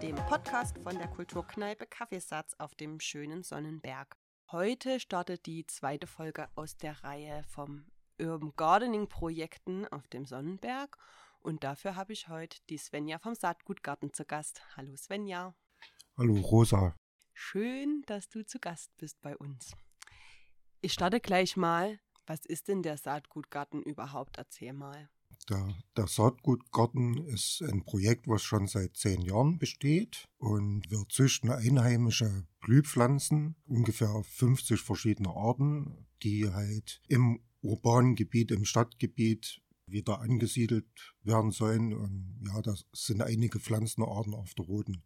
Dem 0.00 0.14
Podcast 0.14 0.78
von 0.78 0.96
der 0.96 1.08
Kulturkneipe 1.08 1.86
Kaffeesatz 1.86 2.54
auf 2.58 2.74
dem 2.74 3.00
schönen 3.00 3.42
Sonnenberg. 3.42 4.16
Heute 4.50 5.00
startet 5.00 5.46
die 5.46 5.66
zweite 5.66 6.06
Folge 6.06 6.48
aus 6.54 6.76
der 6.76 7.02
Reihe 7.04 7.42
vom 7.48 7.86
Urban 8.20 8.52
Gardening 8.56 9.08
Projekten 9.08 9.86
auf 9.88 10.06
dem 10.08 10.24
Sonnenberg 10.24 10.96
und 11.40 11.64
dafür 11.64 11.96
habe 11.96 12.12
ich 12.12 12.28
heute 12.28 12.58
die 12.70 12.78
Svenja 12.78 13.18
vom 13.18 13.34
Saatgutgarten 13.34 14.12
zu 14.12 14.24
Gast. 14.24 14.62
Hallo 14.76 14.96
Svenja. 14.96 15.54
Hallo 16.16 16.34
Rosa. 16.40 16.94
Schön, 17.32 18.02
dass 18.06 18.28
du 18.28 18.44
zu 18.46 18.60
Gast 18.60 18.96
bist 18.96 19.20
bei 19.20 19.36
uns. 19.36 19.74
Ich 20.80 20.92
starte 20.92 21.20
gleich 21.20 21.56
mal. 21.56 21.98
Was 22.26 22.46
ist 22.46 22.68
denn 22.68 22.82
der 22.82 22.96
Saatgutgarten 22.96 23.82
überhaupt? 23.82 24.38
Erzähl 24.38 24.72
mal. 24.72 25.10
Der, 25.48 25.74
der, 25.96 26.06
Saatgutgarten 26.06 27.26
ist 27.26 27.62
ein 27.62 27.84
Projekt, 27.84 28.28
was 28.28 28.42
schon 28.42 28.68
seit 28.68 28.96
zehn 28.96 29.22
Jahren 29.22 29.58
besteht 29.58 30.28
und 30.38 30.88
wir 30.88 31.04
züchten 31.08 31.50
einheimische 31.50 32.46
Blühpflanzen, 32.60 33.56
ungefähr 33.66 34.22
50 34.22 34.80
verschiedene 34.80 35.30
Arten, 35.30 36.06
die 36.22 36.48
halt 36.48 37.00
im 37.08 37.40
urbanen 37.60 38.14
Gebiet, 38.14 38.52
im 38.52 38.64
Stadtgebiet 38.64 39.60
wieder 39.86 40.20
angesiedelt 40.20 41.14
werden 41.22 41.50
sollen. 41.50 41.92
Und 41.92 42.40
ja, 42.46 42.62
da 42.62 42.74
sind 42.92 43.22
einige 43.22 43.58
Pflanzenarten 43.58 44.34
auf 44.34 44.54
der 44.54 44.66
roten 44.66 45.02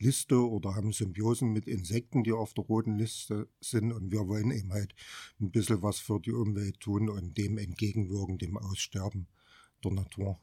Liste 0.00 0.48
oder 0.48 0.74
haben 0.74 0.92
Symbiosen 0.92 1.52
mit 1.52 1.66
Insekten, 1.66 2.24
die 2.24 2.32
auf 2.32 2.52
der 2.54 2.64
roten 2.64 2.98
Liste 2.98 3.48
sind. 3.60 3.92
Und 3.92 4.10
wir 4.10 4.26
wollen 4.26 4.50
eben 4.50 4.72
halt 4.72 4.94
ein 5.40 5.50
bisschen 5.50 5.82
was 5.82 5.98
für 5.98 6.20
die 6.20 6.32
Umwelt 6.32 6.80
tun 6.80 7.08
und 7.08 7.36
dem 7.38 7.58
entgegenwirken, 7.58 8.38
dem 8.38 8.56
Aussterben 8.56 9.28
der 9.84 9.92
Natur. 9.92 10.40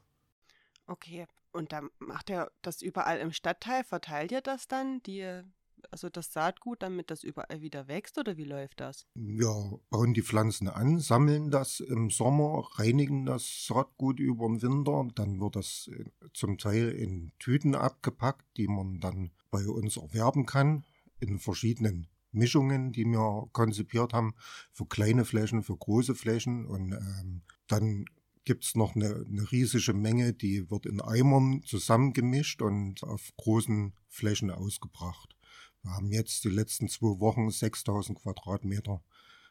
Okay, 0.86 1.26
und 1.52 1.72
dann 1.72 1.90
macht 1.98 2.30
ihr 2.30 2.50
das 2.62 2.82
überall 2.82 3.18
im 3.18 3.32
Stadtteil, 3.32 3.82
verteilt 3.84 4.32
ihr 4.32 4.40
das 4.40 4.68
dann, 4.68 5.02
die 5.02 5.42
also 5.90 6.08
das 6.08 6.32
Saatgut, 6.32 6.82
damit 6.82 7.10
das 7.10 7.22
überall 7.22 7.60
wieder 7.60 7.88
wächst 7.88 8.18
oder 8.18 8.36
wie 8.36 8.44
läuft 8.44 8.80
das? 8.80 9.06
Wir 9.14 9.80
bauen 9.90 10.14
die 10.14 10.22
Pflanzen 10.22 10.68
an, 10.68 10.98
sammeln 10.98 11.50
das 11.50 11.80
im 11.80 12.10
Sommer, 12.10 12.68
reinigen 12.74 13.26
das 13.26 13.66
Saatgut 13.66 14.20
über 14.20 14.46
den 14.46 14.62
Winter, 14.62 15.08
dann 15.14 15.40
wird 15.40 15.56
das 15.56 15.88
äh, 15.92 16.04
zum 16.32 16.58
Teil 16.58 16.90
in 16.90 17.32
Tüten 17.38 17.74
abgepackt, 17.74 18.44
die 18.56 18.68
man 18.68 19.00
dann 19.00 19.30
bei 19.50 19.66
uns 19.66 19.96
erwerben 19.96 20.46
kann, 20.46 20.84
in 21.20 21.38
verschiedenen 21.38 22.08
Mischungen, 22.32 22.92
die 22.92 23.04
wir 23.04 23.48
konzipiert 23.52 24.12
haben, 24.12 24.34
für 24.72 24.86
kleine 24.86 25.24
Flächen, 25.24 25.62
für 25.62 25.76
große 25.76 26.14
Flächen 26.14 26.66
und 26.66 26.92
ähm, 26.92 27.42
dann 27.66 28.04
gibt 28.46 28.64
es 28.64 28.74
noch 28.74 28.94
eine, 28.94 29.26
eine, 29.28 29.50
riesige 29.52 29.92
Menge, 29.92 30.32
die 30.32 30.70
wird 30.70 30.86
in 30.86 31.02
Eimern 31.02 31.62
zusammengemischt 31.64 32.62
und 32.62 33.02
auf 33.02 33.32
großen 33.36 33.92
Flächen 34.08 34.50
ausgebracht. 34.50 35.36
Wir 35.82 35.90
haben 35.92 36.10
jetzt 36.10 36.44
die 36.44 36.48
letzten 36.48 36.88
zwei 36.88 37.20
Wochen 37.20 37.50
6000 37.50 38.18
Quadratmeter 38.18 39.02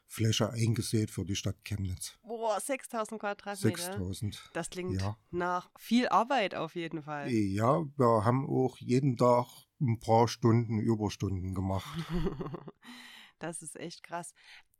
Fläche 0.08 0.50
eingesät 0.50 1.10
für 1.10 1.24
die 1.24 1.36
Stadt 1.36 1.56
Chemnitz. 1.64 2.18
Boah, 2.22 2.60
6000 2.60 3.20
Quadratmeter. 3.20 3.76
6000. 3.76 4.50
Das 4.52 4.70
klingt 4.70 5.00
ja. 5.00 5.16
nach 5.30 5.70
viel 5.78 6.08
Arbeit 6.08 6.54
auf 6.54 6.74
jeden 6.74 7.02
Fall. 7.02 7.30
Ja, 7.30 7.84
wir 7.96 8.24
haben 8.24 8.48
auch 8.48 8.78
jeden 8.78 9.16
Tag 9.16 9.46
ein 9.80 9.98
paar 9.98 10.28
Stunden 10.28 10.78
Überstunden 10.78 11.54
gemacht. 11.54 11.86
das 13.40 13.62
ist 13.62 13.76
echt 13.76 14.02
krass. 14.02 14.32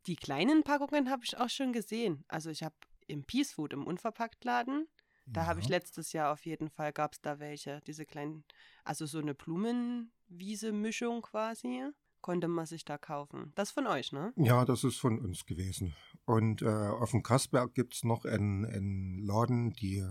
Die 0.06 0.16
kleinen 0.16 0.62
Packungen 0.62 1.10
habe 1.10 1.24
ich 1.24 1.36
auch 1.36 1.50
schon 1.50 1.72
gesehen. 1.72 2.24
Also 2.28 2.50
ich 2.50 2.62
habe 2.62 2.76
im 3.06 3.24
Peace 3.24 3.52
Food 3.52 3.72
im 3.72 3.86
Unverpacktladen 3.86 4.86
da 5.26 5.42
ja. 5.42 5.46
habe 5.48 5.60
ich 5.60 5.68
letztes 5.68 6.12
Jahr 6.12 6.32
auf 6.32 6.46
jeden 6.46 6.70
Fall, 6.70 6.92
gab 6.92 7.12
es 7.12 7.20
da 7.20 7.40
welche, 7.40 7.80
diese 7.86 8.06
kleinen, 8.06 8.44
also 8.84 9.06
so 9.06 9.18
eine 9.18 9.34
Blumenwiese-Mischung 9.34 11.22
quasi, 11.22 11.90
konnte 12.20 12.48
man 12.48 12.66
sich 12.66 12.84
da 12.84 12.96
kaufen. 12.96 13.52
Das 13.56 13.68
ist 13.68 13.74
von 13.74 13.86
euch, 13.86 14.12
ne? 14.12 14.32
Ja, 14.36 14.64
das 14.64 14.84
ist 14.84 14.96
von 14.98 15.18
uns 15.18 15.44
gewesen. 15.44 15.94
Und 16.24 16.62
äh, 16.62 16.66
auf 16.66 17.10
dem 17.10 17.22
Kassberg 17.22 17.74
gibt 17.74 17.94
es 17.94 18.04
noch 18.04 18.24
einen, 18.24 18.64
einen 18.64 19.18
Laden, 19.18 19.72
die 19.72 20.08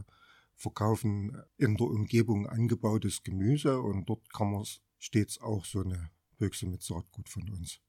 verkaufen 0.55 1.41
in 1.57 1.75
der 1.75 1.88
Umgebung 1.88 2.47
angebautes 2.47 3.23
Gemüse 3.23 3.81
und 3.81 4.09
dort 4.09 4.34
kann 4.34 4.51
man 4.51 4.66
stets 5.00 5.39
auch 5.41 5.66
so 5.66 5.81
eine 5.81 6.11
Büchse 6.38 6.67
mit 6.67 6.81
Saatgut 6.81 7.29
von 7.29 7.50
uns. 7.50 7.81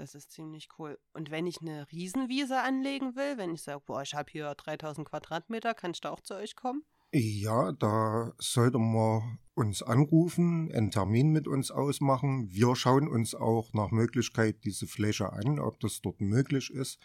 Das 0.00 0.14
ist 0.14 0.32
ziemlich 0.32 0.70
cool. 0.78 0.98
Und 1.12 1.30
wenn 1.30 1.46
ich 1.46 1.60
eine 1.60 1.86
Riesenwiese 1.92 2.62
anlegen 2.62 3.16
will, 3.16 3.36
wenn 3.36 3.52
ich 3.52 3.60
sage, 3.60 3.82
boah, 3.84 4.00
ich 4.00 4.14
habe 4.14 4.30
hier 4.32 4.54
3000 4.54 5.06
Quadratmeter, 5.06 5.74
kann 5.74 5.90
ich 5.90 6.00
da 6.00 6.08
auch 6.08 6.22
zu 6.22 6.36
euch 6.36 6.56
kommen? 6.56 6.84
Ja, 7.12 7.72
da 7.72 8.32
sollte 8.38 8.78
man 8.78 9.40
uns 9.52 9.82
anrufen, 9.82 10.72
einen 10.72 10.90
Termin 10.90 11.32
mit 11.32 11.46
uns 11.46 11.70
ausmachen. 11.70 12.48
Wir 12.50 12.74
schauen 12.76 13.08
uns 13.08 13.34
auch 13.34 13.74
nach 13.74 13.90
Möglichkeit 13.90 14.64
diese 14.64 14.86
Fläche 14.86 15.34
an, 15.34 15.58
ob 15.58 15.78
das 15.80 16.00
dort 16.00 16.22
möglich 16.22 16.70
ist, 16.70 16.98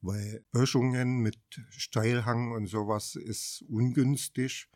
weil 0.00 0.44
Böschungen 0.52 1.18
mit 1.18 1.40
Steilhang 1.70 2.52
und 2.52 2.68
sowas 2.68 3.16
ist 3.16 3.64
ungünstig, 3.68 4.68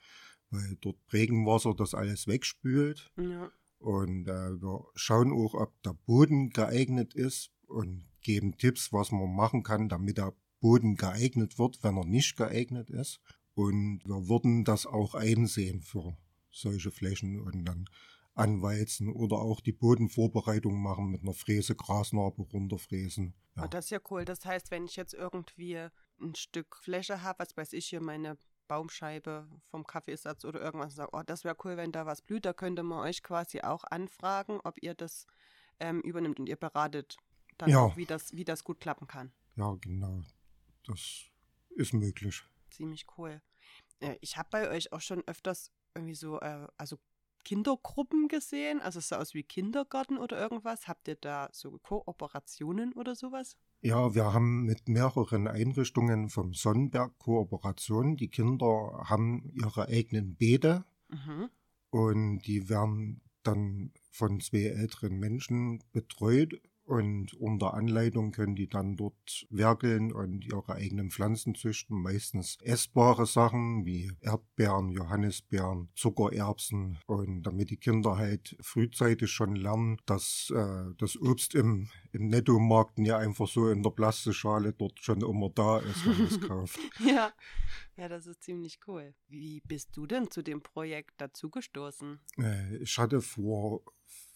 weil 0.51 0.77
dort 0.81 0.99
Regenwasser 1.13 1.73
das 1.77 1.95
alles 1.95 2.27
wegspült. 2.27 3.13
Ja. 3.17 3.49
Und 3.79 4.27
äh, 4.27 4.61
wir 4.61 4.87
schauen 4.97 5.33
auch, 5.33 5.55
ob 5.55 5.81
der 5.85 5.95
Boden 6.05 6.51
geeignet 6.51 7.15
ist 7.15 7.53
und 7.71 8.05
geben 8.23 8.57
Tipps, 8.59 8.93
was 8.93 9.13
man 9.13 9.35
machen 9.35 9.63
kann, 9.63 9.89
damit 9.89 10.19
der 10.19 10.35
Boden 10.61 10.97
geeignet 10.97 11.59
wird, 11.59 11.83
wenn 11.83 11.97
er 11.97 12.05
nicht 12.05 12.37
geeignet 12.37 12.91
ist. 12.91 13.21
Und 13.55 14.03
wir 14.05 14.29
würden 14.29 14.65
das 14.65 14.87
auch 14.87 15.15
einsehen 15.15 15.83
für 15.83 16.17
solche 16.51 16.91
Flächen 16.91 17.41
und 17.41 17.65
dann 17.65 17.87
anwalzen 18.35 19.13
oder 19.13 19.39
auch 19.39 19.61
die 19.61 19.73
Bodenvorbereitung 19.73 20.81
machen 20.81 21.11
mit 21.11 21.23
einer 21.23 21.35
Fräse, 21.35 21.75
Grasnarbe 21.75 22.43
runterfräsen. 22.43 23.35
Ja. 23.57 23.65
Oh, 23.65 23.67
das 23.67 23.87
ist 23.87 23.91
ja 23.91 23.99
cool. 24.11 24.25
Das 24.25 24.45
heißt, 24.45 24.71
wenn 24.71 24.85
ich 24.85 24.97
jetzt 24.97 25.15
irgendwie 25.15 25.89
ein 26.21 26.35
Stück 26.35 26.77
Fläche 26.77 27.23
habe, 27.23 27.41
was 27.41 27.57
weiß 27.57 27.73
ich 27.73 27.87
hier, 27.87 28.01
meine 28.01 28.37
Baumscheibe 28.69 29.49
vom 29.71 29.85
Kaffeesatz 29.85 30.45
oder 30.45 30.61
irgendwas 30.61 30.93
und 30.93 30.97
sage, 30.97 31.11
oh, 31.13 31.23
das 31.27 31.45
wäre 31.45 31.57
cool, 31.65 31.77
wenn 31.77 31.93
da 31.93 32.07
was 32.07 32.23
blüht, 32.23 32.45
da 32.45 32.53
könnte 32.53 32.83
man 32.83 33.01
euch 33.01 33.23
quasi 33.23 33.63
auch 33.63 33.85
anfragen, 33.85 34.61
ob 34.63 34.81
ihr 34.81 34.95
das 34.95 35.27
ähm, 35.81 36.01
übernimmt 36.03 36.39
und 36.39 36.49
ihr 36.49 36.57
beratet 36.57 37.17
dann 37.61 37.71
ja. 37.71 37.81
auch, 37.81 37.97
wie 37.97 38.07
das, 38.07 38.35
wie 38.35 38.45
das 38.45 38.65
gut 38.65 38.81
klappen 38.81 39.07
kann. 39.07 39.33
Ja, 39.57 39.77
genau. 39.81 40.23
Das 40.87 41.25
ist 41.71 41.93
möglich. 41.93 42.43
Ziemlich 42.71 43.07
cool. 43.17 43.41
Äh, 44.01 44.17
ich 44.21 44.37
habe 44.37 44.49
bei 44.51 44.71
euch 44.71 44.93
auch 44.93 45.01
schon 45.01 45.23
öfters 45.27 45.71
irgendwie 45.95 46.15
so, 46.15 46.41
äh, 46.41 46.67
also 46.77 46.99
Kindergruppen 47.45 48.29
gesehen, 48.29 48.81
also 48.81 48.99
es 48.99 49.09
sah 49.09 49.19
aus 49.19 49.35
wie 49.35 49.43
Kindergarten 49.43 50.19
oder 50.19 50.39
irgendwas. 50.39 50.89
Habt 50.89 51.09
ihr 51.09 51.17
da 51.17 51.49
so 51.53 51.79
Kooperationen 51.79 52.93
oder 52.93 53.15
sowas? 53.15 53.57
Ja, 53.81 54.15
wir 54.15 54.33
haben 54.33 54.65
mit 54.65 54.89
mehreren 54.89 55.49
Einrichtungen 55.49 56.29
vom 56.29 56.53
Sonnenberg 56.53 57.19
Kooperation. 57.19 58.17
Die 58.17 58.29
Kinder 58.29 59.05
haben 59.07 59.51
ihre 59.55 59.89
eigenen 59.89 60.35
Beete 60.37 60.85
mhm. 61.09 61.49
und 61.91 62.43
die 62.43 62.69
werden 62.69 63.23
dann 63.43 63.93
von 64.11 64.41
zwei 64.41 64.65
älteren 64.65 65.19
Menschen 65.19 65.83
betreut 65.93 66.61
und 66.91 67.35
unter 67.35 67.75
Anleitung 67.75 68.33
können 68.33 68.57
die 68.57 68.69
dann 68.69 68.97
dort 68.97 69.47
werkeln 69.49 70.11
und 70.11 70.45
ihre 70.45 70.75
eigenen 70.75 71.11
Pflanzen 71.11 71.55
züchten. 71.55 72.03
Meistens 72.03 72.59
essbare 72.63 73.27
Sachen 73.27 73.87
wie 73.87 74.11
Erdbeeren, 74.21 74.91
Johannisbeeren, 74.91 75.89
Zuckererbsen. 75.95 76.99
Und 77.07 77.45
damit 77.45 77.71
die 77.71 77.77
Kinder 77.77 78.17
halt 78.17 78.57
frühzeitig 78.61 79.31
schon 79.31 79.55
lernen, 79.55 79.99
dass 80.05 80.53
äh, 80.53 80.93
das 80.99 81.17
Obst 81.17 81.55
im, 81.55 81.89
im 82.11 82.27
Nettomarkt 82.27 82.99
nicht 82.99 83.13
einfach 83.13 83.47
so 83.47 83.69
in 83.69 83.85
der 83.85 83.91
Plastikschale 83.91 84.73
dort 84.73 84.99
schon 84.99 85.21
immer 85.21 85.51
da 85.51 85.79
ist, 85.79 86.05
wenn 86.05 86.19
man 86.19 86.27
es 86.27 86.41
kauft. 86.49 86.81
ja. 86.99 87.33
ja, 87.97 88.09
das 88.09 88.27
ist 88.27 88.43
ziemlich 88.43 88.81
cool. 88.89 89.15
Wie 89.29 89.61
bist 89.61 89.97
du 89.97 90.07
denn 90.07 90.29
zu 90.29 90.43
dem 90.43 90.61
Projekt 90.61 91.21
dazugestoßen? 91.21 92.19
Äh, 92.39 92.79
ich 92.79 92.99
hatte 92.99 93.21
vor 93.21 93.85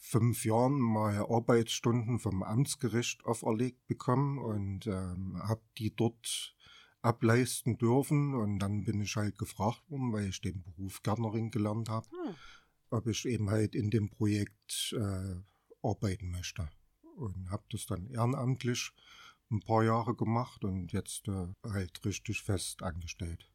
fünf 0.04 0.44
Jahren 0.44 0.78
mal 0.78 1.16
Arbeitsstunden 1.16 2.18
vom 2.18 2.42
Amtsgericht 2.42 3.24
auferlegt 3.24 3.86
bekommen 3.86 4.38
und 4.38 4.86
ähm, 4.86 5.40
habe 5.42 5.62
die 5.78 5.96
dort 5.96 6.54
ableisten 7.00 7.78
dürfen. 7.78 8.34
Und 8.34 8.58
dann 8.58 8.84
bin 8.84 9.00
ich 9.00 9.16
halt 9.16 9.38
gefragt 9.38 9.82
worden, 9.88 10.12
weil 10.12 10.28
ich 10.28 10.40
den 10.42 10.62
Beruf 10.62 11.02
Gärtnerin 11.02 11.50
gelernt 11.50 11.88
habe, 11.88 12.06
hm. 12.10 12.34
ob 12.90 13.06
ich 13.06 13.24
eben 13.24 13.50
halt 13.50 13.74
in 13.74 13.90
dem 13.90 14.10
Projekt 14.10 14.94
äh, 14.96 15.36
arbeiten 15.82 16.30
möchte. 16.30 16.68
Und 17.16 17.50
habe 17.50 17.64
das 17.70 17.86
dann 17.86 18.06
ehrenamtlich 18.10 18.92
ein 19.50 19.60
paar 19.60 19.84
Jahre 19.84 20.14
gemacht 20.14 20.64
und 20.64 20.92
jetzt 20.92 21.28
äh, 21.28 21.48
halt 21.64 22.04
richtig 22.04 22.42
fest 22.42 22.82
angestellt. 22.82 23.50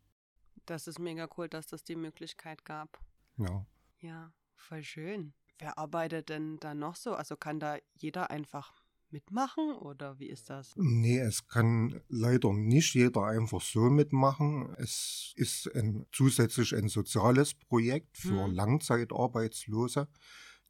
Das 0.66 0.88
ist 0.88 1.00
mega 1.00 1.28
cool, 1.38 1.48
dass 1.48 1.68
das 1.68 1.84
die 1.84 1.96
Möglichkeit 1.96 2.66
gab. 2.66 3.00
Ja. 3.38 3.66
Ja, 4.00 4.34
voll 4.56 4.84
schön. 4.84 5.34
Wer 5.60 5.78
arbeitet 5.78 6.30
denn 6.30 6.58
da 6.60 6.74
noch 6.74 6.96
so? 6.96 7.14
Also 7.14 7.36
kann 7.36 7.60
da 7.60 7.78
jeder 7.98 8.32
einfach 8.32 8.82
mitmachen 9.12 9.74
oder 9.74 10.18
wie 10.20 10.28
ist 10.28 10.50
das? 10.50 10.74
Nee, 10.76 11.20
es 11.20 11.48
kann 11.48 12.00
leider 12.08 12.54
nicht 12.54 12.94
jeder 12.94 13.26
einfach 13.26 13.62
so 13.62 13.90
mitmachen. 13.90 14.74
Es 14.78 15.34
ist 15.36 15.70
ein, 15.76 16.06
zusätzlich 16.14 16.74
ein 16.76 16.88
soziales 16.88 17.54
Projekt 17.54 18.18
für 18.18 18.46
hm. 18.46 18.54
Langzeitarbeitslose, 18.54 20.08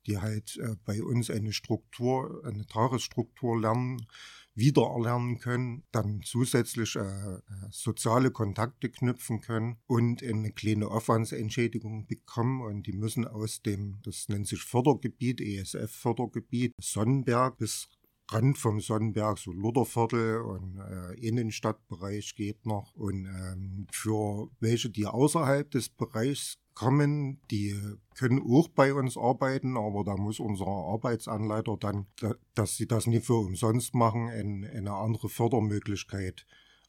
die 0.07 0.17
halt 0.17 0.57
äh, 0.57 0.75
bei 0.85 1.03
uns 1.03 1.29
eine 1.29 1.53
Struktur, 1.53 2.41
eine 2.45 2.65
Tagesstruktur 2.65 3.61
lernen, 3.61 4.07
wiedererlernen 4.59 5.39
können, 5.39 5.83
dann 5.91 6.21
zusätzlich 6.23 6.95
äh, 6.95 6.99
äh, 6.99 7.41
soziale 7.71 8.31
Kontakte 8.31 8.89
knüpfen 8.89 9.41
können 9.41 9.77
und 9.87 10.23
eine 10.23 10.51
kleine 10.51 10.87
Aufwandsentschädigung 10.87 12.05
bekommen. 12.05 12.61
Und 12.61 12.87
die 12.87 12.93
müssen 12.93 13.25
aus 13.25 13.61
dem, 13.61 13.99
das 14.03 14.29
nennt 14.29 14.47
sich 14.47 14.61
Fördergebiet, 14.61 15.41
ESF-Fördergebiet, 15.41 16.73
Sonnenberg 16.79 17.57
bis 17.57 17.87
Rand 18.31 18.57
vom 18.57 18.79
Sonnenberg, 18.79 19.37
so 19.37 19.51
Lutherviertel 19.51 20.41
und 20.41 20.77
äh, 20.77 21.13
Innenstadtbereich 21.19 22.35
geht 22.35 22.65
noch. 22.65 22.95
Und 22.95 23.25
ähm, 23.25 23.87
für 23.91 24.49
welche, 24.59 24.89
die 24.89 25.05
außerhalb 25.05 25.69
des 25.71 25.89
Bereichs 25.89 26.57
kommen, 26.75 27.41
die 27.51 27.75
können 28.15 28.41
auch 28.41 28.69
bei 28.69 28.93
uns 28.93 29.17
arbeiten, 29.17 29.75
aber 29.75 30.03
da 30.05 30.15
muss 30.15 30.39
unser 30.39 30.67
Arbeitsanleiter 30.67 31.75
dann, 31.77 32.07
dass 32.55 32.77
sie 32.77 32.87
das 32.87 33.05
nicht 33.05 33.25
für 33.25 33.33
umsonst 33.33 33.93
machen, 33.95 34.29
eine 34.29 34.93
andere 34.93 35.27
Fördermöglichkeit 35.27 36.45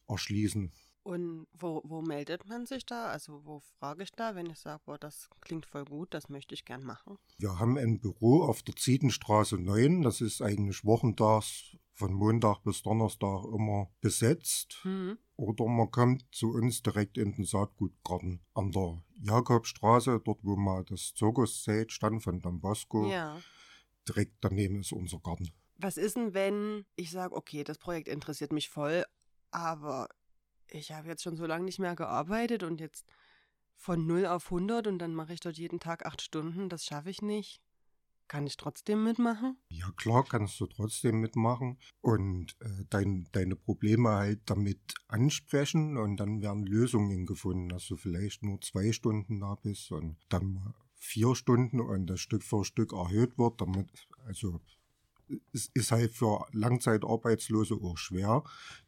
erschließen. 0.06 0.72
Und 1.02 1.46
wo, 1.52 1.80
wo 1.84 2.02
meldet 2.02 2.46
man 2.46 2.66
sich 2.66 2.84
da? 2.84 3.06
Also 3.06 3.44
wo 3.44 3.60
frage 3.78 4.02
ich 4.02 4.12
da, 4.12 4.34
wenn 4.34 4.50
ich 4.50 4.58
sage, 4.58 4.82
boah, 4.84 4.98
das 4.98 5.30
klingt 5.40 5.64
voll 5.64 5.84
gut, 5.86 6.12
das 6.12 6.28
möchte 6.28 6.54
ich 6.54 6.64
gern 6.64 6.84
machen? 6.84 7.18
Wir 7.38 7.58
haben 7.58 7.78
ein 7.78 8.00
Büro 8.00 8.42
auf 8.42 8.62
der 8.62 8.76
Zietenstraße 8.76 9.56
9. 9.56 10.02
Das 10.02 10.20
ist 10.20 10.42
eigentlich 10.42 10.84
wochentags 10.84 11.76
von 11.94 12.12
Montag 12.12 12.62
bis 12.64 12.82
Donnerstag 12.82 13.44
immer 13.44 13.90
besetzt. 14.00 14.80
Mhm. 14.84 15.18
Oder 15.36 15.66
man 15.66 15.90
kommt 15.90 16.24
zu 16.32 16.52
uns 16.52 16.82
direkt 16.82 17.16
in 17.16 17.32
den 17.32 17.44
Saatgutgarten 17.44 18.40
an 18.54 18.70
der 18.70 19.02
Jakobstraße, 19.22 20.20
dort 20.24 20.44
wo 20.44 20.56
mal 20.56 20.84
das 20.84 21.14
Zirkuszelt 21.14 21.92
stand 21.92 22.22
von 22.22 22.40
Don 22.40 22.60
Bosco. 22.60 23.10
Ja. 23.10 23.40
Direkt 24.06 24.36
daneben 24.40 24.80
ist 24.80 24.92
unser 24.92 25.18
Garten. 25.18 25.50
Was 25.76 25.96
ist 25.96 26.16
denn, 26.16 26.34
wenn 26.34 26.84
ich 26.96 27.10
sage, 27.10 27.34
okay, 27.34 27.64
das 27.64 27.78
Projekt 27.78 28.08
interessiert 28.08 28.52
mich 28.52 28.68
voll, 28.68 29.04
aber 29.50 30.08
ich 30.70 30.92
habe 30.92 31.08
jetzt 31.08 31.22
schon 31.22 31.36
so 31.36 31.46
lange 31.46 31.64
nicht 31.64 31.78
mehr 31.78 31.96
gearbeitet 31.96 32.62
und 32.62 32.80
jetzt 32.80 33.06
von 33.76 34.06
0 34.06 34.26
auf 34.26 34.46
100 34.46 34.86
und 34.86 34.98
dann 34.98 35.14
mache 35.14 35.32
ich 35.32 35.40
dort 35.40 35.56
jeden 35.56 35.80
Tag 35.80 36.04
acht 36.04 36.20
Stunden, 36.22 36.68
das 36.68 36.84
schaffe 36.84 37.10
ich 37.10 37.22
nicht. 37.22 37.60
Kann 38.28 38.46
ich 38.46 38.56
trotzdem 38.56 39.02
mitmachen? 39.02 39.56
Ja, 39.70 39.90
klar 39.96 40.24
kannst 40.24 40.60
du 40.60 40.66
trotzdem 40.66 41.20
mitmachen 41.20 41.78
und 42.00 42.54
äh, 42.60 42.84
dein, 42.88 43.26
deine 43.32 43.56
Probleme 43.56 44.10
halt 44.10 44.42
damit 44.46 44.78
ansprechen 45.08 45.96
und 45.96 46.18
dann 46.18 46.40
werden 46.40 46.64
Lösungen 46.64 47.26
gefunden, 47.26 47.70
dass 47.70 47.86
du 47.88 47.96
vielleicht 47.96 48.44
nur 48.44 48.60
zwei 48.60 48.92
Stunden 48.92 49.40
da 49.40 49.56
bist 49.56 49.90
und 49.90 50.16
dann 50.28 50.74
vier 50.94 51.34
Stunden 51.34 51.80
und 51.80 52.06
das 52.06 52.20
Stück 52.20 52.44
für 52.44 52.64
Stück 52.64 52.92
erhöht 52.92 53.36
wird, 53.36 53.60
damit, 53.60 54.06
also 54.26 54.60
es 55.52 55.70
ist 55.74 55.92
halt 55.92 56.12
für 56.12 56.46
Langzeitarbeitslose 56.52 57.74
auch 57.74 57.98
schwer, 57.98 58.44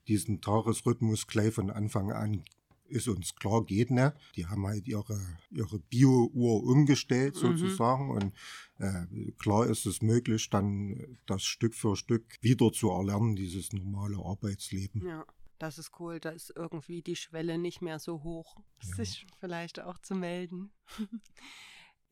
diesen 0.08 0.40
Tagesrhythmus 0.40 1.26
gleich 1.26 1.54
von 1.54 1.70
Anfang 1.70 2.12
an 2.12 2.44
ist 2.92 3.08
uns 3.08 3.34
klar, 3.34 3.64
geht 3.64 3.90
nicht. 3.90 4.12
Die 4.36 4.46
haben 4.46 4.66
halt 4.66 4.86
ihre, 4.86 5.18
ihre 5.50 5.78
Bio-Uhr 5.78 6.62
umgestellt 6.62 7.34
mhm. 7.36 7.56
sozusagen 7.56 8.04
mhm. 8.04 8.10
und 8.10 8.34
äh, 8.78 9.32
klar 9.38 9.66
ist 9.66 9.86
es 9.86 10.02
möglich, 10.02 10.50
dann 10.50 11.18
das 11.26 11.42
Stück 11.42 11.74
für 11.74 11.96
Stück 11.96 12.24
wieder 12.42 12.70
zu 12.70 12.90
erlernen, 12.90 13.34
dieses 13.34 13.72
normale 13.72 14.18
Arbeitsleben. 14.18 15.06
Ja. 15.06 15.24
Das 15.58 15.78
ist 15.78 15.92
cool, 16.00 16.18
da 16.18 16.30
ist 16.30 16.52
irgendwie 16.56 17.02
die 17.02 17.14
Schwelle 17.14 17.56
nicht 17.56 17.82
mehr 17.82 18.00
so 18.00 18.24
hoch, 18.24 18.56
ja. 18.82 18.96
sich 18.96 19.28
vielleicht 19.38 19.78
auch 19.78 19.96
zu 19.98 20.16
melden. 20.16 20.72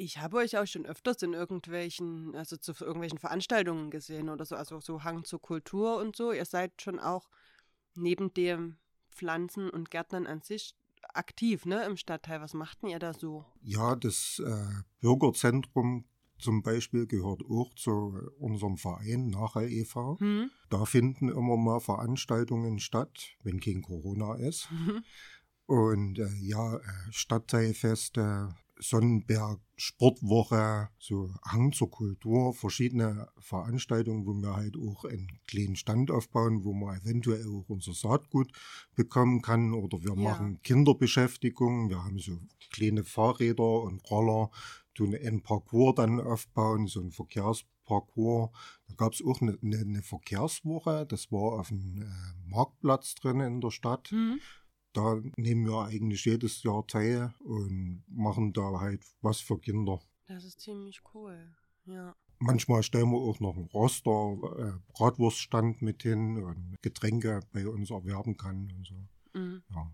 Ich 0.01 0.17
habe 0.17 0.39
euch 0.39 0.57
auch 0.57 0.67
schon 0.67 0.87
öfters 0.87 1.21
in 1.21 1.35
irgendwelchen, 1.35 2.35
also 2.35 2.57
zu 2.57 2.73
irgendwelchen 2.81 3.19
Veranstaltungen 3.19 3.91
gesehen 3.91 4.31
oder 4.31 4.47
so, 4.47 4.57
also 4.57 4.81
so 4.81 5.05
Hang 5.05 5.25
zur 5.25 5.43
Kultur 5.43 5.99
und 5.99 6.17
so. 6.17 6.33
Ihr 6.33 6.47
seid 6.47 6.81
schon 6.81 6.99
auch 6.99 7.29
neben 7.95 8.33
dem 8.33 8.79
Pflanzen 9.11 9.69
und 9.69 9.91
Gärtnern 9.91 10.27
an 10.27 10.41
sich 10.41 10.75
aktiv, 11.13 11.67
ne, 11.67 11.85
im 11.85 11.99
Stadtteil. 11.99 12.41
Was 12.41 12.55
macht 12.55 12.83
denn 12.83 12.89
ihr 12.89 12.99
da 12.99 13.13
so? 13.13 13.45
Ja, 13.61 13.95
das 13.95 14.43
äh, 14.43 14.83
Bürgerzentrum 15.03 16.07
zum 16.39 16.63
Beispiel 16.63 17.07
gehört 17.07 17.43
auch 17.51 17.75
zu 17.75 18.19
unserem 18.39 18.79
Verein 18.79 19.29
Nachhall 19.29 19.71
e.V. 19.71 20.19
Hm. 20.19 20.51
Da 20.71 20.87
finden 20.87 21.29
immer 21.29 21.59
mal 21.59 21.81
Veranstaltungen 21.81 22.79
statt, 22.79 23.37
wenn 23.43 23.61
kein 23.61 23.83
Corona 23.83 24.37
ist. 24.37 24.71
Mhm. 24.71 25.05
Und 25.67 26.19
äh, 26.19 26.35
ja, 26.41 26.77
äh, 26.77 26.81
Stadtteilfeste, 27.11 28.49
Sonnenberg, 28.81 29.61
Sportwoche, 29.77 30.89
so 30.99 31.31
Hang 31.47 31.73
zur 31.73 31.91
Kultur, 31.91 32.53
verschiedene 32.55 33.29
Veranstaltungen, 33.39 34.27
wo 34.27 34.33
wir 34.33 34.57
halt 34.57 34.77
auch 34.77 35.05
einen 35.05 35.39
kleinen 35.47 35.77
Stand 35.77 36.11
aufbauen, 36.11 36.65
wo 36.65 36.73
man 36.73 36.99
eventuell 36.99 37.47
auch 37.47 37.69
unser 37.69 37.93
Saatgut 37.93 38.53
bekommen 38.95 39.43
kann. 39.43 39.73
Oder 39.73 40.03
wir 40.03 40.15
ja. 40.15 40.31
machen 40.31 40.61
Kinderbeschäftigung, 40.63 41.89
wir 41.89 42.05
haben 42.05 42.19
so 42.19 42.39
kleine 42.73 43.05
Fahrräder 43.05 43.83
und 43.83 44.09
Roller, 44.11 44.51
tun 44.95 45.15
einen 45.15 45.43
Parcours 45.43 45.95
dann 45.97 46.21
aufbauen, 46.21 46.87
so 46.87 47.01
ein 47.01 47.11
Verkehrsparcours. 47.11 48.51
Da 48.89 48.95
gab 48.97 49.13
es 49.13 49.23
auch 49.25 49.41
eine, 49.41 49.59
eine, 49.63 49.79
eine, 49.79 50.03
Verkehrswoche, 50.03 51.07
das 51.07 51.31
war 51.33 51.61
auf 51.61 51.69
dem 51.69 52.03
äh, 52.03 52.51
Marktplatz 52.51 53.15
drin 53.15 53.41
in 53.41 53.61
der 53.61 53.71
Stadt. 53.71 54.11
Mhm 54.13 54.41
da 54.93 55.21
nehmen 55.37 55.67
wir 55.67 55.85
eigentlich 55.85 56.25
jedes 56.25 56.63
Jahr 56.63 56.87
teil 56.87 57.33
und 57.41 58.03
machen 58.09 58.53
da 58.53 58.81
halt 58.81 59.05
was 59.21 59.41
für 59.41 59.59
Kinder. 59.59 60.01
Das 60.27 60.45
ist 60.45 60.61
ziemlich 60.61 61.01
cool, 61.15 61.55
ja. 61.87 62.15
Manchmal 62.39 62.83
stellen 62.83 63.11
wir 63.11 63.19
auch 63.19 63.39
noch 63.41 63.57
einen 63.57 63.67
Roster, 63.67 64.39
äh, 64.57 64.93
Bratwurststand 64.95 65.83
mit 65.83 66.03
hin 66.03 66.43
und 66.43 66.77
Getränke 66.81 67.41
bei 67.53 67.69
uns 67.69 67.91
erwerben 67.91 68.37
kann 68.37 68.73
und 68.73 68.87
so. 68.87 69.39
Mhm. 69.39 69.63
Ja. 69.75 69.93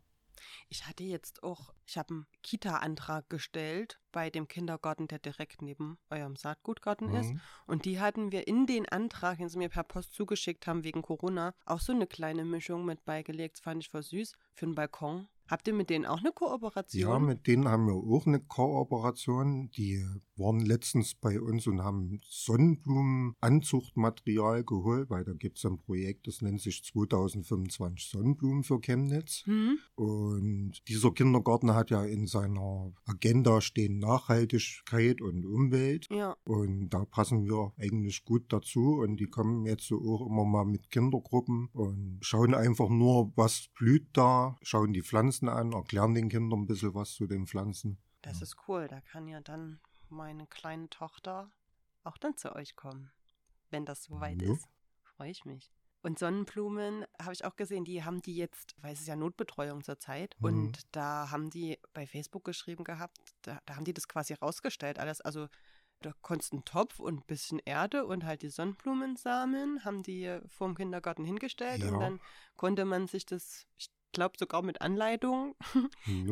Ich 0.69 0.87
hatte 0.87 1.03
jetzt 1.03 1.43
auch, 1.43 1.75
ich 1.87 1.99
habe 1.99 2.15
einen 2.15 2.27
Kita-Antrag 2.43 3.29
gestellt 3.29 4.01
bei 4.13 4.31
dem 4.31 4.47
Kindergarten, 4.47 5.09
der 5.09 5.19
direkt 5.19 5.61
neben 5.63 5.99
eurem 6.09 6.37
Saatgutgarten 6.37 7.09
mhm. 7.09 7.17
ist. 7.17 7.33
Und 7.67 7.85
die 7.85 8.01
hatten 8.01 8.31
wir 8.31 8.47
in 8.47 8.67
den 8.67 8.89
Antrag, 8.89 9.39
den 9.39 9.49
sie 9.49 9.59
mir 9.59 9.69
per 9.69 9.85
Post 9.85 10.13
zugeschickt 10.13 10.67
haben 10.67 10.85
wegen 10.85 11.03
Corona, 11.03 11.53
auch 11.65 11.81
so 11.81 11.93
eine 11.93 12.07
kleine 12.07 12.45
Mischung 12.45 12.85
mit 12.85 13.05
beigelegt. 13.05 13.57
Das 13.57 13.63
fand 13.63 13.83
ich 13.83 13.91
voll 13.91 14.03
süß 14.03 14.37
für 14.57 14.67
einen 14.67 14.75
Balkon. 14.75 15.29
Habt 15.49 15.69
ihr 15.69 15.75
mit 15.75 15.91
denen 15.91 16.07
auch 16.07 16.19
eine 16.19 16.33
Kooperation? 16.33 17.01
Ja, 17.01 17.19
mit 17.21 17.47
denen 17.47 17.69
haben 17.69 17.87
wir 17.87 17.95
auch 17.95 18.27
eine 18.27 18.41
Kooperation. 18.41 19.71
Die 19.71 20.05
waren 20.39 20.61
letztens 20.61 21.15
bei 21.15 21.41
uns 21.41 21.67
und 21.67 21.83
haben 21.83 22.21
Sonnenblumenanzuchtmaterial 22.29 24.65
geholt, 24.65 25.09
weil 25.11 25.25
da 25.25 25.33
gibt 25.33 25.59
es 25.59 25.65
ein 25.65 25.79
Projekt, 25.79 26.27
das 26.27 26.43
nennt 26.43 26.61
sich 26.61 26.85
2025 26.85 28.11
Sonnenblumen 28.11 28.63
für 28.63 28.81
Chemnitz. 28.81 29.45
Mhm. 29.47 29.79
Und 29.95 30.83
dieser 30.89 31.13
Kindergarten 31.13 31.75
hat 31.75 31.91
ja 31.91 32.05
in 32.05 32.27
seiner 32.27 32.93
Agenda 33.05 33.61
stehen 33.61 33.99
Nachhaltigkeit 33.99 35.21
und 35.21 35.45
Umwelt. 35.45 36.07
Ja. 36.11 36.37
Und 36.45 36.91
da 36.91 37.05
passen 37.05 37.45
wir 37.45 37.73
eigentlich 37.79 38.25
gut 38.25 38.53
dazu. 38.53 39.01
Und 39.01 39.19
die 39.19 39.27
kommen 39.27 39.67
jetzt 39.67 39.87
so 39.87 39.97
auch 39.97 40.27
immer 40.27 40.45
mal 40.45 40.65
mit 40.65 40.91
Kindergruppen 40.91 41.69
und 41.73 42.19
schauen 42.21 42.55
einfach 42.55 42.89
nur, 42.89 43.33
was 43.37 43.69
blüht 43.75 44.09
da, 44.13 44.57
schauen 44.63 44.93
die 44.93 45.03
Pflanzen 45.03 45.49
an, 45.49 45.73
erklären 45.73 46.15
den 46.15 46.29
Kindern 46.29 46.61
ein 46.61 46.67
bisschen 46.67 46.95
was 46.95 47.13
zu 47.13 47.27
den 47.27 47.47
Pflanzen. 47.47 47.99
Das 48.23 48.41
ja. 48.41 48.45
ist 48.45 48.57
cool. 48.69 48.87
Da 48.89 49.01
kann 49.01 49.29
ja 49.29 49.41
dann 49.41 49.79
meine 50.11 50.47
kleine 50.47 50.89
Tochter 50.89 51.51
auch 52.05 52.19
dann 52.19 52.37
zu 52.37 52.55
euch 52.55 52.77
kommen, 52.77 53.11
wenn 53.71 53.85
das 53.85 54.05
soweit 54.05 54.41
ja. 54.43 54.53
ist. 54.53 54.67
Freue 55.03 55.31
ich 55.31 55.45
mich. 55.45 55.73
Und 56.03 56.21
Sonnenblumen 56.21 57.05
habe 57.21 57.33
ich 57.33 57.45
auch 57.45 57.57
gesehen, 57.57 57.85
die 57.85 58.05
haben 58.05 58.23
die 58.23 58.37
jetzt, 58.37 58.77
weil 58.81 58.93
es 58.93 59.01
ist 59.01 59.09
ja 59.09 59.17
Notbetreuung 59.17 59.83
zurzeit, 59.83 60.37
mhm. 60.39 60.45
und 60.45 60.81
da 60.93 61.31
haben 61.31 61.51
die 61.51 61.79
bei 61.95 62.07
Facebook 62.07 62.45
geschrieben 62.45 62.85
gehabt, 62.85 63.19
da, 63.43 63.59
da 63.67 63.75
haben 63.75 63.85
die 63.85 63.95
das 63.95 64.07
quasi 64.07 64.35
rausgestellt, 64.35 65.01
alles, 65.01 65.21
also 65.21 65.49
da 66.03 66.13
konntest 66.23 66.53
einen 66.53 66.65
Topf 66.65 67.01
und 67.01 67.21
ein 67.21 67.27
bisschen 67.27 67.59
Erde 67.65 68.07
und 68.07 68.25
halt 68.25 68.43
die 68.43 68.51
Sonnenblumensamen 68.51 69.85
haben 69.85 70.03
die 70.03 70.39
vorm 70.47 70.77
Kindergarten 70.77 71.25
hingestellt 71.25 71.83
ja. 71.83 71.89
und 71.89 71.99
dann 71.99 72.21
konnte 72.57 72.85
man 72.85 73.09
sich 73.09 73.27
das, 73.27 73.67
ich 73.77 73.91
glaube 74.13 74.37
sogar 74.39 74.63
mit 74.63 74.81
Anleitung, 74.81 75.55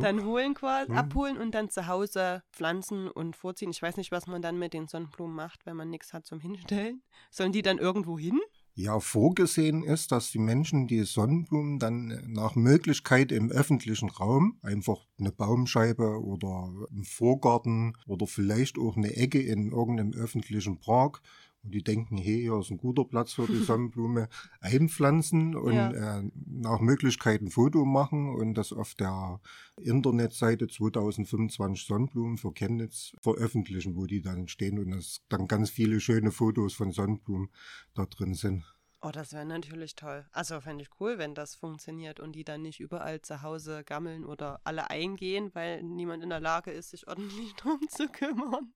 dann 0.00 0.24
holen 0.24 0.54
quasi, 0.54 0.90
mhm. 0.90 0.98
abholen 0.98 1.38
und 1.38 1.54
dann 1.54 1.70
zu 1.70 1.86
Hause 1.86 2.42
pflanzen 2.52 3.08
und 3.08 3.36
vorziehen. 3.36 3.70
Ich 3.70 3.82
weiß 3.82 3.96
nicht, 3.96 4.12
was 4.12 4.26
man 4.26 4.42
dann 4.42 4.58
mit 4.58 4.72
den 4.72 4.88
Sonnenblumen 4.88 5.34
macht, 5.34 5.66
wenn 5.66 5.76
man 5.76 5.90
nichts 5.90 6.12
hat 6.12 6.26
zum 6.26 6.40
Hinstellen. 6.40 7.02
Sollen 7.30 7.52
die 7.52 7.62
dann 7.62 7.78
irgendwo 7.78 8.18
hin? 8.18 8.40
Ja, 8.76 8.98
vorgesehen 8.98 9.84
ist, 9.84 10.10
dass 10.10 10.32
die 10.32 10.40
Menschen 10.40 10.88
die 10.88 11.04
Sonnenblumen 11.04 11.78
dann 11.78 12.24
nach 12.26 12.56
Möglichkeit 12.56 13.30
im 13.30 13.52
öffentlichen 13.52 14.10
Raum, 14.10 14.58
einfach 14.62 15.06
eine 15.16 15.30
Baumscheibe 15.30 16.20
oder 16.20 16.72
im 16.90 17.04
Vorgarten 17.04 17.96
oder 18.08 18.26
vielleicht 18.26 18.76
auch 18.76 18.96
eine 18.96 19.14
Ecke 19.14 19.40
in 19.40 19.70
irgendeinem 19.70 20.12
öffentlichen 20.12 20.80
Park, 20.80 21.22
Und 21.64 21.74
die 21.74 21.82
denken, 21.82 22.18
hey, 22.18 22.42
hier 22.42 22.58
ist 22.58 22.70
ein 22.70 22.76
guter 22.76 23.04
Platz 23.04 23.32
für 23.32 23.46
die 23.46 23.56
Sonnenblume, 23.64 24.28
einpflanzen 24.60 25.56
und 25.56 25.74
ja. 25.74 26.18
äh, 26.18 26.30
nach 26.46 26.80
Möglichkeit 26.80 27.40
ein 27.40 27.50
Foto 27.50 27.84
machen 27.84 28.34
und 28.34 28.54
das 28.54 28.72
auf 28.72 28.94
der 28.94 29.40
Internetseite 29.80 30.68
2025 30.68 31.86
Sonnenblumen 31.86 32.36
für 32.36 32.52
Chemnitz 32.52 33.12
veröffentlichen, 33.20 33.96
wo 33.96 34.06
die 34.06 34.20
dann 34.20 34.48
stehen 34.48 34.78
und 34.78 34.92
es 34.92 35.22
dann 35.28 35.48
ganz 35.48 35.70
viele 35.70 36.00
schöne 36.00 36.30
Fotos 36.30 36.74
von 36.74 36.92
Sonnenblumen 36.92 37.48
da 37.94 38.06
drin 38.06 38.34
sind. 38.34 38.64
Oh, 39.06 39.10
das 39.10 39.34
wäre 39.34 39.44
natürlich 39.44 39.96
toll. 39.96 40.24
Also 40.32 40.62
fände 40.62 40.82
ich 40.82 40.88
cool, 40.98 41.18
wenn 41.18 41.34
das 41.34 41.54
funktioniert 41.54 42.20
und 42.20 42.32
die 42.32 42.42
dann 42.42 42.62
nicht 42.62 42.80
überall 42.80 43.20
zu 43.20 43.42
Hause 43.42 43.84
gammeln 43.84 44.24
oder 44.24 44.62
alle 44.64 44.88
eingehen, 44.88 45.50
weil 45.54 45.82
niemand 45.82 46.22
in 46.22 46.30
der 46.30 46.40
Lage 46.40 46.70
ist, 46.70 46.88
sich 46.88 47.06
ordentlich 47.06 47.52
drum 47.56 47.80
zu 47.90 48.08
kümmern. 48.08 48.72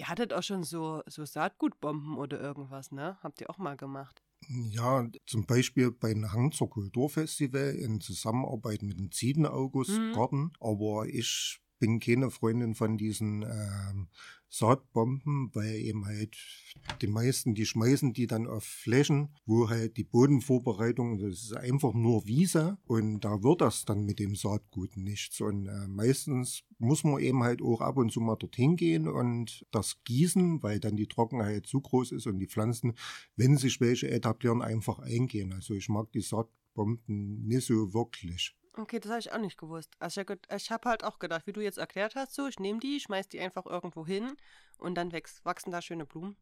Ihr 0.00 0.08
hattet 0.08 0.32
auch 0.32 0.42
schon 0.42 0.64
so, 0.64 1.02
so 1.04 1.26
Saatgutbomben 1.26 2.16
oder 2.16 2.40
irgendwas, 2.40 2.90
ne? 2.90 3.18
Habt 3.22 3.42
ihr 3.42 3.50
auch 3.50 3.58
mal 3.58 3.76
gemacht? 3.76 4.22
Ja, 4.48 5.06
zum 5.26 5.44
Beispiel 5.44 5.90
beim 5.90 6.32
Hang 6.32 6.52
zur 6.52 6.70
Kulturfestival 6.70 7.74
in 7.74 8.00
Zusammenarbeit 8.00 8.80
mit 8.80 8.98
dem 8.98 9.12
Zieden-August-Garten. 9.12 10.44
Mhm. 10.44 10.52
Aber 10.58 11.04
ich 11.06 11.60
bin 11.78 12.00
keine 12.00 12.30
Freundin 12.30 12.74
von 12.74 12.96
diesen 12.96 13.42
ähm, 13.42 14.08
Saatbomben, 14.50 15.50
weil 15.54 15.76
eben 15.76 16.04
halt 16.04 16.36
die 17.00 17.06
meisten, 17.06 17.54
die 17.54 17.66
schmeißen 17.66 18.12
die 18.12 18.26
dann 18.26 18.48
auf 18.48 18.64
Flächen, 18.64 19.30
wo 19.46 19.68
halt 19.68 19.96
die 19.96 20.04
Bodenvorbereitung, 20.04 21.18
das 21.18 21.42
ist 21.42 21.56
einfach 21.56 21.94
nur 21.94 22.26
Wiese 22.26 22.76
und 22.84 23.20
da 23.20 23.42
wird 23.42 23.60
das 23.60 23.84
dann 23.84 24.04
mit 24.04 24.18
dem 24.18 24.34
Saatgut 24.34 24.96
nichts. 24.96 25.40
Und 25.40 25.66
äh, 25.66 25.86
meistens 25.86 26.64
muss 26.78 27.04
man 27.04 27.20
eben 27.20 27.42
halt 27.44 27.62
auch 27.62 27.80
ab 27.80 27.96
und 27.96 28.10
zu 28.10 28.20
mal 28.20 28.36
dorthin 28.36 28.76
gehen 28.76 29.06
und 29.06 29.64
das 29.70 30.02
gießen, 30.04 30.62
weil 30.62 30.80
dann 30.80 30.96
die 30.96 31.06
Trockenheit 31.06 31.66
zu 31.66 31.80
groß 31.80 32.12
ist 32.12 32.26
und 32.26 32.40
die 32.40 32.48
Pflanzen, 32.48 32.94
wenn 33.36 33.56
sich 33.56 33.80
welche 33.80 34.10
etablieren, 34.10 34.62
einfach 34.62 34.98
eingehen. 34.98 35.52
Also 35.52 35.74
ich 35.74 35.88
mag 35.88 36.10
die 36.12 36.22
Saatbomben 36.22 37.46
nicht 37.46 37.66
so 37.66 37.94
wirklich. 37.94 38.56
Okay, 38.80 38.98
das 38.98 39.10
habe 39.10 39.20
ich 39.20 39.32
auch 39.32 39.38
nicht 39.38 39.58
gewusst. 39.58 39.90
Also 39.98 40.22
ich, 40.22 40.70
habe 40.70 40.88
halt 40.88 41.04
auch 41.04 41.18
gedacht, 41.18 41.46
wie 41.46 41.52
du 41.52 41.60
jetzt 41.60 41.76
erklärt 41.76 42.14
hast, 42.14 42.34
so, 42.34 42.46
ich 42.46 42.58
nehme 42.58 42.80
die, 42.80 42.98
schmeiß 42.98 43.28
die 43.28 43.38
einfach 43.38 43.66
irgendwo 43.66 44.06
hin 44.06 44.32
und 44.78 44.94
dann 44.94 45.12
wächst, 45.12 45.44
wachsen 45.44 45.70
da 45.70 45.82
schöne 45.82 46.06
Blumen. 46.06 46.36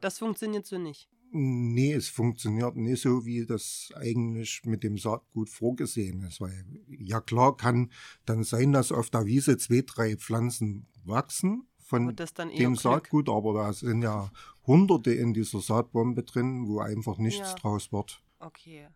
Das 0.00 0.18
funktioniert 0.18 0.66
so 0.66 0.78
nicht. 0.78 1.10
Nee, 1.30 1.92
es 1.92 2.08
funktioniert 2.08 2.76
nicht 2.76 3.02
so, 3.02 3.26
wie 3.26 3.44
das 3.44 3.90
eigentlich 3.96 4.62
mit 4.64 4.82
dem 4.82 4.96
Saatgut 4.96 5.50
vorgesehen 5.50 6.22
ist. 6.22 6.40
Weil 6.40 6.64
ja 6.88 7.20
klar 7.20 7.56
kann 7.56 7.90
dann 8.24 8.44
sein, 8.44 8.72
dass 8.72 8.90
auf 8.90 9.10
der 9.10 9.26
Wiese 9.26 9.58
zwei, 9.58 9.82
drei 9.84 10.16
Pflanzen 10.16 10.86
wachsen 11.04 11.66
von 11.78 12.16
dem. 12.16 12.76
Saatgut, 12.76 13.28
aber 13.28 13.52
da 13.52 13.72
sind 13.72 14.02
ja 14.02 14.30
hunderte 14.66 15.12
in 15.12 15.34
dieser 15.34 15.60
Saatbombe 15.60 16.22
drin, 16.22 16.66
wo 16.66 16.78
einfach 16.78 17.18
nichts 17.18 17.48
ja. 17.50 17.54
draus 17.56 17.92
wird. 17.92 18.22
Okay. 18.38 18.88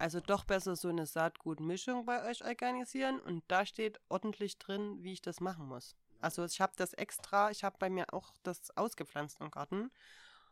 Also 0.00 0.18
doch 0.18 0.44
besser 0.44 0.76
so 0.76 0.88
eine 0.88 1.04
Saatgutmischung 1.04 2.06
bei 2.06 2.24
euch 2.24 2.42
organisieren 2.42 3.20
und 3.20 3.44
da 3.48 3.66
steht 3.66 4.00
ordentlich 4.08 4.58
drin, 4.58 4.96
wie 5.02 5.12
ich 5.12 5.20
das 5.20 5.40
machen 5.40 5.66
muss. 5.66 5.94
Also 6.22 6.42
ich 6.42 6.62
habe 6.62 6.72
das 6.76 6.94
extra, 6.94 7.50
ich 7.50 7.64
habe 7.64 7.76
bei 7.78 7.90
mir 7.90 8.14
auch 8.14 8.32
das 8.42 8.74
ausgepflanzt 8.78 9.42
im 9.42 9.50
Garten 9.50 9.90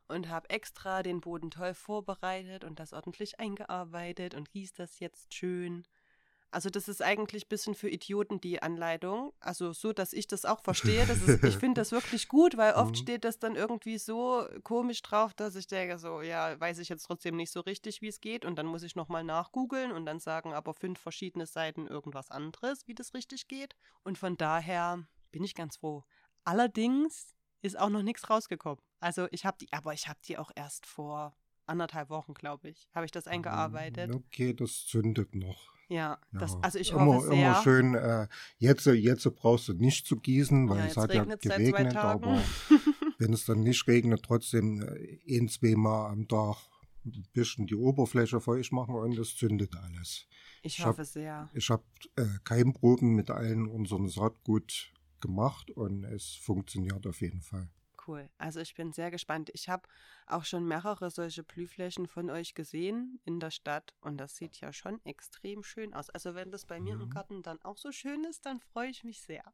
und 0.07 0.29
habe 0.29 0.51
extra 0.51 1.03
den 1.03 1.23
Boden 1.23 1.51
toll 1.51 1.73
vorbereitet 1.73 2.63
und 2.63 2.79
das 2.79 2.93
ordentlich 2.93 3.41
eingearbeitet 3.41 4.35
und 4.35 4.51
gieß 4.51 4.75
das 4.75 5.01
jetzt 5.01 5.33
schön. 5.33 5.87
Also 6.51 6.71
das 6.71 6.89
ist 6.89 7.03
eigentlich 7.03 7.45
ein 7.45 7.49
bisschen 7.49 7.75
für 7.75 7.91
Idioten 7.91 8.41
die 8.41 8.63
Anleitung. 8.63 9.33
Also 9.41 9.73
so, 9.73 9.93
dass 9.93 10.13
ich 10.13 10.27
das 10.27 10.45
auch 10.45 10.61
verstehe. 10.61 11.05
Das 11.07 11.21
ist, 11.23 11.45
ich 11.45 11.59
finde 11.59 11.81
das 11.81 11.93
wirklich 11.93 12.29
gut, 12.29 12.57
weil 12.57 12.75
oft 12.75 12.93
mhm. 12.93 12.97
steht 12.97 13.25
das 13.25 13.39
dann 13.39 13.55
irgendwie 13.55 13.99
so 13.99 14.47
komisch 14.65 15.03
drauf, 15.03 15.35
dass 15.35 15.57
ich 15.57 15.67
denke, 15.67 15.99
so, 15.99 16.23
ja, 16.23 16.59
weiß 16.59 16.79
ich 16.79 16.89
jetzt 16.89 17.05
trotzdem 17.05 17.37
nicht 17.37 17.51
so 17.51 17.61
richtig, 17.61 18.01
wie 18.01 18.09
es 18.09 18.21
geht. 18.21 18.45
Und 18.45 18.57
dann 18.57 18.67
muss 18.67 18.83
ich 18.83 18.97
nochmal 18.97 19.25
nachgoogeln 19.25 19.93
und 19.93 20.07
dann 20.07 20.21
sagen 20.21 20.55
aber 20.55 20.73
fünf 20.73 20.99
verschiedene 20.99 21.47
Seiten 21.47 21.87
irgendwas 21.87 22.31
anderes, 22.31 22.87
wie 22.87 22.95
das 22.95 23.13
richtig 23.13 23.49
geht. 23.49 23.77
Und 24.03 24.17
von 24.17 24.37
daher 24.37 25.07
bin 25.31 25.45
ich 25.45 25.55
ganz 25.55 25.77
froh. 25.77 26.05
Allerdings 26.45 27.35
ist 27.61 27.79
auch 27.79 27.91
noch 27.91 28.03
nichts 28.03 28.31
rausgekommen. 28.31 28.83
Also 29.01 29.29
ich 29.33 29.45
habe 29.45 29.59
die, 29.61 29.73
aber 29.73 29.93
ich 29.93 30.09
habe 30.09 30.19
die 30.27 30.39
auch 30.39 30.51
erst 30.55 30.87
vor 30.87 31.37
anderthalb 31.67 32.09
Wochen, 32.09 32.35
glaube 32.35 32.71
ich, 32.71 32.89
habe 32.95 33.05
ich 33.05 33.13
das 33.13 33.27
eingearbeitet. 33.27 34.15
Okay, 34.15 34.55
das 34.55 34.87
zündet 34.87 35.35
noch. 35.35 35.78
Ja, 35.89 36.19
das, 36.33 36.53
ja. 36.53 36.61
also 36.61 36.79
ich 36.79 36.91
immer, 36.91 37.07
hoffe 37.07 37.29
sehr. 37.29 37.51
Immer 37.51 37.63
schön, 37.63 37.95
äh, 37.95 38.29
jetzt, 38.59 38.87
jetzt 38.87 39.35
brauchst 39.37 39.69
du 39.69 39.73
nicht 39.73 40.07
zu 40.07 40.17
gießen, 40.17 40.69
weil 40.69 40.79
ja, 40.81 40.87
es 40.87 40.97
hat 40.97 41.15
ja 41.15 41.25
geregnet, 41.25 41.97
aber 41.97 42.43
wenn 43.19 43.33
es 43.33 43.47
dann 43.47 43.61
nicht 43.61 43.87
regnet, 43.89 44.23
trotzdem 44.23 44.83
äh, 44.83 45.39
ein, 45.39 45.49
zwei 45.49 45.75
Mal 45.77 46.11
am 46.11 46.29
Tag 46.29 46.57
ein 47.07 47.25
bisschen 47.33 47.67
die 47.67 47.75
Oberfläche 47.75 48.41
feucht 48.41 48.73
machen 48.73 48.95
und 48.95 49.17
das 49.17 49.35
zündet 49.35 49.75
alles. 49.77 50.27
Ich, 50.63 50.79
ich 50.79 50.85
hoffe 50.85 50.99
hab, 50.99 51.07
sehr. 51.07 51.49
Ich 51.55 51.71
habe 51.71 51.85
äh, 52.17 52.27
Keimproben 52.45 53.15
mit 53.15 53.31
allen 53.31 53.67
unseren 53.67 54.09
Saatgut 54.09 54.93
gemacht 55.21 55.71
und 55.71 56.05
es 56.05 56.35
funktioniert 56.35 57.07
auf 57.07 57.23
jeden 57.23 57.41
Fall 57.41 57.71
cool. 58.09 58.29
Also 58.39 58.61
ich 58.61 58.75
bin 58.75 58.93
sehr 58.93 59.11
gespannt. 59.11 59.51
Ich 59.53 59.69
habe 59.69 59.89
auch 60.27 60.45
schon 60.45 60.67
mehrere 60.67 61.11
solche 61.11 61.45
Blühflächen 61.45 62.07
von 62.09 62.31
euch 62.31 62.55
gesehen 62.55 63.21
in 63.25 63.39
der 63.39 63.51
Stadt 63.51 63.95
und 64.01 64.19
das 64.19 64.37
sieht 64.37 64.61
ja 64.61 64.73
schon 64.73 65.05
extrem 65.05 65.63
schön 65.63 65.95
aus. 65.95 66.11
Also 66.11 66.35
wenn 66.35 66.51
das 66.51 66.65
bei 66.65 66.81
mir 66.81 66.97
mhm. 66.97 67.03
im 67.03 67.11
Garten 67.11 67.43
dann 67.43 67.61
auch 67.63 67.79
so 67.79 67.93
schön 67.93 68.25
ist, 68.25 68.47
dann 68.47 68.61
freue 68.61 68.91
ich 68.91 69.05
mich 69.05 69.21
sehr. 69.21 69.45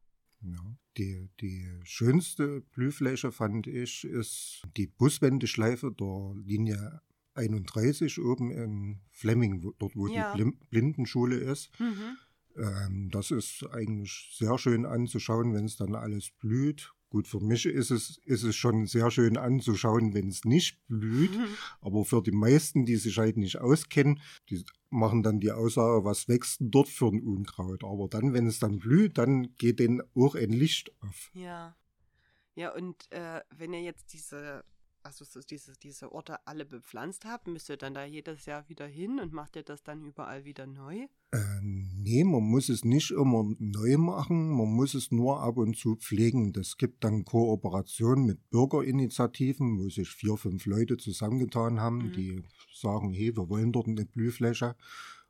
Ja, 0.41 0.77
die, 0.99 1.29
die 1.41 1.81
schönste 1.85 2.61
Blühfläche 2.61 3.33
fand 3.33 3.67
ich 3.67 4.05
ist 4.05 4.63
die 4.77 4.87
Buswendeschleife 4.87 5.91
der 5.91 6.35
Linie 6.37 7.01
31 7.35 8.21
oben 8.21 8.51
in 8.51 9.01
Flemming, 9.11 9.61
dort 9.79 9.97
wo 9.97 10.07
ja. 10.07 10.35
die 10.37 10.45
Blindenschule 10.71 11.37
ist. 11.37 11.71
Mhm. 11.81 12.17
Ähm, 12.57 13.11
das 13.11 13.31
ist 13.31 13.67
eigentlich 13.73 14.35
sehr 14.37 14.59
schön 14.59 14.87
anzuschauen, 14.87 15.55
wenn 15.55 15.65
es 15.65 15.77
dann 15.77 15.95
alles 15.95 16.31
blüht. 16.31 16.94
Gut, 17.11 17.29
für 17.29 17.41
mich 17.41 17.67
ist 17.67 17.91
es, 17.91 18.19
ist 18.25 18.43
es 18.43 18.57
schon 18.57 18.87
sehr 18.87 19.11
schön 19.11 19.37
anzuschauen, 19.37 20.15
wenn 20.15 20.29
es 20.29 20.45
nicht 20.45 20.79
blüht. 20.89 21.37
Mhm. 21.37 21.47
Aber 21.81 22.05
für 22.05 22.23
die 22.23 22.33
meisten, 22.33 22.85
die 22.85 22.97
sich 22.97 23.19
halt 23.19 23.37
nicht 23.37 23.59
auskennen, 23.59 24.21
die 24.51 24.65
machen 24.91 25.23
dann 25.23 25.41
die 25.41 25.53
Aussage, 25.53 26.05
was 26.05 26.29
wächst 26.29 26.61
denn 26.61 26.71
dort 26.71 26.89
für 26.89 27.07
ein 27.07 27.23
Unkraut? 27.23 27.85
Aber 27.85 28.09
dann, 28.09 28.33
wenn 28.33 28.47
es 28.47 28.59
dann 28.59 28.79
blüht, 28.79 29.19
dann 29.19 29.55
geht 29.57 29.79
denen 29.79 30.03
auch 30.15 30.35
ein 30.35 30.51
Licht 30.51 30.91
auf. 31.03 31.31
Ja. 31.35 31.77
Ja, 32.57 32.73
und 32.73 33.11
äh, 33.11 33.41
wenn 33.51 33.73
ihr 33.73 33.83
jetzt 33.83 34.13
diese 34.13 34.65
also 35.05 35.25
so 35.25 35.41
diese, 35.41 35.73
diese 35.75 36.13
Orte 36.13 36.47
alle 36.47 36.65
bepflanzt 36.65 37.25
habt, 37.27 37.47
müsst 37.47 37.69
ihr 37.69 37.77
dann 37.77 37.95
da 37.95 38.05
jedes 38.05 38.47
Jahr 38.47 38.69
wieder 38.69 38.87
hin 38.87 39.21
und 39.21 39.33
macht 39.33 39.55
ihr 39.57 39.63
das 39.63 39.83
dann 39.83 40.03
überall 40.03 40.45
wieder 40.45 40.67
neu? 40.67 41.07
Äh, 41.35 41.61
nee, 41.63 42.23
man 42.23 42.45
muss 42.45 42.69
es 42.69 42.85
nicht 42.85 43.11
immer 43.11 43.45
neu 43.59 43.99
machen, 43.99 44.51
man 44.51 44.69
muss 44.69 44.95
es 44.95 45.11
nur 45.11 45.41
ab 45.43 45.57
und 45.57 45.77
zu 45.77 45.97
pflegen. 45.97 46.53
Das 46.53 46.77
gibt 46.77 47.03
dann 47.03 47.25
Kooperationen 47.25 48.25
mit 48.25 48.51
Bürgerinitiativen, 48.51 49.81
wo 49.81 49.91
sich 49.91 50.11
vier, 50.11 50.37
fünf 50.37 50.65
Leute 50.67 50.97
zusammengetan 50.97 51.81
haben, 51.81 52.09
mhm. 52.09 52.13
die 52.13 52.43
sagen, 52.73 53.13
hey, 53.13 53.37
wir 53.37 53.49
wollen 53.49 53.73
dort 53.73 53.89
eine 53.89 54.05
Blühfläche. 54.05 54.77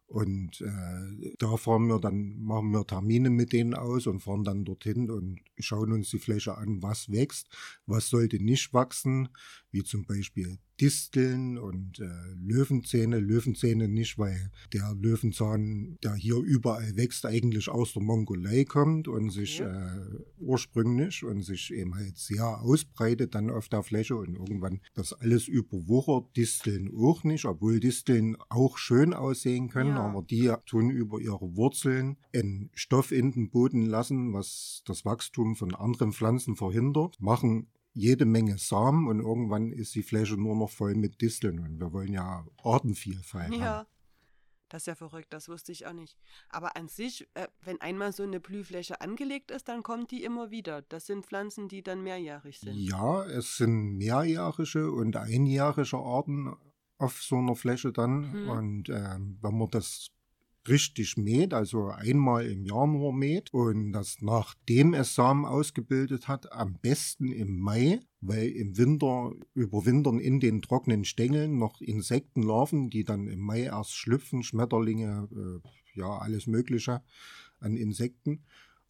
Und 0.06 0.60
äh, 0.60 1.34
da 1.38 1.56
fahren 1.56 1.86
wir 1.86 1.98
dann, 1.98 2.38
machen 2.38 2.72
wir 2.72 2.86
Termine 2.86 3.30
mit 3.30 3.54
denen 3.54 3.72
aus 3.72 4.06
und 4.06 4.20
fahren 4.20 4.44
dann 4.44 4.66
dorthin 4.66 5.10
und 5.10 5.40
schauen 5.58 5.92
uns 5.92 6.10
die 6.10 6.18
Fläche 6.18 6.58
an, 6.58 6.82
was 6.82 7.10
wächst, 7.10 7.48
was 7.86 8.10
sollte 8.10 8.42
nicht 8.42 8.74
wachsen, 8.74 9.30
wie 9.74 9.82
zum 9.82 10.04
Beispiel 10.04 10.58
Disteln 10.80 11.58
und 11.58 12.00
äh, 12.00 12.04
Löwenzähne. 12.36 13.18
Löwenzähne 13.18 13.88
nicht, 13.88 14.18
weil 14.18 14.50
der 14.72 14.94
Löwenzahn, 14.94 15.98
der 16.02 16.14
hier 16.14 16.36
überall 16.36 16.96
wächst, 16.96 17.26
eigentlich 17.26 17.68
aus 17.68 17.92
der 17.92 18.02
Mongolei 18.02 18.64
kommt 18.64 19.06
und 19.06 19.30
sich 19.30 19.58
ja. 19.58 19.94
äh, 19.94 20.00
ursprünglich 20.38 21.24
und 21.24 21.42
sich 21.42 21.72
eben 21.72 21.94
halt 21.94 22.16
sehr 22.18 22.60
ausbreitet 22.60 23.34
dann 23.34 23.50
auf 23.50 23.68
der 23.68 23.82
Fläche 23.82 24.16
und 24.16 24.34
irgendwann 24.34 24.80
das 24.94 25.12
alles 25.12 25.48
überwuchert. 25.48 26.36
Disteln 26.36 26.92
auch 26.96 27.22
nicht, 27.24 27.44
obwohl 27.44 27.80
Disteln 27.80 28.36
auch 28.48 28.78
schön 28.78 29.12
aussehen 29.12 29.68
können, 29.68 29.96
ja. 29.96 30.06
aber 30.06 30.22
die 30.22 30.52
tun 30.66 30.90
über 30.90 31.20
ihre 31.20 31.56
Wurzeln 31.56 32.16
einen 32.34 32.70
Stoff 32.74 33.12
in 33.12 33.32
den 33.32 33.50
Boden 33.50 33.86
lassen, 33.86 34.32
was 34.32 34.82
das 34.86 35.04
Wachstum 35.04 35.56
von 35.56 35.74
anderen 35.74 36.12
Pflanzen 36.12 36.56
verhindert, 36.56 37.20
machen 37.20 37.68
jede 37.94 38.24
Menge 38.24 38.58
Samen 38.58 39.08
und 39.08 39.20
irgendwann 39.20 39.72
ist 39.72 39.94
die 39.94 40.02
Fläche 40.02 40.34
nur 40.34 40.56
noch 40.56 40.70
voll 40.70 40.94
mit 40.94 41.20
Disteln. 41.20 41.60
Und 41.60 41.80
wir 41.80 41.92
wollen 41.92 42.12
ja 42.12 42.44
Artenvielfalt 42.62 43.54
ja. 43.54 43.64
haben. 43.64 43.88
Das 44.68 44.82
ist 44.82 44.86
ja 44.86 44.94
verrückt, 44.96 45.32
das 45.32 45.48
wusste 45.48 45.70
ich 45.70 45.86
auch 45.86 45.92
nicht. 45.92 46.16
Aber 46.48 46.76
an 46.76 46.88
sich, 46.88 47.28
äh, 47.34 47.46
wenn 47.62 47.80
einmal 47.80 48.12
so 48.12 48.24
eine 48.24 48.40
Blühfläche 48.40 49.00
angelegt 49.00 49.52
ist, 49.52 49.68
dann 49.68 49.84
kommt 49.84 50.10
die 50.10 50.24
immer 50.24 50.50
wieder. 50.50 50.82
Das 50.82 51.06
sind 51.06 51.24
Pflanzen, 51.24 51.68
die 51.68 51.84
dann 51.84 52.02
mehrjährig 52.02 52.58
sind. 52.58 52.74
Ja, 52.74 53.24
es 53.24 53.56
sind 53.56 53.96
mehrjährige 53.96 54.90
und 54.90 55.16
einjährige 55.16 55.96
Arten 55.96 56.56
auf 56.98 57.22
so 57.22 57.36
einer 57.36 57.54
Fläche 57.54 57.92
dann. 57.92 58.32
Hm. 58.32 58.48
Und 58.48 58.88
äh, 58.88 59.18
wenn 59.42 59.58
man 59.58 59.70
das 59.70 60.08
richtig 60.68 61.16
mäht, 61.16 61.52
also 61.52 61.88
einmal 61.88 62.46
im 62.46 62.64
Jahr 62.64 62.86
nur 62.86 63.12
mäht 63.12 63.52
und 63.52 63.92
das 63.92 64.22
nachdem 64.22 64.94
es 64.94 65.14
Samen 65.14 65.44
ausgebildet 65.44 66.28
hat, 66.28 66.52
am 66.52 66.78
besten 66.80 67.32
im 67.32 67.58
Mai, 67.58 68.00
weil 68.20 68.48
im 68.48 68.76
Winter 68.78 69.32
überwintern 69.54 70.18
in 70.18 70.40
den 70.40 70.62
trockenen 70.62 71.04
Stängeln 71.04 71.58
noch 71.58 71.80
Insektenlarven, 71.80 72.88
die 72.88 73.04
dann 73.04 73.28
im 73.28 73.40
Mai 73.40 73.64
erst 73.64 73.94
schlüpfen, 73.94 74.42
Schmetterlinge, 74.42 75.28
äh, 75.32 75.98
ja, 75.98 76.18
alles 76.18 76.46
Mögliche 76.46 77.02
an 77.60 77.76
Insekten. 77.76 78.44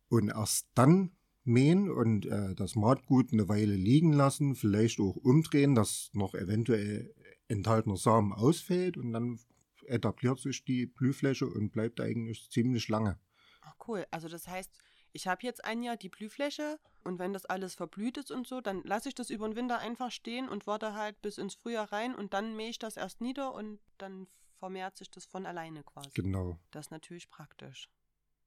Und 0.08 0.28
erst 0.28 0.68
dann 0.74 1.10
mähen 1.44 1.90
und 1.90 2.26
äh, 2.26 2.54
das 2.54 2.76
Maatgut 2.76 3.32
eine 3.32 3.48
Weile 3.48 3.74
liegen 3.74 4.12
lassen, 4.12 4.54
vielleicht 4.54 5.00
auch 5.00 5.16
umdrehen, 5.16 5.74
dass 5.74 6.10
noch 6.14 6.34
eventuell 6.34 7.12
enthaltener 7.48 7.96
Samen 7.96 8.32
ausfällt 8.32 8.96
und 8.96 9.12
dann 9.12 9.38
etabliert 9.88 10.38
sich 10.38 10.64
die 10.64 10.86
Blühfläche 10.86 11.46
und 11.46 11.70
bleibt 11.70 12.00
eigentlich 12.00 12.50
ziemlich 12.50 12.88
lange. 12.88 13.18
Ach 13.62 13.74
cool, 13.86 14.06
also 14.10 14.28
das 14.28 14.46
heißt, 14.46 14.70
ich 15.12 15.28
habe 15.28 15.42
jetzt 15.42 15.64
ein 15.64 15.82
Jahr 15.82 15.96
die 15.96 16.08
Blühfläche 16.08 16.78
und 17.04 17.18
wenn 17.18 17.32
das 17.32 17.46
alles 17.46 17.74
verblüht 17.74 18.16
ist 18.16 18.30
und 18.30 18.46
so, 18.46 18.60
dann 18.60 18.82
lasse 18.82 19.08
ich 19.08 19.14
das 19.14 19.30
über 19.30 19.48
den 19.48 19.54
Winter 19.56 19.78
einfach 19.78 20.10
stehen 20.10 20.48
und 20.48 20.66
warte 20.66 20.94
halt 20.94 21.22
bis 21.22 21.38
ins 21.38 21.54
Frühjahr 21.54 21.92
rein 21.92 22.14
und 22.14 22.34
dann 22.34 22.56
mähe 22.56 22.70
ich 22.70 22.78
das 22.80 22.96
erst 22.96 23.20
nieder 23.20 23.54
und 23.54 23.78
dann 23.96 24.26
vermehrt 24.58 24.96
sich 24.96 25.10
das 25.10 25.24
von 25.24 25.46
alleine 25.46 25.84
quasi. 25.84 26.10
Genau. 26.14 26.58
Das 26.72 26.86
ist 26.86 26.90
natürlich 26.90 27.30
praktisch. 27.30 27.88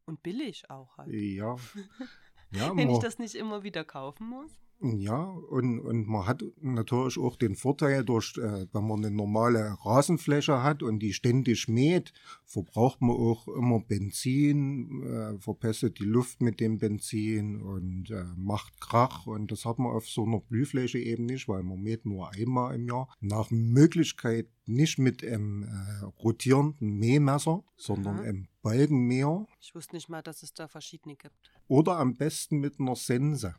Und 0.06 0.24
billig 0.24 0.70
auch 0.70 0.98
halt. 0.98 1.13
Ja. 1.13 1.56
ja 2.51 2.75
wenn 2.75 2.89
ich 2.89 3.00
das 3.00 3.17
nicht 3.17 3.36
immer 3.36 3.63
wieder 3.63 3.86
kaufen 3.86 4.27
muss. 4.27 4.51
Ja, 4.79 5.24
und, 5.24 5.79
und 5.79 6.07
man 6.07 6.27
hat 6.27 6.43
natürlich 6.62 7.17
auch 7.17 7.36
den 7.36 7.55
Vorteil, 7.55 8.05
durch, 8.05 8.38
äh, 8.38 8.67
wenn 8.72 8.88
man 8.88 9.03
eine 9.03 9.10
normale 9.10 9.75
Rasenfläche 9.84 10.62
hat 10.62 10.84
und 10.84 11.00
die 11.00 11.13
ständig 11.13 11.67
mäht, 11.67 12.13
verbraucht 12.46 13.01
man 13.01 13.15
auch 13.15 13.48
immer 13.48 13.79
Benzin, 13.79 15.01
äh, 15.01 15.39
verpestet 15.39 16.00
die 16.00 16.05
Luft 16.05 16.41
mit 16.41 16.60
dem 16.60 16.77
Benzin 16.77 17.60
und 17.60 18.12
äh, 18.12 18.25
macht 18.36 18.79
Krach. 18.79 19.25
Und 19.25 19.51
das 19.51 19.65
hat 19.65 19.79
man 19.79 19.93
auf 19.93 20.07
so 20.07 20.25
einer 20.25 20.41
Blühfläche 20.41 21.00
eben 21.00 21.25
nicht, 21.25 21.48
weil 21.48 21.63
man 21.63 21.81
mäht 21.81 22.05
nur 22.05 22.31
einmal 22.34 22.75
im 22.75 22.88
Jahr. 22.88 23.10
Nach 23.19 23.50
Möglichkeit 23.50 24.48
nicht 24.67 25.00
mit 25.00 25.24
einem 25.24 25.63
äh, 25.63 26.03
rotierenden 26.24 27.00
Mähmesser, 27.00 27.63
sondern 27.77 28.17
mhm. 28.17 28.22
einem 28.22 28.48
Balkenmäher. 28.62 29.48
Ich 29.60 29.74
wusste 29.74 29.96
nicht 29.96 30.10
mal, 30.10 30.22
dass 30.22 30.43
es 30.43 30.53
da 30.53 30.67
verschiedene 30.67 31.15
gibt. 31.15 31.51
Oder 31.67 31.98
am 31.98 32.15
besten 32.15 32.60
mit 32.60 32.79
einer 32.79 32.96
Sense. 32.96 33.55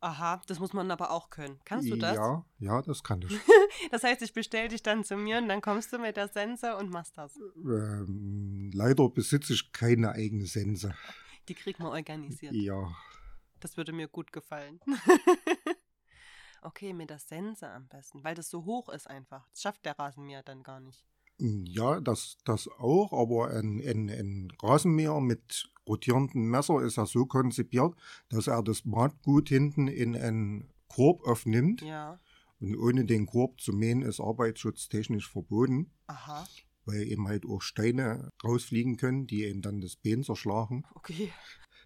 Aha, 0.00 0.40
das 0.46 0.60
muss 0.60 0.72
man 0.72 0.90
aber 0.92 1.10
auch 1.10 1.28
können. 1.28 1.58
Kannst 1.64 1.90
du 1.90 1.96
das? 1.96 2.14
Ja, 2.14 2.44
ja, 2.60 2.82
das 2.82 3.02
kann 3.02 3.20
ich. 3.22 3.32
das 3.90 4.04
heißt, 4.04 4.22
ich 4.22 4.32
bestelle 4.32 4.68
dich 4.68 4.82
dann 4.82 5.02
zu 5.02 5.16
mir 5.16 5.38
und 5.38 5.48
dann 5.48 5.60
kommst 5.60 5.92
du 5.92 5.98
mit 5.98 6.16
der 6.16 6.28
Sense 6.28 6.76
und 6.76 6.90
machst 6.90 7.18
das. 7.18 7.36
Ähm, 7.56 8.70
leider 8.72 9.08
besitze 9.08 9.54
ich 9.54 9.72
keine 9.72 10.12
eigene 10.12 10.46
Sense. 10.46 10.94
Die 11.48 11.54
kriegt 11.54 11.80
man 11.80 11.88
organisiert. 11.88 12.54
Ja. 12.54 12.94
Das 13.58 13.76
würde 13.76 13.92
mir 13.92 14.06
gut 14.06 14.32
gefallen. 14.32 14.80
okay, 16.62 16.92
mit 16.92 17.10
der 17.10 17.18
Sense 17.18 17.68
am 17.68 17.88
besten, 17.88 18.22
weil 18.22 18.36
das 18.36 18.50
so 18.50 18.64
hoch 18.64 18.88
ist 18.90 19.10
einfach. 19.10 19.48
Das 19.50 19.62
schafft 19.62 19.84
der 19.84 19.98
Rasenmäher 19.98 20.44
dann 20.44 20.62
gar 20.62 20.78
nicht. 20.78 21.04
Ja, 21.38 22.00
das, 22.00 22.36
das 22.44 22.68
auch, 22.68 23.12
aber 23.12 23.50
ein, 23.50 23.80
ein, 23.80 24.08
ein 24.10 24.52
Rasenmäher 24.60 25.20
mit 25.20 25.70
rotierenden 25.88 26.44
Messer 26.44 26.80
ist 26.82 26.96
ja 26.96 27.06
so 27.06 27.26
konzipiert, 27.26 27.94
dass 28.28 28.46
er 28.46 28.62
das 28.62 28.84
Maatgut 28.84 29.48
hinten 29.48 29.88
in 29.88 30.16
einen 30.16 30.70
Korb 30.88 31.26
aufnimmt. 31.26 31.82
Ja. 31.82 32.20
Und 32.60 32.76
ohne 32.76 33.04
den 33.04 33.26
Korb 33.26 33.60
zu 33.60 33.72
mähen 33.72 34.02
ist 34.02 34.20
arbeitsschutztechnisch 34.20 35.30
verboten. 35.30 35.92
Aha. 36.06 36.46
Weil 36.84 37.02
eben 37.02 37.28
halt 37.28 37.44
auch 37.46 37.62
Steine 37.62 38.32
rausfliegen 38.42 38.96
können, 38.96 39.26
die 39.26 39.46
ihn 39.46 39.62
dann 39.62 39.80
das 39.80 39.96
Bein 39.96 40.22
zerschlagen. 40.22 40.84
Okay. 40.94 41.32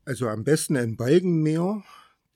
Also 0.04 0.28
am 0.28 0.44
besten 0.44 0.76
ein 0.76 0.96
Balkenmäher, 0.96 1.82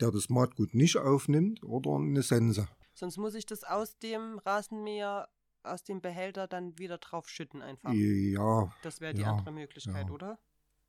der 0.00 0.10
das 0.10 0.28
Maatgut 0.28 0.74
nicht 0.74 0.96
aufnimmt, 0.96 1.64
oder 1.64 1.96
eine 1.96 2.22
Sense. 2.22 2.68
Sonst 2.94 3.16
muss 3.16 3.34
ich 3.34 3.46
das 3.46 3.64
aus 3.64 3.98
dem 3.98 4.38
Rasenmäher 4.38 5.28
aus 5.66 5.84
dem 5.84 6.00
Behälter 6.00 6.46
dann 6.46 6.78
wieder 6.78 6.98
drauf 6.98 7.28
schütten 7.28 7.60
einfach. 7.62 7.92
Ja. 7.92 8.72
Das 8.82 9.00
wäre 9.00 9.14
die 9.14 9.22
ja, 9.22 9.32
andere 9.32 9.52
Möglichkeit, 9.52 10.06
ja. 10.06 10.12
oder? 10.12 10.38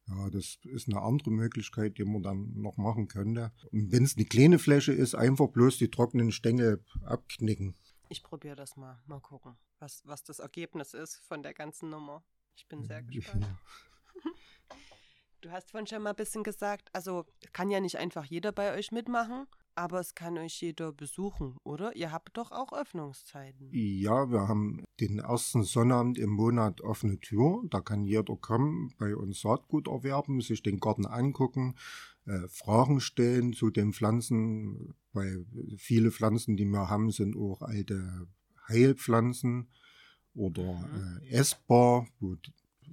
Ja, 0.07 0.29
das 0.29 0.57
ist 0.63 0.87
eine 0.87 1.01
andere 1.01 1.31
Möglichkeit, 1.31 1.97
die 1.97 2.05
man 2.05 2.23
dann 2.23 2.53
noch 2.53 2.77
machen 2.77 3.07
könnte. 3.07 3.51
Und 3.71 3.91
wenn 3.91 4.03
es 4.03 4.15
eine 4.15 4.25
kleine 4.25 4.57
Fläche 4.57 4.93
ist, 4.93 5.15
einfach 5.15 5.47
bloß 5.47 5.77
die 5.77 5.89
trockenen 5.89 6.31
Stängel 6.31 6.83
abknicken. 7.03 7.75
Ich 8.09 8.23
probiere 8.23 8.55
das 8.55 8.77
mal. 8.77 9.01
Mal 9.05 9.19
gucken, 9.19 9.57
was, 9.79 10.01
was 10.05 10.23
das 10.23 10.39
Ergebnis 10.39 10.93
ist 10.93 11.17
von 11.17 11.43
der 11.43 11.53
ganzen 11.53 11.89
Nummer. 11.89 12.23
Ich 12.55 12.67
bin 12.67 12.83
sehr 12.83 13.03
gespannt. 13.03 13.45
Ja. 13.45 14.31
Du 15.41 15.51
hast 15.51 15.69
vorhin 15.69 15.85
schon 15.85 16.01
mal 16.01 16.09
ein 16.09 16.15
bisschen 16.15 16.43
gesagt, 16.43 16.89
also 16.93 17.25
kann 17.53 17.69
ja 17.69 17.79
nicht 17.79 17.97
einfach 17.99 18.25
jeder 18.25 18.51
bei 18.51 18.73
euch 18.73 18.91
mitmachen. 18.91 19.45
Aber 19.77 19.99
es 19.99 20.15
kann 20.15 20.39
euch 20.39 20.59
jeder 20.59 20.91
besuchen, 20.91 21.55
oder? 21.63 21.95
Ihr 21.95 22.11
habt 22.11 22.35
doch 22.35 22.51
auch 22.51 22.73
Öffnungszeiten. 22.73 23.69
Ja, 23.71 24.31
wir 24.31 24.47
haben 24.47 24.83
den 24.99 25.19
ersten 25.19 25.61
Sonnabend 25.61 26.17
im 26.17 26.31
Monat 26.31 26.81
offene 26.81 27.19
Tür. 27.19 27.61
Da 27.69 27.81
kann 27.81 28.03
jeder 28.03 28.35
kommen, 28.37 28.91
bei 28.97 29.15
uns 29.15 29.41
Saatgut 29.41 29.87
erwerben, 29.87 30.41
sich 30.41 30.63
den 30.63 30.79
Garten 30.79 31.05
angucken, 31.05 31.75
äh, 32.25 32.47
Fragen 32.47 32.99
stellen 32.99 33.53
zu 33.53 33.69
den 33.69 33.93
Pflanzen. 33.93 34.95
Weil 35.13 35.45
viele 35.77 36.09
Pflanzen, 36.09 36.57
die 36.57 36.65
wir 36.65 36.89
haben, 36.89 37.11
sind 37.11 37.37
auch 37.37 37.61
alte 37.61 38.27
Heilpflanzen 38.67 39.69
oder 40.33 40.73
mhm. 40.73 41.21
äh, 41.21 41.29
essbar, 41.29 42.07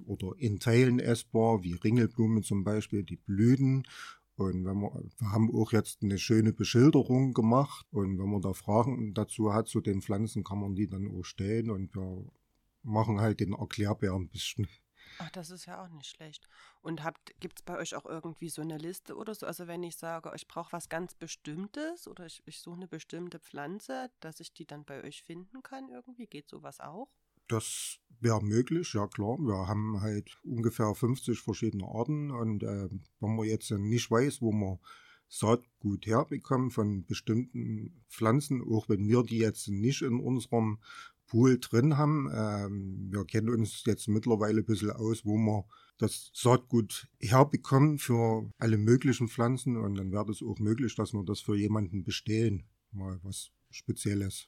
oder 0.05 0.33
in 0.37 0.59
Teilen 0.59 0.99
essbar, 0.99 1.63
wie 1.63 1.73
Ringelblume 1.73 2.43
zum 2.43 2.63
Beispiel, 2.63 3.01
die 3.01 3.17
Blüten 3.17 3.87
und 4.37 4.65
wenn 4.65 4.77
man, 4.77 5.11
wir 5.17 5.31
haben 5.31 5.53
auch 5.55 5.71
jetzt 5.71 6.03
eine 6.03 6.17
schöne 6.17 6.51
Beschilderung 6.51 7.33
gemacht 7.33 7.85
und 7.91 8.19
wenn 8.19 8.29
man 8.29 8.41
da 8.41 8.53
Fragen 8.53 9.13
dazu 9.13 9.53
hat 9.53 9.67
zu 9.67 9.79
den 9.79 10.01
Pflanzen, 10.01 10.43
kann 10.43 10.59
man 10.59 10.75
die 10.75 10.87
dann 10.87 11.07
auch 11.07 11.23
stellen 11.23 11.69
und 11.69 11.95
wir 11.95 12.25
machen 12.83 13.21
halt 13.21 13.39
den 13.39 13.53
Erklärbär 13.53 14.13
ein 14.13 14.27
bisschen. 14.27 14.67
Ach, 15.19 15.29
das 15.31 15.49
ist 15.49 15.65
ja 15.65 15.83
auch 15.83 15.89
nicht 15.89 16.09
schlecht. 16.09 16.47
Und 16.81 17.01
gibt 17.39 17.59
es 17.59 17.63
bei 17.63 17.77
euch 17.77 17.95
auch 17.95 18.05
irgendwie 18.05 18.49
so 18.49 18.61
eine 18.61 18.77
Liste 18.77 19.15
oder 19.15 19.33
so? 19.33 19.45
Also 19.45 19.67
wenn 19.67 19.83
ich 19.83 19.95
sage, 19.95 20.31
ich 20.35 20.47
brauche 20.47 20.73
was 20.73 20.89
ganz 20.89 21.13
Bestimmtes 21.13 22.07
oder 22.07 22.25
ich, 22.25 22.43
ich 22.45 22.59
suche 22.59 22.75
eine 22.75 22.87
bestimmte 22.87 23.39
Pflanze, 23.39 24.11
dass 24.19 24.39
ich 24.39 24.53
die 24.53 24.65
dann 24.65 24.83
bei 24.83 25.03
euch 25.03 25.23
finden 25.23 25.63
kann 25.63 25.89
irgendwie, 25.89 26.27
geht 26.27 26.49
sowas 26.49 26.79
auch? 26.81 27.09
Das 27.47 27.99
wäre 28.19 28.43
möglich, 28.43 28.93
ja 28.93 29.07
klar. 29.07 29.37
Wir 29.37 29.67
haben 29.67 30.01
halt 30.01 30.37
ungefähr 30.43 30.93
50 30.93 31.39
verschiedene 31.39 31.85
Arten 31.85 32.31
und 32.31 32.63
äh, 32.63 32.89
wenn 33.19 33.35
man 33.35 33.45
jetzt 33.45 33.71
nicht 33.71 34.09
weiß, 34.09 34.41
wo 34.41 34.51
man 34.51 34.79
Saatgut 35.27 36.05
herbekommen 36.05 36.69
von 36.69 37.05
bestimmten 37.05 38.03
Pflanzen, 38.09 38.61
auch 38.61 38.89
wenn 38.89 39.07
wir 39.07 39.23
die 39.23 39.39
jetzt 39.39 39.67
nicht 39.67 40.01
in 40.01 40.19
unserem 40.19 40.79
Pool 41.27 41.59
drin 41.59 41.97
haben. 41.97 42.29
Ähm, 42.33 43.09
wir 43.11 43.25
kennen 43.25 43.49
uns 43.49 43.83
jetzt 43.85 44.07
mittlerweile 44.07 44.59
ein 44.59 44.65
bisschen 44.65 44.91
aus, 44.91 45.25
wo 45.25 45.35
wir 45.37 45.65
das 45.97 46.31
Saatgut 46.33 47.07
herbekommen 47.19 47.97
für 47.97 48.49
alle 48.57 48.77
möglichen 48.77 49.27
Pflanzen 49.27 49.77
und 49.77 49.95
dann 49.95 50.11
wäre 50.11 50.31
es 50.31 50.43
auch 50.43 50.59
möglich, 50.59 50.95
dass 50.95 51.13
wir 51.13 51.23
das 51.23 51.41
für 51.41 51.55
jemanden 51.55 52.03
bestellen. 52.03 52.63
Mal 52.91 53.19
was 53.23 53.51
Spezielles 53.71 54.47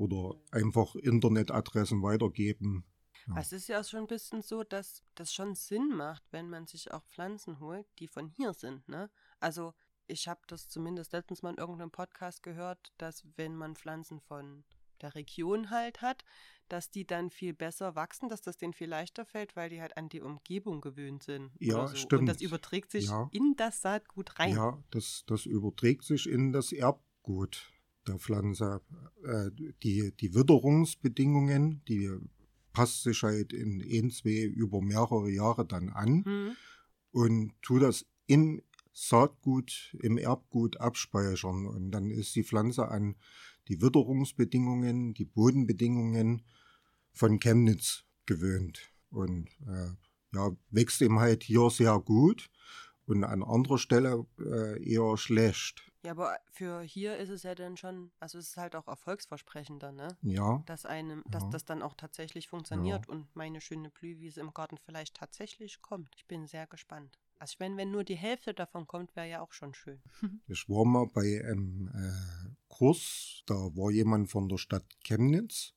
oder 0.00 0.34
einfach 0.50 0.94
Internetadressen 0.96 2.02
weitergeben. 2.02 2.84
Ja. 3.28 3.34
Es 3.38 3.52
ist 3.52 3.68
ja 3.68 3.84
schon 3.84 4.00
ein 4.00 4.06
bisschen 4.06 4.40
so, 4.40 4.64
dass 4.64 5.02
das 5.14 5.30
schon 5.32 5.54
Sinn 5.54 5.94
macht, 5.94 6.22
wenn 6.30 6.48
man 6.48 6.66
sich 6.66 6.90
auch 6.90 7.04
Pflanzen 7.10 7.60
holt, 7.60 7.86
die 7.98 8.08
von 8.08 8.28
hier 8.28 8.54
sind. 8.54 8.88
Ne? 8.88 9.10
Also 9.40 9.74
ich 10.06 10.26
habe 10.26 10.40
das 10.46 10.68
zumindest 10.68 11.12
letztens 11.12 11.42
mal 11.42 11.50
in 11.50 11.58
irgendeinem 11.58 11.90
Podcast 11.90 12.42
gehört, 12.42 12.94
dass 12.96 13.26
wenn 13.36 13.54
man 13.54 13.76
Pflanzen 13.76 14.20
von 14.20 14.64
der 15.02 15.14
Region 15.14 15.68
halt 15.68 16.00
hat, 16.00 16.24
dass 16.70 16.90
die 16.90 17.06
dann 17.06 17.28
viel 17.28 17.52
besser 17.52 17.94
wachsen, 17.94 18.30
dass 18.30 18.40
das 18.40 18.56
denen 18.56 18.72
viel 18.72 18.88
leichter 18.88 19.26
fällt, 19.26 19.54
weil 19.54 19.68
die 19.68 19.82
halt 19.82 19.98
an 19.98 20.08
die 20.08 20.22
Umgebung 20.22 20.80
gewöhnt 20.80 21.22
sind. 21.24 21.50
Ja, 21.58 21.88
so. 21.88 21.96
stimmt. 21.96 22.20
Und 22.20 22.26
das 22.26 22.40
überträgt 22.40 22.90
sich 22.90 23.08
ja. 23.08 23.28
in 23.32 23.54
das 23.56 23.82
Saatgut 23.82 24.38
rein. 24.38 24.54
Ja, 24.54 24.82
das, 24.90 25.24
das 25.26 25.44
überträgt 25.44 26.04
sich 26.04 26.26
in 26.26 26.52
das 26.52 26.72
Erbgut 26.72 27.70
der 28.06 28.18
Pflanze. 28.18 28.80
Äh, 29.24 29.50
die, 29.82 30.12
die 30.16 30.34
Witterungsbedingungen, 30.34 31.82
die 31.86 32.10
passt 32.72 33.02
sich 33.02 33.22
halt 33.22 33.52
in 33.52 33.82
ein, 33.82 34.10
zwei 34.10 34.42
über 34.44 34.80
mehrere 34.80 35.30
Jahre 35.30 35.66
dann 35.66 35.90
an 35.90 36.22
mhm. 36.24 36.56
und 37.10 37.52
tut 37.62 37.82
das 37.82 38.06
im 38.26 38.62
Saatgut, 38.92 39.96
im 40.00 40.18
Erbgut 40.18 40.78
abspeichern. 40.78 41.66
Und 41.66 41.90
dann 41.90 42.10
ist 42.10 42.34
die 42.36 42.44
Pflanze 42.44 42.88
an 42.88 43.16
die 43.68 43.80
Witterungsbedingungen, 43.80 45.14
die 45.14 45.24
Bodenbedingungen 45.24 46.42
von 47.12 47.38
Chemnitz 47.40 48.04
gewöhnt. 48.26 48.92
Und 49.10 49.48
äh, 49.66 49.90
ja, 50.32 50.50
wächst 50.70 51.02
eben 51.02 51.18
halt 51.18 51.42
hier 51.42 51.70
sehr 51.70 51.98
gut 51.98 52.50
und 53.06 53.24
an 53.24 53.42
anderer 53.42 53.78
Stelle 53.78 54.26
äh, 54.38 54.82
eher 54.82 55.16
schlecht. 55.16 55.89
Ja, 56.02 56.12
aber 56.12 56.38
für 56.50 56.80
hier 56.80 57.18
ist 57.18 57.28
es 57.28 57.42
ja 57.42 57.54
dann 57.54 57.76
schon, 57.76 58.10
also 58.20 58.38
es 58.38 58.50
ist 58.50 58.56
halt 58.56 58.74
auch 58.74 58.88
erfolgsversprechender, 58.88 59.92
ne? 59.92 60.16
Ja. 60.22 60.62
Dass 60.64 60.86
einem, 60.86 61.22
dass 61.28 61.42
ja. 61.44 61.50
das 61.50 61.64
dann 61.64 61.82
auch 61.82 61.94
tatsächlich 61.94 62.48
funktioniert 62.48 63.06
ja. 63.06 63.12
und 63.12 63.34
meine 63.36 63.60
schöne 63.60 63.90
Blühwiese 63.90 64.40
im 64.40 64.54
Garten 64.54 64.78
vielleicht 64.78 65.16
tatsächlich 65.16 65.82
kommt. 65.82 66.14
Ich 66.16 66.26
bin 66.26 66.46
sehr 66.46 66.66
gespannt. 66.66 67.18
Also 67.38 67.52
ich 67.52 67.58
meine, 67.58 67.76
wenn 67.76 67.90
nur 67.90 68.04
die 68.04 68.16
Hälfte 68.16 68.54
davon 68.54 68.86
kommt, 68.86 69.14
wäre 69.14 69.28
ja 69.28 69.40
auch 69.40 69.52
schon 69.52 69.74
schön. 69.74 70.00
ich 70.46 70.68
war 70.68 70.86
mal 70.86 71.06
bei 71.06 71.44
einem 71.44 71.88
äh, 71.88 72.54
Kurs, 72.68 73.42
da 73.46 73.54
war 73.54 73.90
jemand 73.90 74.30
von 74.30 74.48
der 74.48 74.58
Stadt 74.58 74.86
Chemnitz, 75.04 75.74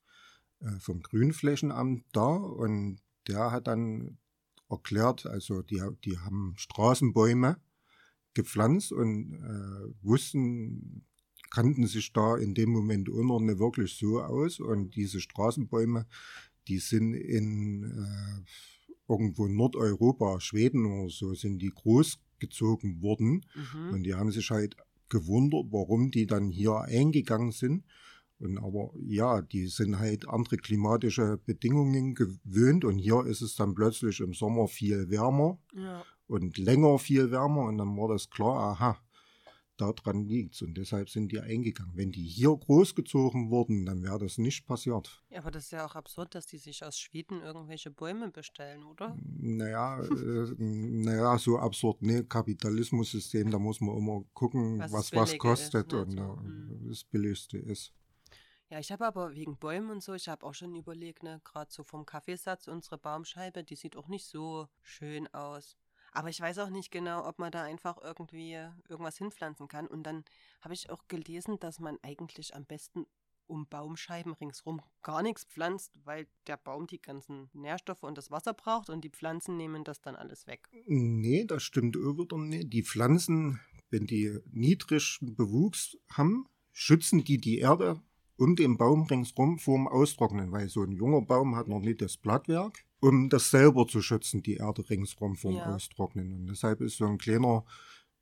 äh, 0.60 0.80
vom 0.80 1.02
Grünflächenamt 1.02 2.06
da 2.14 2.36
und 2.36 3.02
der 3.28 3.52
hat 3.52 3.68
dann 3.68 4.18
erklärt, 4.70 5.26
also 5.26 5.62
die, 5.62 5.82
die 6.04 6.18
haben 6.18 6.54
Straßenbäume 6.58 7.58
gepflanzt 8.34 8.92
und 8.92 9.34
äh, 9.34 10.06
wussten, 10.06 11.06
kannten 11.52 11.86
sich 11.86 12.12
da 12.14 12.36
in 12.38 12.54
dem 12.56 12.72
Moment 12.72 13.08
nicht 13.08 13.60
wirklich 13.60 13.96
so 13.96 14.22
aus. 14.22 14.60
Und 14.60 14.96
diese 14.96 15.22
Straßenbäume, 15.22 16.08
die 16.68 16.80
sind 16.80 17.14
in 17.14 17.84
äh, 17.84 18.42
irgendwo 19.08 19.46
in 19.46 19.56
Nordeuropa, 19.56 20.40
Schweden 20.40 20.86
oder 20.86 21.10
so, 21.10 21.34
sind 21.36 21.60
die 21.60 21.70
großgezogen 21.70 23.02
worden. 23.02 23.46
Mhm. 23.56 23.94
Und 23.94 24.04
die 24.04 24.16
haben 24.16 24.32
sich 24.32 24.50
halt 24.50 24.76
gewundert, 25.10 25.66
warum 25.70 26.10
die 26.10 26.26
dann 26.26 26.50
hier 26.50 26.82
eingegangen 26.82 27.52
sind. 27.52 27.84
Und 28.40 28.58
aber 28.58 28.92
ja, 29.00 29.42
die 29.42 29.68
sind 29.68 30.00
halt 30.00 30.28
andere 30.28 30.58
klimatische 30.58 31.40
Bedingungen 31.46 32.16
gewöhnt 32.16 32.84
und 32.84 32.98
hier 32.98 33.26
ist 33.26 33.42
es 33.42 33.56
dann 33.56 33.74
plötzlich 33.74 34.20
im 34.20 34.34
Sommer 34.34 34.68
viel 34.68 35.10
wärmer 35.10 35.60
ja. 35.74 36.04
Und 36.28 36.58
länger 36.58 37.00
viel 37.00 37.32
wärmer 37.32 37.66
und 37.66 37.78
dann 37.78 37.98
war 37.98 38.10
das 38.10 38.30
klar, 38.30 38.72
aha, 38.74 39.00
daran 39.78 40.26
liegt 40.26 40.62
Und 40.62 40.76
deshalb 40.76 41.10
sind 41.10 41.32
die 41.32 41.40
eingegangen. 41.40 41.96
Wenn 41.96 42.12
die 42.12 42.24
hier 42.24 42.56
großgezogen 42.56 43.50
wurden, 43.50 43.86
dann 43.86 44.04
wäre 44.04 44.20
das 44.20 44.38
nicht 44.38 44.66
passiert. 44.66 45.22
Ja, 45.30 45.40
aber 45.40 45.52
das 45.52 45.66
ist 45.66 45.72
ja 45.72 45.86
auch 45.86 45.96
absurd, 45.96 46.36
dass 46.36 46.46
die 46.46 46.58
sich 46.58 46.84
aus 46.84 46.98
Schweden 46.98 47.42
irgendwelche 47.42 47.92
Bäume 47.92 48.30
bestellen, 48.32 48.84
oder? 48.84 49.18
Naja, 49.40 50.00
äh, 50.04 50.54
naja 50.58 51.38
so 51.38 51.58
absurd. 51.58 52.02
Nee, 52.02 52.24
Kapitalismus-System, 52.24 53.52
da 53.52 53.60
muss 53.60 53.82
man 53.82 53.98
immer 53.98 54.24
gucken, 54.34 54.80
was 54.80 54.92
was, 54.92 55.14
was 55.14 55.38
kostet 55.38 55.92
ist, 55.92 56.14
ne? 56.14 56.32
und 56.32 56.86
äh, 56.86 56.90
das 56.90 57.04
Billigste 57.04 57.58
ist. 57.58 57.94
Ja, 58.70 58.80
ich 58.80 58.92
habe 58.92 59.06
aber 59.06 59.36
wegen 59.36 59.58
Bäumen 59.58 59.92
und 59.92 60.04
so, 60.04 60.14
ich 60.14 60.28
habe 60.28 60.46
auch 60.46 60.54
schon 60.54 60.74
überlegt, 60.76 61.22
ne, 61.22 61.40
gerade 61.44 61.72
so 61.72 61.84
vom 61.84 62.06
Kaffeesatz, 62.06 62.68
unsere 62.68 62.98
Baumscheibe, 62.98 63.64
die 63.64 63.76
sieht 63.76 63.96
auch 63.96 64.08
nicht 64.08 64.26
so 64.26 64.68
schön 64.82 65.32
aus. 65.32 65.78
Aber 66.14 66.30
ich 66.30 66.40
weiß 66.40 66.60
auch 66.60 66.70
nicht 66.70 66.92
genau, 66.92 67.28
ob 67.28 67.40
man 67.40 67.52
da 67.52 67.64
einfach 67.64 67.98
irgendwie 68.02 68.54
irgendwas 68.88 69.18
hinpflanzen 69.18 69.68
kann. 69.68 69.88
Und 69.88 70.04
dann 70.04 70.24
habe 70.62 70.74
ich 70.74 70.90
auch 70.90 71.08
gelesen, 71.08 71.60
dass 71.60 71.80
man 71.80 71.98
eigentlich 72.04 72.56
am 72.56 72.66
besten 72.66 73.06
um 73.48 73.68
Baumscheiben 73.68 74.34
ringsrum 74.34 74.82
gar 75.02 75.22
nichts 75.22 75.44
pflanzt, 75.44 76.00
weil 76.06 76.28
der 76.48 76.58
Baum 76.58 76.88
die 76.88 77.02
ganzen 77.02 77.50
Nährstoffe 77.54 78.04
und 78.04 78.18
das 78.18 78.32
Wasser 78.32 78.54
braucht 78.54 78.90
und 78.90 79.04
die 79.04 79.10
Pflanzen 79.10 79.58
nehmen 79.58 79.84
das 79.84 80.02
dann 80.02 80.16
alles 80.16 80.48
weg. 80.48 80.70
Nee, 80.86 81.46
das 81.46 81.64
stimmt 81.64 81.96
wieder 81.96 82.38
nicht. 82.38 82.72
Die 82.72 82.84
Pflanzen, 82.84 83.60
wenn 83.90 84.08
die 84.08 84.40
niedrigen 84.52 85.36
Bewuchs 85.36 85.98
haben, 86.10 86.48
schützen 86.72 87.24
die 87.24 87.38
die 87.38 87.60
Erde 87.60 88.02
um 88.38 88.56
den 88.56 88.78
Baum 88.78 89.04
ringsrum 89.04 89.60
vorm 89.60 89.88
Austrocknen, 89.88 90.52
weil 90.52 90.70
so 90.70 90.84
ein 90.84 90.92
junger 90.92 91.22
Baum 91.22 91.56
hat 91.56 91.68
noch 91.68 91.80
nicht 91.80 92.02
das 92.02 92.18
Blattwerk, 92.18 92.84
um 93.04 93.30
das 93.30 93.52
selber 93.52 93.86
zu 93.86 94.02
schützen, 94.02 94.42
die 94.42 94.56
Erde 94.56 94.90
ringsrum 94.90 95.36
vorm 95.36 95.56
ja. 95.56 95.76
Austrocknen. 95.76 96.32
Und 96.34 96.48
deshalb 96.48 96.80
ist 96.80 96.98
so 96.98 97.06
ein 97.06 97.18
kleiner, 97.18 97.66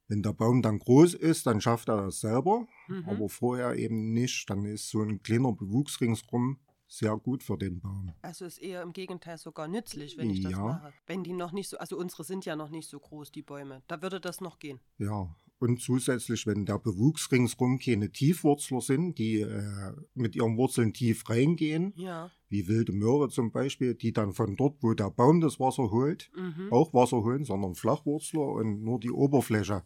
wenn 0.08 0.24
der 0.24 0.34
Baum 0.34 0.64
dann 0.64 0.80
groß 0.80 1.14
ist, 1.14 1.46
dann 1.46 1.62
schafft 1.62 1.88
er 1.88 1.98
das 1.98 2.20
selber, 2.20 2.68
mhm. 2.88 3.08
aber 3.08 3.30
vorher 3.30 3.76
eben 3.76 4.12
nicht. 4.12 4.50
Dann 4.50 4.66
ist 4.66 4.90
so 4.90 5.04
ein 5.04 5.22
kleiner 5.22 5.54
Bewuchs 5.54 6.02
ringsrum 6.02 6.58
sehr 6.88 7.16
gut 7.16 7.44
für 7.44 7.58
den 7.58 7.80
Baum. 7.80 8.12
Also 8.24 8.44
ist 8.44 8.58
eher 8.58 8.82
im 8.82 8.92
Gegenteil 8.92 9.38
sogar 9.38 9.68
nützlich, 9.68 10.18
wenn 10.18 10.32
ich 10.32 10.42
das 10.42 10.52
ja. 10.52 10.60
mache. 10.60 10.94
Wenn 11.06 11.24
die 11.24 11.34
noch 11.34 11.52
nicht 11.52 11.70
so, 11.70 11.78
also 11.78 11.96
unsere 11.98 12.24
sind 12.24 12.44
ja 12.46 12.56
noch 12.56 12.70
nicht 12.70 12.90
so 12.90 13.00
groß, 13.00 13.32
die 13.32 13.44
Bäume. 13.44 13.84
Da 13.88 14.02
würde 14.02 14.20
das 14.20 14.42
noch 14.42 14.58
gehen. 14.58 14.80
Ja, 14.98 15.34
und 15.62 15.80
zusätzlich, 15.80 16.48
wenn 16.48 16.66
der 16.66 16.80
Bewuchs 16.80 17.32
ringsrum 17.32 17.78
keine 17.78 18.12
Tiefwurzler 18.12 18.82
sind, 18.82 19.20
die 19.20 19.42
äh, 19.42 19.94
mit 20.16 20.36
ihren 20.36 20.58
Wurzeln 20.58 20.92
tief 20.92 21.30
reingehen, 21.30 21.94
ja. 21.96 22.32
wie 22.50 22.68
wilde 22.68 22.92
Möhre 22.92 23.30
zum 23.30 23.52
Beispiel, 23.52 23.94
die 23.94 24.12
dann 24.12 24.34
von 24.34 24.56
dort, 24.56 24.82
wo 24.82 24.96
der 24.96 25.12
Baum 25.12 25.40
das 25.40 25.60
Wasser 25.60 25.92
holt, 25.92 26.32
mhm. 26.36 26.70
auch 26.72 26.94
Wasser 26.96 27.18
holen, 27.18 27.46
sondern 27.46 27.76
Flachwurzler 27.76 28.42
und 28.42 28.82
nur 28.82 29.00
die 29.00 29.12
Oberfläche 29.12 29.84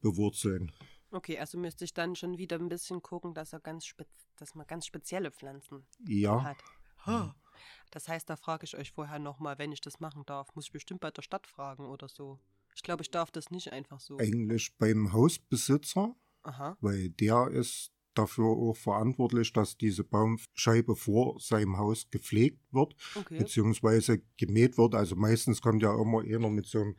bewurzeln. 0.00 0.70
Okay, 1.10 1.36
also 1.38 1.58
müsste 1.58 1.84
ich 1.84 1.94
dann 1.94 2.14
schon 2.14 2.38
wieder 2.38 2.56
ein 2.56 2.68
bisschen 2.68 3.02
gucken, 3.02 3.34
dass 3.34 3.52
er 3.52 3.60
ganz 3.60 3.92
dass 4.36 4.54
man 4.54 4.68
ganz 4.68 4.86
spezielle 4.86 5.32
Pflanzen 5.32 5.84
ja. 6.06 6.44
hat. 6.44 6.58
Oh. 7.08 7.30
Das 7.90 8.06
heißt, 8.06 8.30
da 8.30 8.36
frage 8.36 8.66
ich 8.66 8.76
euch 8.76 8.92
vorher 8.92 9.18
nochmal, 9.18 9.58
wenn 9.58 9.72
ich 9.72 9.80
das 9.80 9.98
machen 9.98 10.24
darf, 10.26 10.54
muss 10.54 10.66
ich 10.66 10.72
bestimmt 10.72 11.00
bei 11.00 11.10
der 11.10 11.22
Stadt 11.22 11.48
fragen 11.48 11.86
oder 11.86 12.08
so. 12.08 12.38
Ich 12.78 12.84
glaube, 12.84 13.02
ich 13.02 13.10
darf 13.10 13.32
das 13.32 13.50
nicht 13.50 13.72
einfach 13.72 13.98
so. 13.98 14.18
Eigentlich 14.18 14.72
beim 14.78 15.12
Hausbesitzer, 15.12 16.14
Aha. 16.44 16.76
weil 16.80 17.10
der 17.10 17.48
ist 17.48 17.90
dafür 18.14 18.46
auch 18.46 18.76
verantwortlich, 18.76 19.52
dass 19.52 19.76
diese 19.76 20.04
Baumscheibe 20.04 20.94
vor 20.94 21.40
seinem 21.40 21.76
Haus 21.76 22.08
gepflegt 22.08 22.60
wird, 22.70 22.94
okay. 23.16 23.40
beziehungsweise 23.40 24.22
gemäht 24.36 24.78
wird. 24.78 24.94
Also 24.94 25.16
meistens 25.16 25.60
kommt 25.60 25.82
ja 25.82 25.92
immer 25.92 26.20
einer 26.20 26.50
mit 26.50 26.66
so 26.66 26.80
einem 26.80 26.96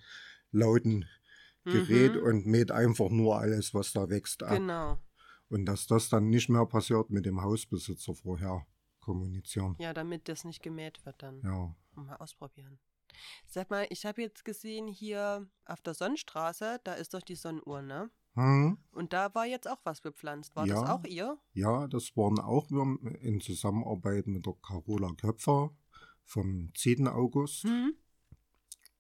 lauten 0.52 1.06
Gerät 1.64 2.16
mhm. 2.16 2.24
und 2.24 2.46
mäht 2.46 2.72
einfach 2.72 3.10
nur 3.10 3.40
alles, 3.40 3.74
was 3.74 3.94
da 3.94 4.10
wächst, 4.10 4.44
ab. 4.44 4.58
Genau. 4.58 4.98
Und 5.48 5.66
dass 5.66 5.88
das 5.88 6.10
dann 6.10 6.28
nicht 6.28 6.50
mehr 6.50 6.66
passiert 6.66 7.10
mit 7.10 7.26
dem 7.26 7.42
Hausbesitzer 7.42 8.16
vorher 8.16 8.68
kommunizieren. 9.00 9.78
Ja, 9.80 9.94
damit 9.94 10.28
das 10.28 10.44
nicht 10.44 10.62
gemäht 10.62 11.06
wird 11.06 11.24
dann. 11.24 11.42
Ja. 11.42 11.74
Mal 11.96 12.18
ausprobieren. 12.18 12.80
Sag 13.48 13.70
mal, 13.70 13.88
ich 13.90 14.06
habe 14.06 14.22
jetzt 14.22 14.46
gesehen 14.46 14.88
hier 14.88 15.48
auf 15.66 15.82
der 15.82 15.94
Sonnenstraße, 15.94 16.80
da 16.84 16.94
ist 16.94 17.14
doch 17.14 17.22
die 17.22 17.36
Sonnenuhr, 17.36 17.82
ne? 17.82 18.10
Hm. 18.36 18.78
Und 18.92 19.14
da 19.14 19.34
war 19.34 19.46
jetzt 19.46 19.68
auch 19.68 19.80
was 19.84 20.02
bepflanzt. 20.02 20.56
War 20.56 20.66
ja, 20.66 20.76
das 20.76 20.90
auch 20.90 21.04
ihr? 21.04 21.38
Ja, 21.54 21.88
das 21.88 22.16
waren 22.16 22.40
auch 22.40 22.70
wir 22.70 23.22
in 23.22 23.42
Zusammenarbeit 23.42 24.28
mit 24.28 24.46
der 24.46 24.56
Carola 24.62 25.12
Köpfer 25.14 25.72
vom 26.24 26.72
10. 26.76 27.08
August. 27.08 27.64
Hm. 27.64 27.94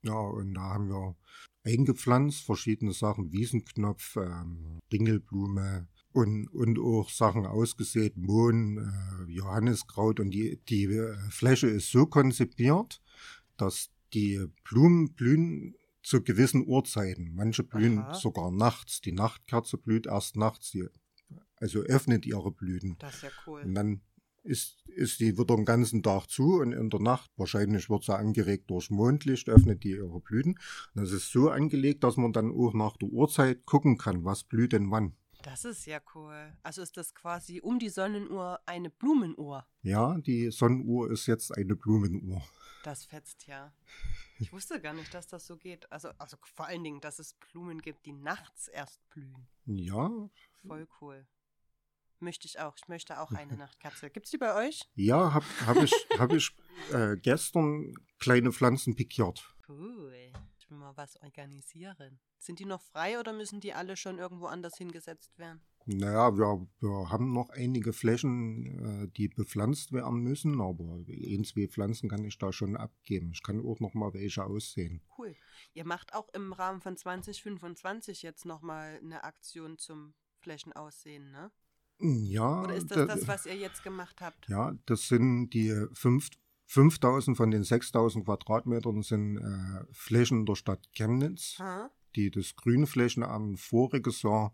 Ja, 0.02 0.20
und 0.20 0.54
da 0.54 0.62
haben 0.62 0.90
wir 0.90 1.16
eingepflanzt, 1.64 2.42
verschiedene 2.44 2.94
Sachen, 2.94 3.32
Wiesenknopf, 3.32 4.16
ähm, 4.16 4.80
Ringelblume 4.92 5.88
und, 6.12 6.48
und 6.48 6.80
auch 6.80 7.10
Sachen 7.10 7.46
ausgesät, 7.46 8.18
Mohn, 8.18 8.78
äh, 8.78 9.32
Johanniskraut. 9.32 10.20
Und 10.20 10.32
die, 10.32 10.60
die 10.68 10.86
äh, 10.86 11.16
Fläche 11.30 11.68
ist 11.68 11.92
so 11.92 12.06
konzipiert, 12.06 13.02
dass 13.58 13.90
die 14.14 14.46
Blumen 14.64 15.14
blühen 15.14 15.76
zu 16.02 16.24
gewissen 16.24 16.66
Uhrzeiten. 16.68 17.34
Manche 17.36 17.64
blühen 17.64 18.00
Aha. 18.00 18.14
sogar 18.14 18.52
nachts. 18.52 19.02
Die 19.02 19.12
Nachtkerze 19.12 19.78
blüht 19.78 20.08
erst 20.08 20.36
nachts, 20.36 20.72
die, 20.72 20.88
also 21.58 21.80
öffnet 21.80 22.26
ihre 22.26 22.52
Blüten. 22.52 22.98
Das 23.00 23.16
ist 23.16 23.24
ja 23.24 23.30
cool. 23.46 23.62
Und 23.62 23.76
dann 23.76 24.02
ist, 24.44 24.84
ist 24.88 25.20
die 25.20 25.38
wieder 25.38 25.56
den 25.56 25.66
ganzen 25.66 26.02
Tag 26.02 26.28
zu 26.28 26.60
und 26.60 26.72
in 26.72 26.90
der 26.90 27.00
Nacht, 27.00 27.30
wahrscheinlich 27.38 27.90
wird 27.90 28.04
sie 28.04 28.18
angeregt 28.18 28.70
durch 28.70 28.90
Mondlicht, 28.90 29.50
öffnet 29.50 29.84
die 29.84 29.92
ihre 29.92 30.20
Blüten. 30.22 30.56
Und 30.94 31.04
das 31.04 31.12
ist 31.12 31.32
so 31.32 31.50
angelegt, 31.50 32.04
dass 32.04 32.18
man 32.18 32.34
dann 32.34 32.52
auch 32.52 32.74
nach 32.74 32.98
der 32.98 33.10
Uhrzeit 33.10 33.66
gucken 33.66 33.98
kann, 33.98 34.24
was 34.24 34.44
blüht 34.44 34.74
denn 34.74 34.92
wann. 34.92 35.16
Das 35.42 35.64
ist 35.64 35.86
ja 35.86 36.02
cool. 36.16 36.54
Also 36.64 36.82
ist 36.82 36.98
das 36.98 37.16
quasi 37.16 37.62
um 37.62 37.80
die 37.80 37.90
Sonnenuhr 37.90 38.60
eine 38.66 38.90
Blumenuhr? 38.90 39.66
Ja, 39.82 40.18
die 40.18 40.52
Sonnenuhr 40.52 41.12
ist 41.12 41.28
jetzt 41.28 41.56
eine 41.56 41.76
Blumenuhr. 41.76 42.42
Das 42.84 43.06
fetzt 43.06 43.48
ja. 43.48 43.74
Ich 44.42 44.54
wusste 44.54 44.80
gar 44.80 44.94
nicht, 44.94 45.14
dass 45.14 45.28
das 45.28 45.46
so 45.46 45.58
geht. 45.58 45.92
Also, 45.92 46.12
also 46.18 46.38
vor 46.56 46.66
allen 46.68 46.82
Dingen, 46.82 47.02
dass 47.02 47.20
es 47.20 47.34
Blumen 47.34 47.82
gibt, 47.82 48.06
die 48.06 48.14
nachts 48.14 48.70
erst 48.70 49.02
blühen. 49.10 49.50
Ja. 49.66 50.10
Voll 50.66 50.88
cool. 51.02 51.28
Möchte 52.20 52.48
ich 52.48 52.58
auch. 52.58 52.78
Ich 52.78 52.88
möchte 52.88 53.20
auch 53.20 53.34
eine 53.34 53.58
Nachtkerze. 53.58 54.10
Gibt 54.10 54.28
es 54.28 54.32
die 54.32 54.38
bei 54.38 54.56
euch? 54.56 54.90
Ja, 54.96 55.34
habe 55.34 55.46
hab 55.66 55.76
ich, 55.84 55.92
hab 56.18 56.32
ich 56.32 56.56
äh, 56.94 57.18
gestern 57.18 57.94
kleine 58.18 58.54
Pflanzen 58.54 58.96
pikiert. 58.96 59.54
Cool. 59.68 60.32
Ich 60.58 60.70
will 60.70 60.78
mal 60.78 60.96
was 60.96 61.22
organisieren. 61.22 62.22
Sind 62.40 62.60
die 62.60 62.66
noch 62.66 62.82
frei 62.82 63.20
oder 63.20 63.34
müssen 63.34 63.60
die 63.60 63.74
alle 63.74 63.98
schon 63.98 64.18
irgendwo 64.18 64.46
anders 64.46 64.78
hingesetzt 64.78 65.38
werden? 65.38 65.62
Naja, 65.86 66.38
wir, 66.38 66.68
wir 66.80 67.10
haben 67.10 67.34
noch 67.34 67.50
einige 67.50 67.94
Flächen, 67.94 69.04
äh, 69.04 69.08
die 69.08 69.28
bepflanzt 69.28 69.92
werden 69.92 70.22
müssen, 70.22 70.62
aber 70.62 71.04
ein, 71.08 71.44
zwei 71.44 71.68
Pflanzen 71.68 72.10
kann 72.10 72.24
ich 72.24 72.38
da 72.38 72.54
schon 72.54 72.78
abgeben. 72.78 73.32
Ich 73.34 73.44
kann 73.44 73.66
auch 73.66 73.80
noch 73.80 73.94
mal 73.94 74.14
welche 74.14 74.46
aussehen. 74.46 75.02
Cool. 75.18 75.36
Ihr 75.74 75.86
macht 75.86 76.14
auch 76.14 76.30
im 76.34 76.54
Rahmen 76.54 76.82
von 76.82 76.96
2025 76.96 78.22
jetzt 78.22 78.46
noch 78.46 78.62
mal 78.62 79.00
eine 79.04 79.24
Aktion 79.24 79.78
zum 79.78 80.14
Flächenaussehen, 80.40 81.32
ne? 81.32 81.52
Ja. 82.00 82.64
Oder 82.64 82.76
ist 82.76 82.92
das 82.92 83.08
das, 83.08 83.28
was 83.28 83.46
ihr 83.46 83.58
jetzt 83.58 83.84
gemacht 83.84 84.22
habt? 84.22 84.48
Ja, 84.48 84.74
das 84.86 85.08
sind 85.08 85.50
die 85.50 85.76
fünf, 85.94 86.30
5000 86.68 87.36
von 87.36 87.52
den 87.52 87.64
6000 87.64 88.26
Quadratmetern 88.26 89.02
sind 89.02 89.38
äh, 89.38 89.86
Flächen 89.92 90.46
der 90.46 90.56
Stadt 90.56 90.88
Chemnitz, 90.94 91.58
ha? 91.60 91.90
Die 92.16 92.32
das 92.32 92.56
Grünflächenamt 92.56 93.60
voriges 93.60 94.24
Jahr 94.24 94.54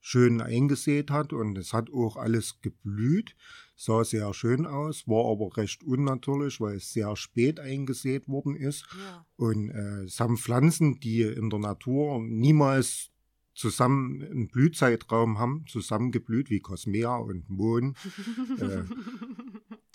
schön 0.00 0.40
eingesät 0.40 1.10
hat 1.10 1.32
und 1.32 1.56
es 1.56 1.72
hat 1.72 1.88
auch 1.92 2.16
alles 2.16 2.60
geblüht, 2.60 3.36
sah 3.76 4.04
sehr 4.04 4.34
schön 4.34 4.66
aus, 4.66 5.06
war 5.06 5.30
aber 5.30 5.56
recht 5.56 5.84
unnatürlich, 5.84 6.60
weil 6.60 6.76
es 6.76 6.92
sehr 6.92 7.14
spät 7.14 7.60
eingesät 7.60 8.28
worden 8.28 8.56
ist. 8.56 8.84
Ja. 8.98 9.24
Und 9.36 9.70
äh, 9.70 10.02
es 10.02 10.18
haben 10.18 10.36
Pflanzen, 10.36 10.98
die 10.98 11.22
in 11.22 11.50
der 11.50 11.60
Natur 11.60 12.20
niemals 12.20 13.10
zusammen 13.54 14.22
einen 14.22 14.48
Blühzeitraum 14.48 15.38
haben, 15.38 15.66
zusammengeblüht 15.68 16.50
wie 16.50 16.60
Cosmea 16.60 17.16
und 17.16 17.48
Mohn. 17.48 17.94
äh, 18.60 18.82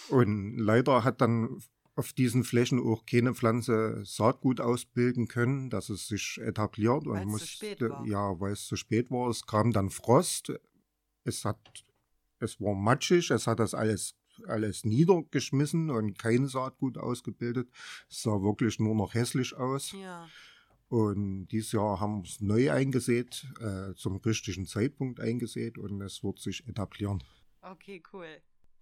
und 0.10 0.58
leider 0.58 1.04
hat 1.04 1.20
dann 1.20 1.58
auf 1.98 2.14
diesen 2.14 2.44
Flächen 2.44 2.80
auch 2.80 3.06
keine 3.06 3.34
Pflanze 3.34 4.02
Saatgut 4.06 4.62
ausbilden 4.62 5.28
können, 5.28 5.72
dass 5.72 5.90
es 5.90 6.08
sich 6.08 6.40
etabliert 6.42 7.08
und 7.08 7.26
musste, 7.26 7.76
ja, 8.06 8.40
weil 8.40 8.54
es 8.54 8.68
zu 8.68 8.76
spät 8.76 9.10
war. 9.10 9.30
Es 9.30 9.48
kam 9.48 9.72
dann 9.72 9.90
Frost, 9.90 10.54
es 11.24 11.44
hat, 11.44 11.58
es 12.40 12.62
war 12.62 12.76
matschig, 12.76 13.32
es 13.32 13.48
hat 13.48 13.60
das 13.60 13.74
alles 13.74 14.16
alles 14.46 14.86
niedergeschmissen 14.86 15.90
und 15.90 16.20
kein 16.20 16.48
Saatgut 16.48 17.00
ausgebildet. 17.00 17.72
Es 18.08 18.22
sah 18.22 18.40
wirklich 18.44 18.78
nur 18.80 18.94
noch 18.94 19.16
hässlich 19.16 19.56
aus. 19.56 19.94
Ja. 19.94 20.30
Und 20.90 21.48
dieses 21.48 21.72
Jahr 21.72 22.00
haben 22.00 22.22
wir 22.22 22.30
es 22.30 22.40
neu 22.40 22.72
eingesät, 22.72 23.48
äh, 23.60 23.96
zum 23.96 24.18
richtigen 24.18 24.68
Zeitpunkt 24.68 25.20
eingesät 25.20 25.80
und 25.80 26.00
es 26.02 26.24
wird 26.24 26.40
sich 26.40 26.68
etablieren. 26.68 27.24
Okay, 27.62 28.04
cool. 28.14 28.28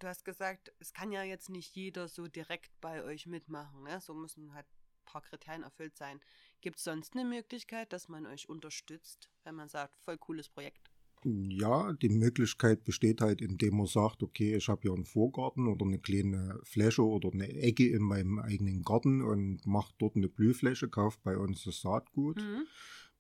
Du 0.06 0.10
hast 0.10 0.24
gesagt, 0.24 0.72
es 0.78 0.94
kann 0.94 1.12
ja 1.12 1.24
jetzt 1.24 1.50
nicht 1.50 1.76
jeder 1.76 2.08
so 2.08 2.28
direkt 2.28 2.80
bei 2.80 3.04
euch 3.04 3.26
mitmachen. 3.26 3.82
Ne? 3.82 4.00
So 4.02 4.14
müssen 4.14 4.54
halt 4.54 4.68
ein 4.68 5.06
paar 5.12 5.24
Kriterien 5.24 5.64
erfüllt 5.64 5.98
sein. 5.98 6.20
Gibt 6.62 6.78
es 6.78 6.84
sonst 6.84 7.16
eine 7.16 7.28
Möglichkeit, 7.28 7.92
dass 7.92 8.08
man 8.08 8.28
euch 8.28 8.48
unterstützt, 8.48 9.32
wenn 9.46 9.56
man 9.56 9.68
sagt, 9.68 10.00
voll 10.04 10.20
cooles 10.20 10.48
Projekt? 10.48 10.92
Ja, 11.24 11.92
die 11.94 12.10
Möglichkeit 12.10 12.84
besteht 12.84 13.20
halt, 13.20 13.42
indem 13.42 13.78
man 13.78 13.88
sagt, 13.88 14.22
okay, 14.22 14.56
ich 14.56 14.70
habe 14.70 14.84
hier 14.84 14.94
einen 14.94 15.06
Vorgarten 15.06 15.68
oder 15.68 15.88
eine 15.88 15.98
kleine 15.98 16.60
Fläche 16.62 17.02
oder 17.02 17.32
eine 17.34 17.50
Ecke 17.50 17.90
in 17.90 18.04
meinem 18.04 18.38
eigenen 18.38 18.84
Garten 18.84 19.24
und 19.24 19.66
mache 19.66 19.92
dort 19.98 20.18
eine 20.18 20.30
Blühfläche, 20.30 20.88
kauft 20.88 21.24
bei 21.24 21.36
uns 21.36 21.64
das 21.64 21.82
Saatgut. 21.82 22.38
Mhm. 22.38 22.68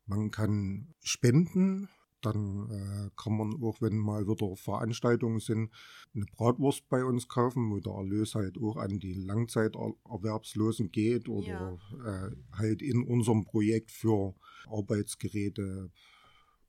Man 0.05 0.29
kann 0.29 0.93
spenden, 1.01 1.89
dann 2.25 2.69
äh, 2.69 3.09
kann 3.15 3.37
man 3.37 3.61
auch, 3.61 3.81
wenn 3.81 3.97
mal 3.97 4.27
wieder 4.27 4.55
Veranstaltungen 4.55 5.39
sind, 5.39 5.71
eine 6.13 6.25
Bratwurst 6.25 6.87
bei 6.89 7.03
uns 7.03 7.27
kaufen, 7.27 7.71
wo 7.71 7.79
der 7.79 7.93
Erlös 7.93 8.35
halt 8.35 8.57
auch 8.57 8.77
an 8.77 8.99
die 8.99 9.13
Langzeiterwerbslosen 9.13 10.91
geht 10.91 11.29
oder 11.29 11.77
ja. 12.03 12.27
äh, 12.27 12.31
halt 12.53 12.81
in 12.81 13.03
unserem 13.03 13.45
Projekt 13.45 13.91
für 13.91 14.33
Arbeitsgeräte, 14.67 15.91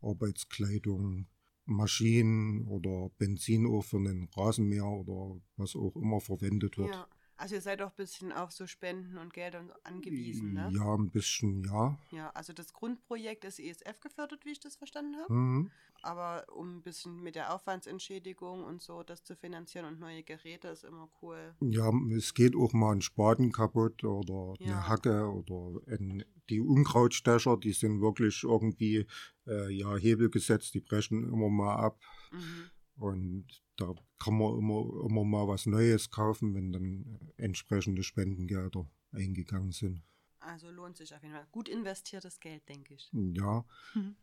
Arbeitskleidung, 0.00 1.26
Maschinen 1.64 2.66
oder 2.66 3.10
Benzin 3.18 3.66
auch 3.66 3.82
für 3.82 3.96
einen 3.96 4.28
Rasenmäher 4.36 4.86
oder 4.86 5.40
was 5.56 5.74
auch 5.74 5.96
immer 5.96 6.20
verwendet 6.20 6.78
wird. 6.78 6.90
Ja. 6.90 7.08
Also 7.38 7.54
ihr 7.54 7.60
seid 7.60 7.82
auch 7.82 7.90
ein 7.90 7.96
bisschen 7.96 8.32
auf 8.32 8.50
so 8.52 8.66
Spenden 8.66 9.18
und 9.18 9.34
Gelder 9.34 9.64
angewiesen, 9.84 10.54
ne? 10.54 10.70
Ja, 10.72 10.94
ein 10.94 11.10
bisschen, 11.10 11.64
ja. 11.64 11.98
Ja, 12.10 12.30
also 12.30 12.52
das 12.52 12.72
Grundprojekt 12.72 13.44
ist 13.44 13.60
ESF 13.60 14.00
gefördert, 14.00 14.44
wie 14.44 14.52
ich 14.52 14.60
das 14.60 14.76
verstanden 14.76 15.16
habe. 15.16 15.32
Mhm. 15.32 15.70
Aber 16.02 16.46
um 16.54 16.76
ein 16.76 16.82
bisschen 16.82 17.22
mit 17.22 17.34
der 17.34 17.54
Aufwandsentschädigung 17.54 18.64
und 18.64 18.80
so 18.80 19.02
das 19.02 19.22
zu 19.24 19.36
finanzieren 19.36 19.86
und 19.86 20.00
neue 20.00 20.22
Geräte 20.22 20.68
ist 20.68 20.84
immer 20.84 21.10
cool. 21.20 21.54
Ja, 21.60 21.90
es 22.16 22.32
geht 22.32 22.54
auch 22.56 22.72
mal 22.72 22.92
ein 22.92 23.02
Spaten 23.02 23.52
kaputt 23.52 24.04
oder 24.04 24.54
ja. 24.58 24.66
eine 24.66 24.88
Hacke 24.88 25.30
oder 25.30 25.80
ein, 25.88 26.24
die 26.48 26.60
Unkrautstecher, 26.60 27.56
die 27.56 27.72
sind 27.72 28.00
wirklich 28.00 28.44
irgendwie 28.44 29.06
äh, 29.46 29.70
ja, 29.70 29.96
Hebel 29.96 30.30
gesetzt, 30.30 30.74
die 30.74 30.80
brechen 30.80 31.24
immer 31.24 31.48
mal 31.48 31.76
ab. 31.76 31.98
Mhm. 32.32 32.70
Und 32.96 33.62
da 33.76 33.94
kann 34.18 34.38
man 34.38 34.58
immer, 34.58 35.04
immer 35.04 35.24
mal 35.24 35.48
was 35.48 35.66
Neues 35.66 36.10
kaufen, 36.10 36.54
wenn 36.54 36.72
dann 36.72 37.32
entsprechende 37.36 38.02
Spendengelder 38.02 38.88
eingegangen 39.12 39.72
sind. 39.72 40.02
Also 40.40 40.70
lohnt 40.70 40.96
sich 40.96 41.14
auf 41.14 41.22
jeden 41.22 41.34
Fall. 41.34 41.46
Gut 41.52 41.68
investiertes 41.68 42.40
Geld, 42.40 42.68
denke 42.68 42.94
ich. 42.94 43.10
Ja. 43.12 43.64
Mhm. 43.94 44.16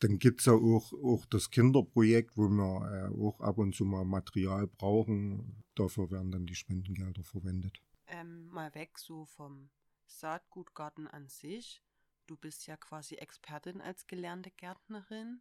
Dann 0.00 0.18
gibt 0.18 0.40
es 0.40 0.46
ja 0.46 0.52
auch, 0.52 0.92
auch 0.92 1.24
das 1.26 1.50
Kinderprojekt, 1.50 2.36
wo 2.36 2.48
wir 2.48 3.10
äh, 3.12 3.20
auch 3.20 3.40
ab 3.40 3.58
und 3.58 3.74
zu 3.74 3.84
mal 3.84 4.04
Material 4.04 4.66
brauchen. 4.66 5.64
Dafür 5.74 6.10
werden 6.10 6.30
dann 6.30 6.46
die 6.46 6.54
Spendengelder 6.54 7.24
verwendet. 7.24 7.80
Ähm, 8.06 8.48
mal 8.48 8.74
weg 8.74 8.98
so 8.98 9.24
vom 9.24 9.70
Saatgutgarten 10.06 11.08
an 11.08 11.28
sich. 11.28 11.82
Du 12.26 12.36
bist 12.36 12.66
ja 12.66 12.76
quasi 12.76 13.14
Expertin 13.16 13.80
als 13.80 14.06
gelernte 14.06 14.50
Gärtnerin. 14.50 15.40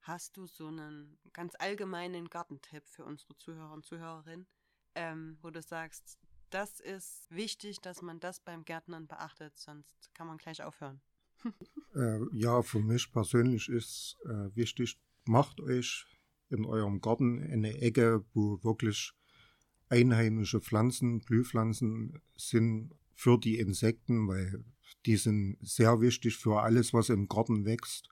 Hast 0.00 0.36
du 0.36 0.46
so 0.46 0.68
einen 0.68 1.18
ganz 1.32 1.54
allgemeinen 1.58 2.28
Gartentipp 2.28 2.86
für 2.86 3.04
unsere 3.04 3.36
Zuhörer 3.36 3.72
und 3.72 3.84
Zuhörerinnen, 3.84 4.46
ähm, 4.94 5.38
wo 5.42 5.50
du 5.50 5.60
sagst, 5.60 6.18
das 6.50 6.80
ist 6.80 7.30
wichtig, 7.30 7.80
dass 7.80 8.00
man 8.00 8.20
das 8.20 8.40
beim 8.40 8.64
Gärtnern 8.64 9.06
beachtet, 9.06 9.58
sonst 9.58 10.14
kann 10.14 10.26
man 10.26 10.38
gleich 10.38 10.62
aufhören? 10.62 11.00
äh, 11.94 12.20
ja, 12.32 12.62
für 12.62 12.80
mich 12.80 13.12
persönlich 13.12 13.68
ist 13.68 14.16
äh, 14.24 14.54
wichtig, 14.56 14.98
macht 15.24 15.60
euch 15.60 16.06
in 16.48 16.64
eurem 16.64 17.00
Garten 17.00 17.42
eine 17.42 17.80
Ecke, 17.80 18.24
wo 18.32 18.62
wirklich 18.64 19.12
einheimische 19.88 20.60
Pflanzen, 20.60 21.20
Blühpflanzen 21.20 22.20
sind 22.36 22.94
für 23.14 23.38
die 23.38 23.58
Insekten, 23.58 24.28
weil 24.28 24.64
die 25.06 25.16
sind 25.16 25.58
sehr 25.60 26.00
wichtig 26.00 26.36
für 26.36 26.62
alles, 26.62 26.92
was 26.92 27.08
im 27.08 27.28
Garten 27.28 27.64
wächst. 27.64 28.08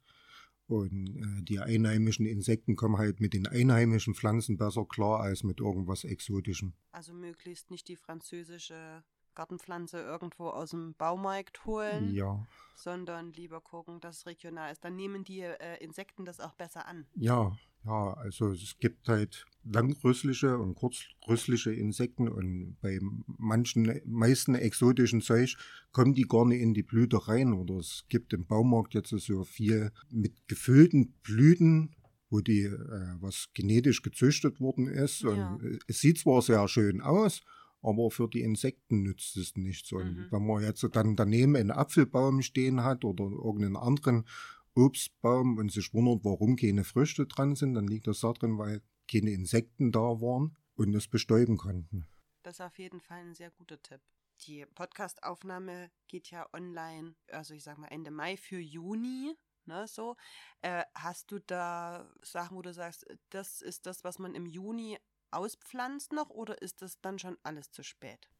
Und 0.68 1.16
äh, 1.16 1.42
die 1.42 1.60
einheimischen 1.60 2.26
Insekten 2.26 2.74
kommen 2.74 2.98
halt 2.98 3.20
mit 3.20 3.34
den 3.34 3.46
einheimischen 3.46 4.14
Pflanzen 4.14 4.56
besser 4.56 4.84
klar 4.84 5.20
als 5.20 5.44
mit 5.44 5.60
irgendwas 5.60 6.04
Exotischem. 6.04 6.72
Also 6.90 7.12
möglichst 7.12 7.70
nicht 7.70 7.86
die 7.88 7.96
französische 7.96 9.04
Gartenpflanze 9.36 10.00
irgendwo 10.00 10.48
aus 10.48 10.70
dem 10.70 10.94
Baumarkt 10.94 11.64
holen, 11.66 12.12
ja. 12.12 12.44
sondern 12.74 13.32
lieber 13.32 13.60
gucken, 13.60 14.00
dass 14.00 14.18
es 14.18 14.26
regional 14.26 14.72
ist. 14.72 14.84
Dann 14.84 14.96
nehmen 14.96 15.22
die 15.22 15.42
äh, 15.42 15.76
Insekten 15.84 16.24
das 16.24 16.40
auch 16.40 16.54
besser 16.54 16.86
an. 16.86 17.06
Ja, 17.14 17.56
ja, 17.86 18.14
also 18.14 18.50
es 18.50 18.76
gibt 18.78 19.08
halt 19.08 19.46
langrüssliche 19.64 20.58
und 20.58 20.74
kurzrüssliche 20.74 21.72
Insekten 21.72 22.28
und 22.28 22.76
bei 22.80 22.98
manchen, 23.38 24.00
meisten 24.04 24.54
exotischen 24.54 25.20
Zeug 25.20 25.56
kommen 25.92 26.14
die 26.14 26.22
gar 26.22 26.44
nicht 26.44 26.60
in 26.60 26.74
die 26.74 26.82
Blüte 26.82 27.28
rein. 27.28 27.52
Oder 27.52 27.76
es 27.76 28.04
gibt 28.08 28.32
im 28.32 28.46
Baumarkt 28.46 28.94
jetzt 28.94 29.10
so 29.10 29.44
viel 29.44 29.90
mit 30.10 30.48
gefüllten 30.48 31.14
Blüten, 31.22 31.94
wo 32.30 32.40
die 32.40 32.64
äh, 32.64 33.16
was 33.20 33.48
genetisch 33.54 34.02
gezüchtet 34.02 34.60
worden 34.60 34.88
ist. 34.88 35.22
Ja. 35.22 35.54
Und 35.54 35.80
es 35.86 36.00
sieht 36.00 36.18
zwar 36.18 36.42
sehr 36.42 36.66
schön 36.68 37.00
aus, 37.00 37.42
aber 37.82 38.10
für 38.10 38.28
die 38.28 38.42
Insekten 38.42 39.02
nützt 39.02 39.36
es 39.36 39.56
nichts. 39.56 39.92
Und 39.92 40.16
mhm. 40.16 40.26
wenn 40.30 40.46
man 40.46 40.62
jetzt 40.62 40.86
dann 40.92 41.16
daneben 41.16 41.56
einen 41.56 41.70
Apfelbaum 41.70 42.42
stehen 42.42 42.82
hat 42.82 43.04
oder 43.04 43.24
irgendeinen 43.24 43.76
anderen 43.76 44.24
Obstbaum 44.76 45.58
und 45.58 45.72
sich 45.72 45.92
wundert, 45.94 46.24
warum 46.24 46.56
keine 46.56 46.84
Früchte 46.84 47.26
dran 47.26 47.56
sind, 47.56 47.74
dann 47.74 47.88
liegt 47.88 48.06
das 48.06 48.20
darin, 48.20 48.58
weil 48.58 48.82
keine 49.10 49.30
Insekten 49.30 49.90
da 49.90 50.00
waren 50.00 50.56
und 50.74 50.94
es 50.94 51.08
bestäuben 51.08 51.56
konnten. 51.56 52.06
Das 52.42 52.56
ist 52.56 52.60
auf 52.60 52.78
jeden 52.78 53.00
Fall 53.00 53.20
ein 53.20 53.34
sehr 53.34 53.50
guter 53.50 53.80
Tipp. 53.82 54.00
Die 54.42 54.66
Podcastaufnahme 54.66 55.90
geht 56.08 56.30
ja 56.30 56.46
online, 56.52 57.14
also 57.30 57.54
ich 57.54 57.64
sag 57.64 57.78
mal 57.78 57.88
Ende 57.88 58.10
Mai 58.10 58.36
für 58.36 58.58
Juni. 58.58 59.34
Ne, 59.64 59.88
so. 59.88 60.16
Äh, 60.60 60.84
hast 60.94 61.32
du 61.32 61.40
da 61.40 62.08
Sachen, 62.22 62.56
wo 62.56 62.62
du 62.62 62.72
sagst, 62.72 63.04
das 63.30 63.62
ist 63.62 63.86
das, 63.86 64.04
was 64.04 64.20
man 64.20 64.34
im 64.34 64.46
Juni 64.46 64.96
auspflanzt 65.32 66.12
noch 66.12 66.30
oder 66.30 66.62
ist 66.62 66.82
das 66.82 67.00
dann 67.00 67.18
schon 67.18 67.36
alles 67.42 67.72
zu 67.72 67.82
spät? 67.82 68.30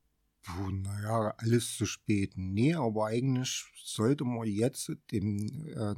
Puh, 0.47 0.71
naja, 0.71 1.35
alles 1.39 1.77
zu 1.77 1.87
spät. 1.87 2.35
Nee, 2.37 2.75
aber 2.75 3.07
eigentlich 3.07 3.65
sollte 3.83 4.25
man 4.25 4.47
jetzt 4.47 4.93
den, 5.11 5.67
äh, 5.67 5.95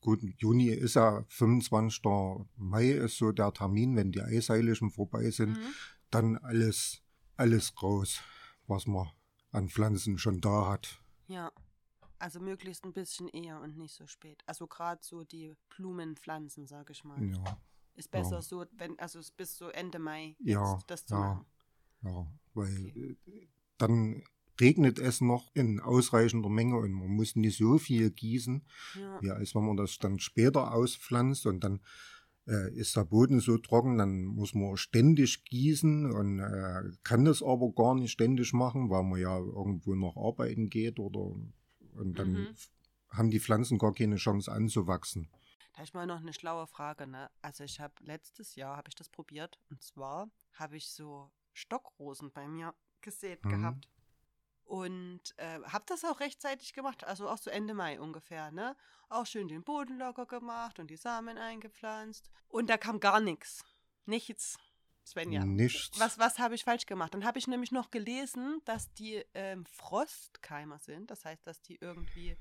gut, 0.00 0.20
Juni 0.38 0.68
ist 0.68 0.96
ja 0.96 1.24
25. 1.28 2.02
Mai 2.56 2.90
ist 2.90 3.16
so 3.16 3.32
der 3.32 3.52
Termin, 3.54 3.96
wenn 3.96 4.12
die 4.12 4.20
Eisheiligen 4.20 4.90
vorbei 4.90 5.30
sind, 5.30 5.56
mhm. 5.56 5.74
dann 6.10 6.36
alles, 6.36 7.02
alles 7.36 7.72
raus, 7.82 8.20
was 8.66 8.86
man 8.86 9.08
an 9.50 9.70
Pflanzen 9.70 10.18
schon 10.18 10.42
da 10.42 10.68
hat. 10.68 11.00
Ja, 11.26 11.50
also 12.18 12.40
möglichst 12.40 12.84
ein 12.84 12.92
bisschen 12.92 13.28
eher 13.28 13.60
und 13.62 13.78
nicht 13.78 13.94
so 13.94 14.06
spät. 14.06 14.42
Also 14.46 14.66
gerade 14.66 15.02
so 15.02 15.24
die 15.24 15.54
Blumenpflanzen, 15.70 16.66
sage 16.66 16.92
ich 16.92 17.02
mal. 17.02 17.22
Ja. 17.22 17.58
Ist 17.94 18.10
besser 18.10 18.36
ja. 18.36 18.42
so, 18.42 18.66
wenn, 18.72 18.98
also 18.98 19.20
bis 19.36 19.56
so 19.56 19.68
Ende 19.68 19.98
Mai 19.98 20.36
ja, 20.40 20.78
das 20.86 21.06
zu 21.06 21.14
ja, 21.14 21.20
machen. 21.20 21.46
Ja, 22.02 22.26
weil 22.52 22.88
okay. 22.88 23.48
Dann 23.78 24.22
regnet 24.60 24.98
es 24.98 25.20
noch 25.20 25.50
in 25.54 25.80
ausreichender 25.80 26.48
Menge 26.48 26.76
und 26.76 26.92
man 26.92 27.08
muss 27.08 27.36
nicht 27.36 27.58
so 27.58 27.78
viel 27.78 28.10
gießen, 28.10 28.64
ja. 28.94 29.20
ja 29.22 29.32
als 29.34 29.54
wenn 29.54 29.64
man 29.64 29.76
das 29.76 29.98
dann 29.98 30.18
später 30.18 30.72
auspflanzt 30.72 31.46
und 31.46 31.64
dann 31.64 31.80
äh, 32.46 32.72
ist 32.74 32.96
der 32.96 33.04
Boden 33.04 33.40
so 33.40 33.58
trocken, 33.58 33.98
dann 33.98 34.24
muss 34.24 34.54
man 34.54 34.76
ständig 34.76 35.44
gießen 35.44 36.10
und 36.12 36.40
äh, 36.40 36.82
kann 37.02 37.24
das 37.24 37.42
aber 37.42 37.72
gar 37.72 37.94
nicht 37.94 38.12
ständig 38.12 38.52
machen, 38.52 38.90
weil 38.90 39.02
man 39.02 39.20
ja 39.20 39.36
irgendwo 39.38 39.94
noch 39.94 40.16
arbeiten 40.16 40.68
geht 40.68 40.98
oder 40.98 41.20
und 41.96 42.18
dann 42.18 42.32
mhm. 42.32 42.56
haben 43.08 43.30
die 43.30 43.40
Pflanzen 43.40 43.78
gar 43.78 43.94
keine 43.94 44.16
Chance 44.16 44.50
anzuwachsen. 44.50 45.30
Da 45.72 45.78
habe 45.78 45.84
ich 45.84 45.94
mal 45.94 46.06
noch 46.06 46.20
eine 46.20 46.32
schlaue 46.32 46.66
Frage, 46.66 47.06
ne? 47.06 47.30
Also 47.40 47.64
ich 47.64 47.80
habe 47.80 47.94
letztes 48.00 48.56
Jahr 48.56 48.76
habe 48.76 48.88
ich 48.88 48.94
das 48.94 49.08
probiert 49.08 49.58
und 49.70 49.82
zwar 49.82 50.28
habe 50.52 50.76
ich 50.76 50.90
so 50.90 51.30
Stockrosen 51.52 52.32
bei 52.32 52.46
mir 52.48 52.74
gesät 53.04 53.44
mhm. 53.44 53.50
gehabt. 53.50 53.88
Und 54.64 55.20
äh, 55.36 55.60
habe 55.62 55.84
das 55.86 56.04
auch 56.04 56.20
rechtzeitig 56.20 56.72
gemacht, 56.72 57.04
also 57.04 57.28
auch 57.28 57.38
so 57.38 57.50
Ende 57.50 57.74
Mai 57.74 58.00
ungefähr, 58.00 58.50
ne? 58.50 58.76
Auch 59.10 59.26
schön 59.26 59.46
den 59.46 59.62
Boden 59.62 59.98
locker 59.98 60.26
gemacht 60.26 60.78
und 60.80 60.88
die 60.88 60.96
Samen 60.96 61.36
eingepflanzt. 61.38 62.30
Und 62.48 62.70
da 62.70 62.78
kam 62.78 62.98
gar 62.98 63.20
nichts. 63.20 63.62
Nichts. 64.06 64.56
Svenja. 65.06 65.44
Nichts. 65.44 66.00
Was, 66.00 66.18
was 66.18 66.38
habe 66.38 66.54
ich 66.54 66.64
falsch 66.64 66.86
gemacht? 66.86 67.12
Dann 67.12 67.26
habe 67.26 67.38
ich 67.38 67.46
nämlich 67.46 67.72
noch 67.72 67.90
gelesen, 67.90 68.62
dass 68.64 68.92
die 68.94 69.22
ähm, 69.34 69.66
Frostkeimer 69.66 70.78
sind. 70.78 71.10
Das 71.10 71.26
heißt, 71.26 71.46
dass 71.46 71.60
die 71.60 71.76
irgendwie 71.76 72.38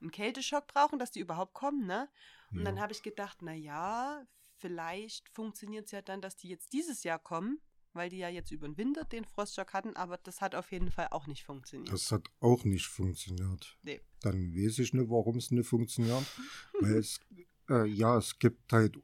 einen 0.00 0.10
Kälteschock 0.10 0.66
brauchen, 0.68 0.98
dass 0.98 1.10
die 1.10 1.20
überhaupt 1.20 1.52
kommen, 1.52 1.86
ne? 1.86 2.08
Und 2.50 2.60
Ja. 2.60 2.64
dann 2.64 2.80
habe 2.80 2.92
ich 2.92 3.02
gedacht, 3.02 3.42
na 3.42 3.52
ja, 3.52 4.24
vielleicht 4.56 5.28
funktioniert 5.28 5.84
es 5.86 5.92
ja 5.92 6.00
dann, 6.00 6.22
dass 6.22 6.36
die 6.36 6.48
jetzt 6.48 6.72
dieses 6.72 7.04
Jahr 7.04 7.18
kommen, 7.18 7.60
weil 7.98 8.08
die 8.08 8.18
ja 8.18 8.30
jetzt 8.30 8.50
über 8.50 8.66
den 8.66 8.78
Winter 8.78 9.04
den 9.04 9.24
Frostschock 9.24 9.74
hatten, 9.74 9.94
aber 9.96 10.16
das 10.16 10.40
hat 10.40 10.54
auf 10.54 10.72
jeden 10.72 10.90
Fall 10.90 11.08
auch 11.10 11.26
nicht 11.26 11.44
funktioniert. 11.44 11.92
Das 11.92 12.10
hat 12.10 12.28
auch 12.40 12.64
nicht 12.64 12.86
funktioniert. 12.86 13.76
Nee. 13.82 14.00
Dann 14.20 14.54
weiß 14.54 14.78
ich 14.78 14.94
nicht, 14.94 15.10
warum 15.10 15.36
es 15.36 15.50
nicht 15.50 15.68
funktioniert. 15.68 16.24
Weil 16.80 16.96
es, 16.96 17.20
äh, 17.68 17.84
ja, 17.86 18.16
es 18.16 18.38
gibt 18.38 18.72
halt 18.72 18.96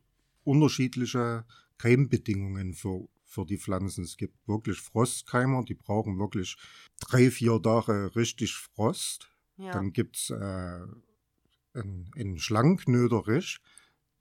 unterschiedliche 0.45 1.45
Keimbedingungen 1.77 2.73
für, 2.73 3.09
für 3.27 3.45
die 3.45 3.59
Pflanzen. 3.59 4.05
Es 4.05 4.17
gibt 4.17 4.37
wirklich 4.47 4.79
Frostkeimer, 4.81 5.65
die 5.65 5.75
brauchen 5.75 6.19
wirklich 6.19 6.57
drei, 7.01 7.31
vier 7.31 7.61
Tage 7.61 8.15
richtig 8.17 8.55
Frost. 8.55 9.29
ja. 9.57 9.73
Dann 9.73 9.93
gibt 9.93 10.17
es 10.17 10.31
äh, 10.31 10.87
einen, 11.75 12.11
einen 12.17 12.39
Schlanknöderich, 12.39 13.59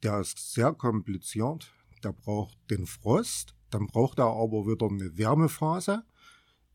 der 0.02 0.20
ist 0.20 0.54
sehr 0.54 0.74
kompliziert. 0.74 1.72
Der 2.04 2.12
braucht 2.12 2.58
den 2.70 2.86
Frost, 2.86 3.56
dann 3.74 3.88
braucht 3.88 4.20
er 4.20 4.28
aber 4.28 4.68
wieder 4.68 4.88
eine 4.88 5.18
Wärmephase. 5.18 6.04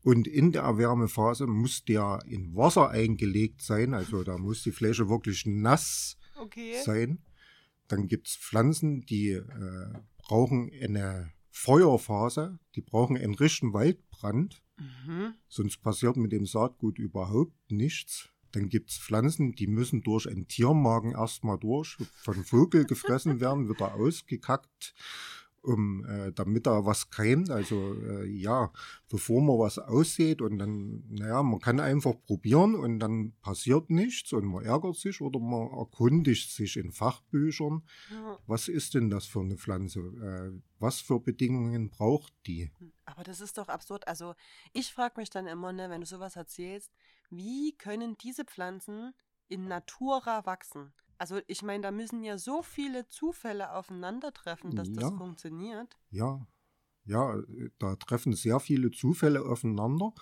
Und 0.01 0.27
in 0.27 0.51
der 0.51 0.77
Wärmephase 0.77 1.45
muss 1.45 1.83
der 1.83 2.19
in 2.25 2.55
Wasser 2.55 2.89
eingelegt 2.89 3.61
sein, 3.61 3.93
also 3.93 4.23
da 4.23 4.37
muss 4.37 4.63
die 4.63 4.71
Fläche 4.71 5.09
wirklich 5.09 5.45
nass 5.45 6.17
okay. 6.39 6.81
sein. 6.83 7.19
Dann 7.87 8.07
gibt 8.07 8.27
es 8.27 8.35
Pflanzen, 8.35 9.05
die 9.05 9.31
äh, 9.31 9.93
brauchen 10.17 10.71
eine 10.81 11.31
Feuerphase, 11.49 12.59
die 12.75 12.81
brauchen 12.81 13.17
einen 13.17 13.35
richtigen 13.35 13.73
Waldbrand. 13.73 14.61
Mhm. 14.77 15.33
Sonst 15.49 15.81
passiert 15.81 16.15
mit 16.15 16.31
dem 16.31 16.45
Saatgut 16.45 16.97
überhaupt 16.97 17.69
nichts. 17.69 18.29
Dann 18.51 18.69
gibt 18.69 18.91
es 18.91 18.97
Pflanzen, 18.97 19.53
die 19.53 19.67
müssen 19.67 20.01
durch 20.01 20.27
einen 20.27 20.47
Tiermagen 20.47 21.11
erstmal 21.11 21.59
durch, 21.59 21.97
von 22.15 22.43
Vogel 22.43 22.85
gefressen 22.85 23.41
werden, 23.41 23.69
wieder 23.69 23.95
ausgekackt, 23.95 24.95
um, 25.69 26.03
äh, 26.05 26.31
damit 26.33 26.65
da 26.65 26.85
was 26.85 27.09
keimt. 27.09 27.49
Also 27.49 27.93
äh, 28.01 28.25
ja, 28.25 28.71
bevor 29.07 29.41
man 29.41 29.59
was 29.59 29.77
aussieht 29.77 30.41
und 30.41 30.59
dann, 30.59 31.03
naja, 31.09 31.43
man 31.43 31.59
kann 31.59 31.79
einfach 31.79 32.15
probieren 32.25 32.75
und 32.75 32.99
dann 32.99 33.33
passiert 33.41 33.89
nichts 33.89 34.33
und 34.33 34.45
man 34.45 34.65
ärgert 34.65 34.95
sich 34.95 35.21
oder 35.21 35.39
man 35.39 35.69
erkundigt 35.69 36.51
sich 36.51 36.77
in 36.77 36.91
Fachbüchern, 36.91 37.83
was 38.47 38.67
ist 38.67 38.95
denn 38.95 39.09
das 39.09 39.25
für 39.25 39.41
eine 39.41 39.57
Pflanze? 39.57 39.99
Äh, 39.99 40.59
was 40.79 40.99
für 41.01 41.19
Bedingungen 41.19 41.89
braucht 41.89 42.33
die? 42.47 42.71
Aber 43.05 43.23
das 43.23 43.41
ist 43.41 43.57
doch 43.57 43.67
absurd. 43.67 44.07
Also 44.07 44.33
ich 44.73 44.93
frage 44.93 45.15
mich 45.17 45.29
dann 45.29 45.47
immer, 45.47 45.71
ne, 45.71 45.89
wenn 45.89 46.01
du 46.01 46.07
sowas 46.07 46.35
erzählst, 46.35 46.91
wie 47.29 47.75
können 47.77 48.17
diese 48.17 48.45
Pflanzen 48.45 49.13
in 49.47 49.67
Natura 49.67 50.45
wachsen? 50.45 50.93
Also 51.19 51.41
ich 51.47 51.61
meine, 51.63 51.83
da 51.83 51.91
müssen 51.91 52.23
ja 52.23 52.37
so 52.37 52.63
viele 52.63 53.07
Zufälle 53.07 53.73
aufeinandertreffen, 53.73 54.71
dass 54.71 54.91
das 54.91 55.03
Ja. 55.03 55.17
funktioniert. 55.17 55.97
Ja, 56.09 56.47
ja, 57.03 57.41
da 57.77 57.95
treffen 57.97 58.33
sehr 58.33 58.59
viele 58.59 58.89
Zufälle 58.91 59.43
aufeinander. 59.45 60.13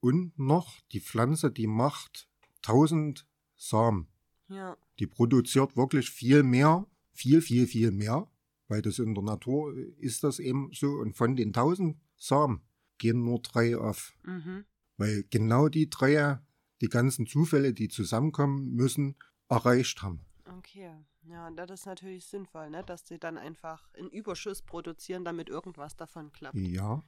Und 0.00 0.38
noch, 0.38 0.80
die 0.92 1.00
Pflanze, 1.00 1.50
die 1.50 1.66
macht 1.66 2.28
1000 2.62 3.26
Samen. 3.56 4.08
Ja. 4.48 4.76
Die 4.98 5.06
produziert 5.06 5.76
wirklich 5.76 6.10
viel 6.10 6.42
mehr, 6.42 6.86
viel, 7.12 7.40
viel, 7.40 7.66
viel 7.66 7.90
mehr, 7.90 8.30
weil 8.68 8.82
das 8.82 8.98
in 8.98 9.14
der 9.14 9.24
Natur 9.24 9.74
ist 9.98 10.24
das 10.24 10.38
eben 10.38 10.70
so. 10.72 10.88
Und 10.90 11.16
von 11.16 11.36
den 11.36 11.48
1000 11.54 11.96
Samen 12.16 12.62
gehen 12.98 13.24
nur 13.24 13.40
drei 13.40 13.78
auf. 13.78 14.12
Mhm. 14.24 14.66
Weil 14.98 15.24
genau 15.30 15.68
die 15.68 15.88
drei, 15.88 16.38
die 16.80 16.88
ganzen 16.88 17.26
Zufälle, 17.26 17.72
die 17.72 17.88
zusammenkommen 17.88 18.74
müssen, 18.74 19.16
erreicht 19.48 20.02
haben. 20.02 20.20
Okay. 20.58 20.90
Ja, 21.28 21.50
das 21.50 21.70
ist 21.70 21.86
natürlich 21.86 22.24
sinnvoll, 22.26 22.70
ne? 22.70 22.82
dass 22.82 23.06
sie 23.06 23.18
dann 23.18 23.36
einfach 23.36 23.88
in 23.94 24.08
Überschuss 24.08 24.62
produzieren, 24.62 25.24
damit 25.24 25.50
irgendwas 25.50 25.96
davon 25.96 26.32
klappt. 26.32 26.56
Ja. 26.56 27.02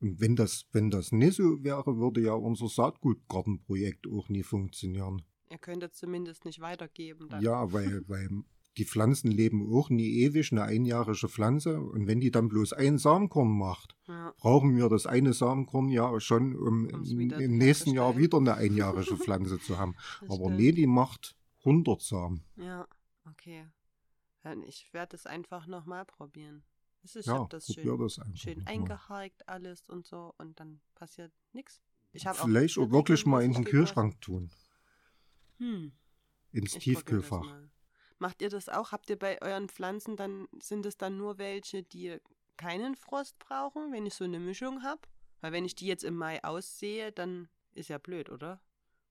Und 0.00 0.20
wenn 0.20 0.36
das, 0.36 0.66
wenn 0.72 0.90
das 0.90 1.12
nicht 1.12 1.36
so 1.36 1.62
wäre, 1.62 1.96
würde 1.96 2.20
ja 2.20 2.32
unser 2.34 2.68
Saatgutgartenprojekt 2.68 4.06
auch 4.06 4.28
nie 4.28 4.42
funktionieren. 4.42 5.22
Ihr 5.48 5.58
könntet 5.58 5.94
zumindest 5.94 6.44
nicht 6.44 6.60
weitergeben. 6.60 7.28
Dann. 7.28 7.42
Ja, 7.42 7.72
weil, 7.72 8.02
weil 8.08 8.28
die 8.76 8.84
Pflanzen 8.84 9.30
leben 9.30 9.72
auch 9.72 9.90
nie 9.90 10.10
ewig, 10.20 10.50
eine 10.52 10.62
einjährige 10.64 11.28
Pflanze. 11.28 11.80
Und 11.80 12.06
wenn 12.06 12.20
die 12.20 12.30
dann 12.30 12.48
bloß 12.48 12.72
ein 12.72 12.98
Samenkorn 12.98 13.50
macht, 13.50 13.94
Ja. 14.08 14.34
brauchen 14.38 14.76
wir 14.76 14.88
das 14.88 15.06
eine 15.06 15.32
Samenkorn 15.32 15.88
ja 15.88 16.18
schon, 16.20 16.56
um 16.56 16.88
im, 16.88 17.56
nächsten 17.58 17.90
Jahr 17.90 18.16
wieder 18.16 18.38
eine 18.38 18.54
einjährige 18.56 19.16
Pflanze 19.16 19.58
zu 19.58 19.78
haben. 19.78 19.94
Das 20.20 20.30
Aber 20.30 20.46
stimmt. 20.46 20.56
nee, 20.56 20.72
die 20.72 20.86
macht 20.86 21.36
100 21.64 22.00
Samen. 22.00 22.44
Ja, 22.56 22.86
okay. 23.28 23.68
Dann 24.42 24.62
ich 24.62 24.92
werde 24.92 25.16
es 25.16 25.26
einfach 25.26 25.66
nochmal 25.66 26.04
probieren. 26.04 26.64
Es 27.04 27.16
ist, 27.16 27.26
ich 27.26 27.26
Ja, 27.26 27.34
habe 27.34 27.48
das 27.48 27.72
schön, 27.72 27.98
das 27.98 28.20
schön 28.34 28.66
eingehakt 28.66 29.48
alles 29.48 29.88
und 29.88 30.06
so 30.06 30.34
und 30.38 30.58
dann 30.60 30.80
passiert 30.94 31.32
nichts. 31.52 31.80
Ich 32.12 32.26
habe 32.26 32.38
Vielleicht 32.38 32.78
auch 32.78 32.90
wirklich 32.90 33.26
mal 33.26 33.42
in 33.42 33.52
den 33.52 33.64
Kühlschrank 33.64 34.20
tun. 34.20 34.50
Hm, 35.58 35.92
Ins 36.52 36.76
ich 36.76 36.84
Tiefkühlfach. 36.84 37.46
Macht 38.18 38.42
ihr 38.42 38.50
das 38.50 38.68
auch? 38.68 38.92
Habt 38.92 39.10
ihr 39.10 39.18
bei 39.18 39.40
euren 39.42 39.68
Pflanzen 39.68 40.16
dann, 40.16 40.46
sind 40.60 40.86
es 40.86 40.96
dann 40.96 41.16
nur 41.16 41.38
welche, 41.38 41.82
die 41.82 42.18
keinen 42.56 42.94
Frost 42.94 43.38
brauchen, 43.38 43.92
wenn 43.92 44.06
ich 44.06 44.14
so 44.14 44.24
eine 44.24 44.38
Mischung 44.38 44.82
habe? 44.82 45.00
Weil 45.40 45.52
wenn 45.52 45.64
ich 45.64 45.74
die 45.74 45.86
jetzt 45.86 46.04
im 46.04 46.16
Mai 46.16 46.42
aussehe, 46.44 47.10
dann 47.12 47.48
ist 47.72 47.88
ja 47.88 47.98
blöd, 47.98 48.30
oder? 48.30 48.60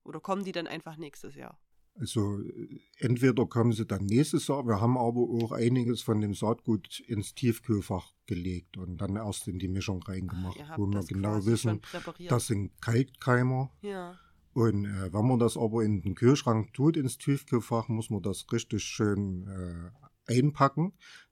Oder 0.04 0.20
kommen 0.22 0.44
die 0.46 0.54
dann 0.54 0.68
einfach 0.68 0.96
nächstes 0.98 1.36
Jahr? 1.36 1.60
Also 1.96 2.40
äh, 2.42 2.80
entweder 2.98 3.46
kommen 3.46 3.74
sie 3.74 3.86
dann 3.86 4.06
nächstes 4.06 4.48
Jahr, 4.48 4.66
wir 4.66 4.80
haben 4.82 4.98
aber 4.98 5.22
auch 5.22 5.52
einiges 5.52 6.02
von 6.02 6.22
dem 6.22 6.34
Saatgut 6.34 7.00
ins 7.02 7.34
Tiefkühlfach 7.36 8.14
gelegt 8.26 8.78
und 8.78 8.98
dann 8.98 9.18
erst 9.18 9.48
in 9.48 9.60
die 9.60 9.68
Mischung 9.68 10.02
reingemacht, 10.04 10.58
habt 10.68 10.80
wo 10.80 10.88
wir 10.88 11.04
genau 11.04 11.46
wissen, 11.46 11.82
das 12.30 12.48
sind 12.48 12.72
Kaltkeimer. 12.82 13.72
ja. 13.82 14.16
Und 14.54 14.84
äh, 14.84 15.14
wenn 15.14 15.26
man 15.28 15.40
das 15.40 15.56
aber 15.56 15.82
in 15.82 16.02
den 16.02 16.14
Kühlschrank 16.14 16.74
tut, 16.74 16.98
ins 16.98 17.18
Tiefkühlfach, 17.18 17.88
muss 17.88 18.10
man 18.10 18.22
das 18.22 18.46
richtig 18.52 18.84
schön 18.84 19.48
äh, 19.48 19.92
einpacken, 20.38 20.92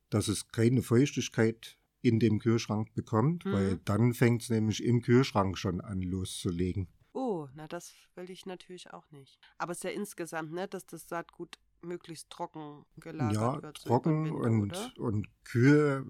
dass 0.10 0.30
es 0.30 0.48
keine 0.48 0.82
Feuchtigkeit 0.82 1.78
in 2.02 2.20
dem 2.20 2.40
Kühlschrank 2.40 2.94
bekommt, 2.94 3.44
Mhm. 3.46 3.52
weil 3.52 3.80
dann 3.84 4.14
fängt 4.14 4.44
es 4.44 4.50
nämlich 4.50 4.82
im 4.86 5.02
Kühlschrank 5.02 5.58
schon 5.58 5.82
an 5.82 6.02
loszulegen. 6.02 6.88
Na 7.60 7.68
das 7.68 7.94
will 8.16 8.30
ich 8.30 8.46
natürlich 8.46 8.94
auch 8.94 9.12
nicht. 9.12 9.38
Aber 9.58 9.74
es 9.74 9.80
ist 9.80 9.84
ja 9.84 9.90
insgesamt, 9.90 10.54
ne, 10.54 10.70
dass 10.70 10.86
das 10.86 11.10
Saatgut 11.10 11.60
möglichst 11.82 12.30
trocken 12.30 12.86
gelagert 12.96 13.36
Ja, 13.36 13.54
wird. 13.62 13.64
über 13.64 13.74
trocken 13.74 14.32
und, 14.32 14.72
oder? 14.72 14.94
und 14.98 15.28
kühl, 15.44 16.06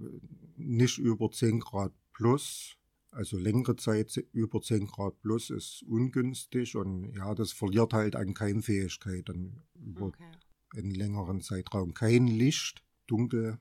nicht 0.58 1.00
über 1.00 1.32
10 1.32 1.60
Grad 1.60 1.92
plus. 2.14 2.76
Also 3.10 3.40
längere 3.40 3.76
Zeit 3.78 4.16
über 4.32 4.62
10 4.62 4.86
Grad 4.86 5.20
plus 5.22 5.50
ist 5.50 5.82
ungünstig 5.88 6.76
und 6.76 7.12
ja, 7.16 7.34
das 7.34 7.52
verliert 7.52 7.94
halt 7.94 8.16
an 8.16 8.36
Keimfähigkeit 8.36 9.28
dann 9.28 9.64
über 9.74 10.06
Okay. 10.06 10.30
einen 10.76 10.91
längeren 10.91 11.41
Zeitraum. 11.41 11.95
Kein 11.95 12.28
Licht, 12.28 12.84
dunkel, 13.08 13.58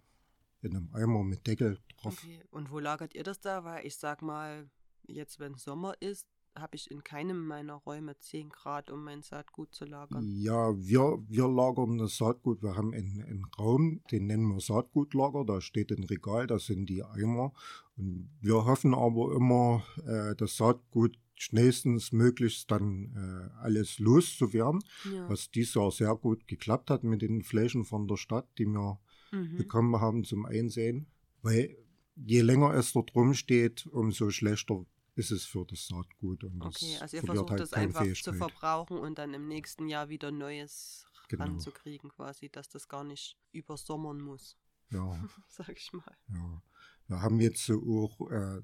in 0.61 0.77
einem 0.77 0.91
Eimer 0.93 1.25
mit 1.25 1.47
Deckel 1.47 1.79
drauf. 2.03 2.19
okay. 2.23 2.45
Und 2.51 2.71
wo 2.71 2.81
lagert 2.81 3.15
ihr 3.15 3.23
das 3.25 3.41
da? 3.41 3.65
Weil 3.65 3.87
ich 3.87 3.97
sag 3.97 4.21
mal, 4.21 4.69
jetzt 5.07 5.39
wenn 5.41 5.55
Sommer 5.55 5.95
ist, 6.01 6.27
habe 6.61 6.77
ich 6.77 6.91
in 6.91 7.03
keinem 7.05 7.47
meiner 7.47 7.75
Räume 7.75 8.19
10 8.19 8.51
Grad, 8.51 8.91
um 8.91 9.05
mein 9.05 9.23
Saatgut 9.23 9.75
zu 9.75 9.85
lagern. 9.85 10.25
Ja, 10.27 10.77
wir, 10.79 11.19
wir 11.29 11.49
lagern 11.49 11.99
das 11.99 12.17
Saatgut. 12.17 12.63
Wir 12.63 12.77
haben 12.77 12.93
einen, 12.95 13.23
einen 13.23 13.45
Raum, 13.59 14.01
den 14.11 14.27
nennen 14.27 14.49
wir 14.49 14.61
Saatgutlager. 14.61 15.45
Da 15.45 15.61
steht 15.61 15.91
ein 15.93 16.05
Regal, 16.05 16.47
da 16.47 16.59
sind 16.59 16.87
die 16.87 17.03
Eimer. 17.03 17.53
Und 17.97 18.31
wir 18.41 18.65
hoffen 18.65 18.95
aber 18.95 19.35
immer, 19.35 19.83
äh, 20.07 20.35
das 20.37 20.57
Saatgut 20.57 21.19
schnellstens 21.35 22.13
möglichst 22.13 22.71
dann 22.71 23.15
äh, 23.15 23.61
alles 23.61 23.99
loszuwerden. 23.99 24.81
Ja. 25.13 25.29
Was 25.29 25.51
dieses 25.51 25.75
Jahr 25.75 25.91
sehr 25.91 26.15
gut 26.17 26.49
geklappt 26.49 26.91
hat 26.91 27.05
mit 27.05 27.23
den 27.23 27.43
Flächen 27.43 27.85
von 27.85 28.09
der 28.09 28.17
Stadt, 28.17 28.47
die 28.59 28.67
wir 28.67 28.99
Mhm. 29.31 29.57
bekommen 29.57 30.01
haben 30.01 30.25
zum 30.25 30.47
Einsehen. 30.47 31.07
Weil 31.43 31.77
je 32.17 32.41
länger 32.41 32.75
es 32.75 32.93
dort 32.93 33.15
rumsteht, 33.15 33.87
umso 33.87 34.31
schlechter 34.31 34.85
ist 35.19 35.31
es 35.33 35.45
für 35.45 35.67
das 35.67 35.87
Saatgut. 35.89 36.45
Und 36.45 36.61
das 36.61 36.77
Okay, 36.77 36.97
also 37.01 37.17
ihr 37.17 37.23
versucht 37.23 37.51
halt 37.51 37.61
es 37.61 37.73
einfach 37.73 38.07
zu 38.13 38.33
verbrauchen 38.33 38.99
und 38.99 39.19
dann 39.19 39.35
im 39.35 39.49
nächsten 39.49 39.89
Jahr 39.89 40.09
wieder 40.09 40.31
Neues 40.31 41.05
Genau. 41.29 41.45
ranzukriegen, 41.45 42.09
quasi, 42.11 42.49
dass 42.49 42.71
das 42.71 42.89
gar 42.89 43.05
nicht 43.05 43.37
übersommern 43.53 44.19
muss, 44.21 44.57
Ja. 44.91 45.23
sag 45.49 45.69
ich 45.77 45.93
mal. 45.93 46.17
Ja. 46.33 46.63
Wir 47.07 47.21
haben 47.23 47.41
jetzt 47.41 47.65
so 47.65 47.75
auch 47.75 48.31
äh, 48.31 48.63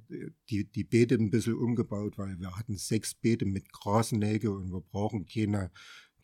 die, 0.49 0.65
die 0.71 0.85
Beete 0.85 1.15
ein 1.15 1.31
bisschen 1.31 1.55
umgebaut, 1.55 2.17
weil 2.19 2.39
wir 2.39 2.57
hatten 2.57 2.77
sechs 2.77 3.15
Beete 3.15 3.45
mit 3.47 3.71
Grasnäge 3.73 4.51
und 4.51 4.71
wir 4.71 4.81
brauchen 4.81 5.27
keine, 5.27 5.71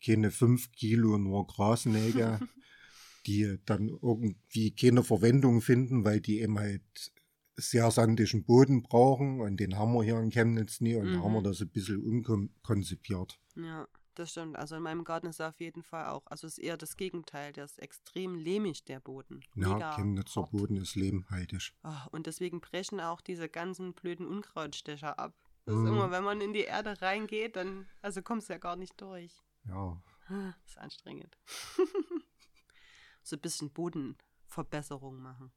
keine 0.03 0.31
fünf 0.31 0.71
Kilo 0.71 1.17
nur 1.17 1.45
Grasnäge, 1.47 2.39
die 3.27 3.57
dann 3.65 3.87
irgendwie 3.89 4.71
keine 4.71 5.03
Verwendung 5.03 5.61
finden, 5.61 6.03
weil 6.03 6.21
die 6.21 6.39
eben 6.41 6.57
halt 6.57 7.11
sehr 7.55 7.91
sandigen 7.91 8.43
Boden 8.43 8.83
brauchen 8.83 9.41
und 9.41 9.57
den 9.57 9.77
haben 9.77 9.93
wir 9.93 10.03
hier 10.03 10.19
in 10.19 10.29
Chemnitz 10.29 10.81
nie 10.81 10.95
und 10.95 11.11
mhm. 11.11 11.23
haben 11.23 11.33
wir 11.33 11.43
das 11.43 11.61
ein 11.61 11.69
bisschen 11.69 12.03
umkonzipiert. 12.03 13.39
Ja. 13.55 13.87
Das 14.15 14.31
stimmt. 14.31 14.57
Also 14.57 14.75
in 14.75 14.83
meinem 14.83 15.03
Garten 15.03 15.27
ist 15.27 15.39
er 15.39 15.49
auf 15.49 15.59
jeden 15.59 15.83
Fall 15.83 16.07
auch. 16.07 16.25
Also 16.25 16.45
es 16.45 16.57
ist 16.57 16.63
eher 16.63 16.75
das 16.75 16.97
Gegenteil. 16.97 17.53
Der 17.53 17.65
ist 17.65 17.79
extrem 17.79 18.35
lehmig, 18.35 18.83
der 18.83 18.99
Boden. 18.99 19.41
Ja, 19.55 19.95
Chemnitzer 19.95 20.41
hart. 20.41 20.51
Boden 20.51 20.75
ist 20.75 20.95
lehmhaltig. 20.95 21.73
Oh, 21.83 22.07
und 22.11 22.27
deswegen 22.27 22.59
brechen 22.59 22.99
auch 22.99 23.21
diese 23.21 23.47
ganzen 23.47 23.93
blöden 23.93 24.27
Unkrautstecher 24.27 25.17
ab. 25.17 25.33
Das 25.65 25.75
mhm. 25.75 25.85
ist 25.85 25.91
immer, 25.91 26.11
wenn 26.11 26.23
man 26.23 26.41
in 26.41 26.53
die 26.53 26.63
Erde 26.63 27.01
reingeht, 27.01 27.55
dann 27.55 27.87
also 28.01 28.21
kommst 28.21 28.49
du 28.49 28.53
ja 28.53 28.59
gar 28.59 28.75
nicht 28.75 28.99
durch. 28.99 29.41
Ja. 29.67 30.01
Das 30.27 30.55
ist 30.67 30.77
anstrengend. 30.77 31.37
so 33.23 33.35
ein 33.37 33.41
bisschen 33.41 33.71
Bodenverbesserung 33.71 35.21
machen 35.21 35.51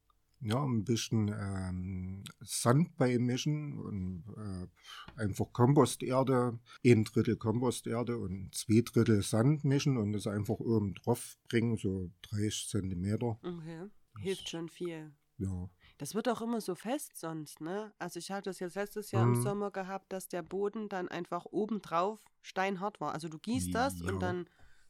ja, 0.45 0.62
ein 0.62 0.84
bisschen 0.84 1.28
ähm, 1.28 2.22
Sand 2.40 2.97
beimischen 2.97 3.78
und 3.78 4.24
äh, 4.36 5.20
einfach 5.20 5.53
Komposterde, 5.53 6.59
ein 6.84 7.05
Drittel 7.05 7.36
Komposterde 7.36 8.18
und 8.18 8.55
zwei 8.55 8.82
Drittel 8.82 9.22
Sand 9.22 9.64
mischen 9.64 9.97
und 9.97 10.12
das 10.12 10.26
einfach 10.26 10.61
oben 10.61 10.95
drauf 10.95 11.38
bringen, 11.49 11.76
so 11.78 12.11
30 12.30 12.68
Zentimeter. 12.68 13.38
Okay, 13.42 13.88
hilft 14.18 14.51
schon 14.51 14.68
viel. 14.68 15.12
Ja. 15.38 15.70
Das 15.99 16.14
wird 16.14 16.28
auch 16.28 16.42
immer 16.42 16.61
so 16.61 16.74
fest 16.74 17.16
sonst, 17.16 17.61
ne? 17.61 17.92
Also 17.99 18.18
ich 18.18 18.30
hatte 18.30 18.51
das 18.51 18.61
jetzt 18.61 18.76
letztes 18.76 19.12
Jahr 19.12 19.24
mhm. 19.24 19.34
im 19.34 19.42
Sommer 19.42 19.70
gehabt, 19.70 20.12
dass 20.12 20.28
der 20.28 20.42
Boden 20.42 20.88
dann 20.88 21.09
einfach 21.09 21.47
obendrauf 21.47 22.20
steinhart 22.42 23.01
war. 23.01 23.14
Also 23.14 23.28
du 23.28 23.38
gießt 23.38 23.74
das 23.74 24.01
ja. 24.01 24.09
und 24.09 24.20
dann 24.20 24.47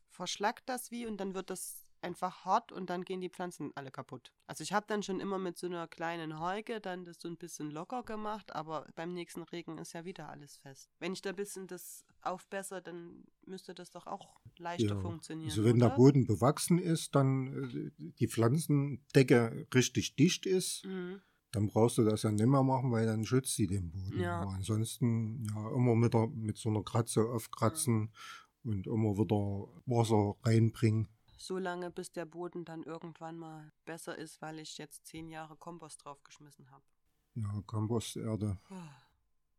verschlackt 0.08 0.68
das 0.68 0.90
wie 0.90 1.06
und 1.06 1.18
dann 1.18 1.34
wird 1.34 1.50
das 1.50 1.83
einfach 2.04 2.44
hart 2.44 2.70
und 2.70 2.90
dann 2.90 3.04
gehen 3.04 3.20
die 3.20 3.30
Pflanzen 3.30 3.72
alle 3.74 3.90
kaputt. 3.90 4.32
Also 4.46 4.62
ich 4.62 4.72
habe 4.72 4.86
dann 4.86 5.02
schon 5.02 5.20
immer 5.20 5.38
mit 5.38 5.58
so 5.58 5.66
einer 5.66 5.88
kleinen 5.88 6.38
Heuge 6.38 6.80
dann 6.80 7.04
das 7.04 7.20
so 7.20 7.28
ein 7.28 7.36
bisschen 7.36 7.70
locker 7.70 8.02
gemacht, 8.02 8.54
aber 8.54 8.86
beim 8.94 9.12
nächsten 9.12 9.42
Regen 9.42 9.78
ist 9.78 9.94
ja 9.94 10.04
wieder 10.04 10.28
alles 10.28 10.58
fest. 10.58 10.90
Wenn 11.00 11.14
ich 11.14 11.22
da 11.22 11.30
ein 11.30 11.36
bisschen 11.36 11.66
das 11.66 12.04
aufbessere, 12.22 12.82
dann 12.82 13.24
müsste 13.46 13.74
das 13.74 13.90
doch 13.90 14.06
auch 14.06 14.36
leichter 14.58 14.94
ja. 14.94 15.00
funktionieren. 15.00 15.50
Also 15.50 15.64
wenn 15.64 15.76
oder? 15.76 15.88
der 15.88 15.96
Boden 15.96 16.26
bewachsen 16.26 16.78
ist, 16.78 17.14
dann 17.14 17.72
äh, 17.74 17.90
die 17.98 18.28
Pflanzendecke 18.28 19.66
richtig 19.74 20.14
dicht 20.14 20.46
ist, 20.46 20.84
mhm. 20.84 21.22
dann 21.52 21.68
brauchst 21.68 21.98
du 21.98 22.04
das 22.04 22.22
ja 22.22 22.30
nicht 22.30 22.46
mehr 22.46 22.62
machen, 22.62 22.92
weil 22.92 23.06
dann 23.06 23.24
schützt 23.24 23.56
sie 23.56 23.66
den 23.66 23.90
Boden. 23.90 24.20
Ja. 24.20 24.42
Aber 24.42 24.52
ansonsten 24.52 25.44
ja 25.44 25.70
immer 25.74 25.94
mit, 25.94 26.12
der, 26.12 26.28
mit 26.28 26.58
so 26.58 26.68
einer 26.68 26.82
Kratze 26.82 27.24
aufkratzen. 27.24 28.10
Ja 28.12 28.20
und 28.64 28.86
immer 28.86 29.16
wieder 29.18 29.68
Wasser 29.84 30.36
reinbringen 30.42 31.08
so 31.46 31.58
lange, 31.58 31.90
bis 31.90 32.12
der 32.12 32.24
Boden 32.24 32.64
dann 32.64 32.82
irgendwann 32.82 33.38
mal 33.38 33.72
besser 33.84 34.16
ist, 34.16 34.40
weil 34.42 34.58
ich 34.58 34.78
jetzt 34.78 35.06
zehn 35.06 35.28
Jahre 35.28 35.56
Kompost 35.56 36.04
draufgeschmissen 36.04 36.70
habe. 36.70 36.84
Ja, 37.34 37.62
Komposterde. 37.66 38.58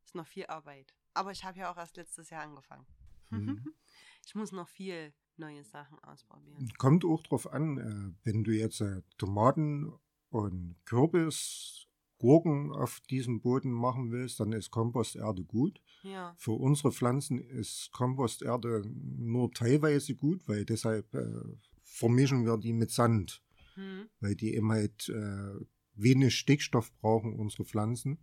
Ist 0.04 0.16
noch 0.16 0.28
viel 0.28 0.46
Arbeit. 0.46 0.94
Aber 1.14 1.32
ich 1.32 1.44
habe 1.44 1.60
ja 1.60 1.72
auch 1.72 1.78
erst 1.78 1.98
letztes 1.98 2.30
Jahr 2.30 2.44
angefangen. 2.44 2.86
Mhm. 3.30 3.74
ich 4.26 4.36
muss 4.36 4.52
noch 4.52 4.68
viel 4.68 5.14
neue 5.38 5.64
Sachen 5.64 6.00
ausprobieren. 6.00 6.72
Kommt 6.78 7.06
auch 7.06 7.22
drauf 7.24 7.52
an, 7.52 7.78
äh, 7.78 8.26
wenn 8.26 8.44
du 8.44 8.52
jetzt 8.52 8.82
äh, 8.82 9.02
Tomaten 9.18 9.94
und 10.30 10.76
Kürbis, 10.86 11.88
Gurken 12.18 12.72
auf 12.72 13.02
diesem 13.02 13.42
Boden 13.42 13.72
machen 13.72 14.12
willst, 14.12 14.40
dann 14.40 14.54
ist 14.54 14.72
Komposterde 14.72 15.44
gut. 15.44 15.82
Ja. 16.04 16.34
Für 16.38 16.52
unsere 16.54 16.92
Pflanzen 16.92 17.40
ist 17.40 17.92
Komposterde 17.92 18.84
nur 18.86 19.52
teilweise 19.52 20.16
gut, 20.16 20.48
weil 20.48 20.66
deshalb 20.66 21.14
äh, 21.14 21.58
vermischen 21.96 22.46
wir 22.46 22.58
die 22.58 22.74
mit 22.74 22.92
Sand, 22.92 23.42
mhm. 23.76 24.10
weil 24.20 24.36
die 24.36 24.54
eben 24.54 24.72
halt 24.72 25.10
äh, 25.10 25.66
wenig 25.94 26.36
Stickstoff 26.36 26.94
brauchen, 27.00 27.34
unsere 27.34 27.64
Pflanzen. 27.64 28.20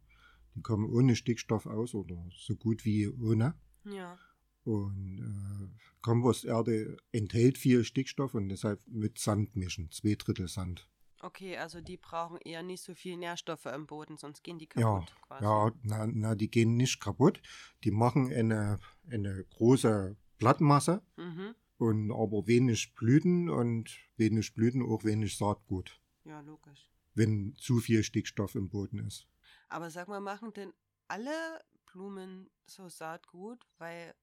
Die 0.54 0.60
kommen 0.60 0.92
ohne 0.92 1.16
Stickstoff 1.16 1.66
aus 1.66 1.94
oder 1.94 2.22
so 2.36 2.54
gut 2.54 2.84
wie 2.84 3.08
ohne. 3.08 3.54
Ja. 3.84 4.18
Und 4.64 5.18
äh, 5.18 5.86
Komposterde 6.02 6.98
enthält 7.10 7.56
viel 7.56 7.84
Stickstoff 7.84 8.34
und 8.34 8.50
deshalb 8.50 8.80
mit 8.86 9.18
Sand 9.18 9.56
mischen, 9.56 9.90
zwei 9.90 10.14
Drittel 10.16 10.48
Sand. 10.48 10.88
Okay, 11.20 11.56
also 11.56 11.80
die 11.80 11.96
brauchen 11.96 12.38
eher 12.44 12.62
nicht 12.62 12.82
so 12.82 12.94
viel 12.94 13.16
Nährstoffe 13.16 13.66
im 13.66 13.86
Boden, 13.86 14.18
sonst 14.18 14.42
gehen 14.42 14.58
die 14.58 14.66
kaputt. 14.66 15.08
Ja, 15.08 15.26
quasi. 15.26 15.44
ja 15.44 15.72
na, 15.82 16.06
na, 16.06 16.34
die 16.34 16.50
gehen 16.50 16.76
nicht 16.76 17.00
kaputt. 17.00 17.40
Die 17.84 17.92
machen 17.92 18.30
eine, 18.32 18.80
eine 19.08 19.44
große 19.44 20.16
Blattmasse 20.38 21.02
mhm 21.16 21.54
und 21.82 22.12
aber 22.12 22.46
wenig 22.46 22.94
Blüten 22.94 23.50
und 23.50 23.98
wenig 24.16 24.54
Blüten 24.54 24.82
auch 24.82 25.04
wenig 25.04 25.36
Saatgut. 25.36 26.00
Ja, 26.24 26.40
logisch. 26.40 26.88
Wenn 27.14 27.54
zu 27.56 27.80
viel 27.80 28.02
Stickstoff 28.04 28.54
im 28.54 28.68
Boden 28.68 29.00
ist. 29.00 29.26
Aber 29.68 29.90
sag 29.90 30.08
mal, 30.08 30.20
machen 30.20 30.52
denn 30.52 30.72
alle 31.08 31.60
Blumen 31.86 32.50
so 32.66 32.88
Saatgut? 32.88 33.66
Weil, 33.78 34.14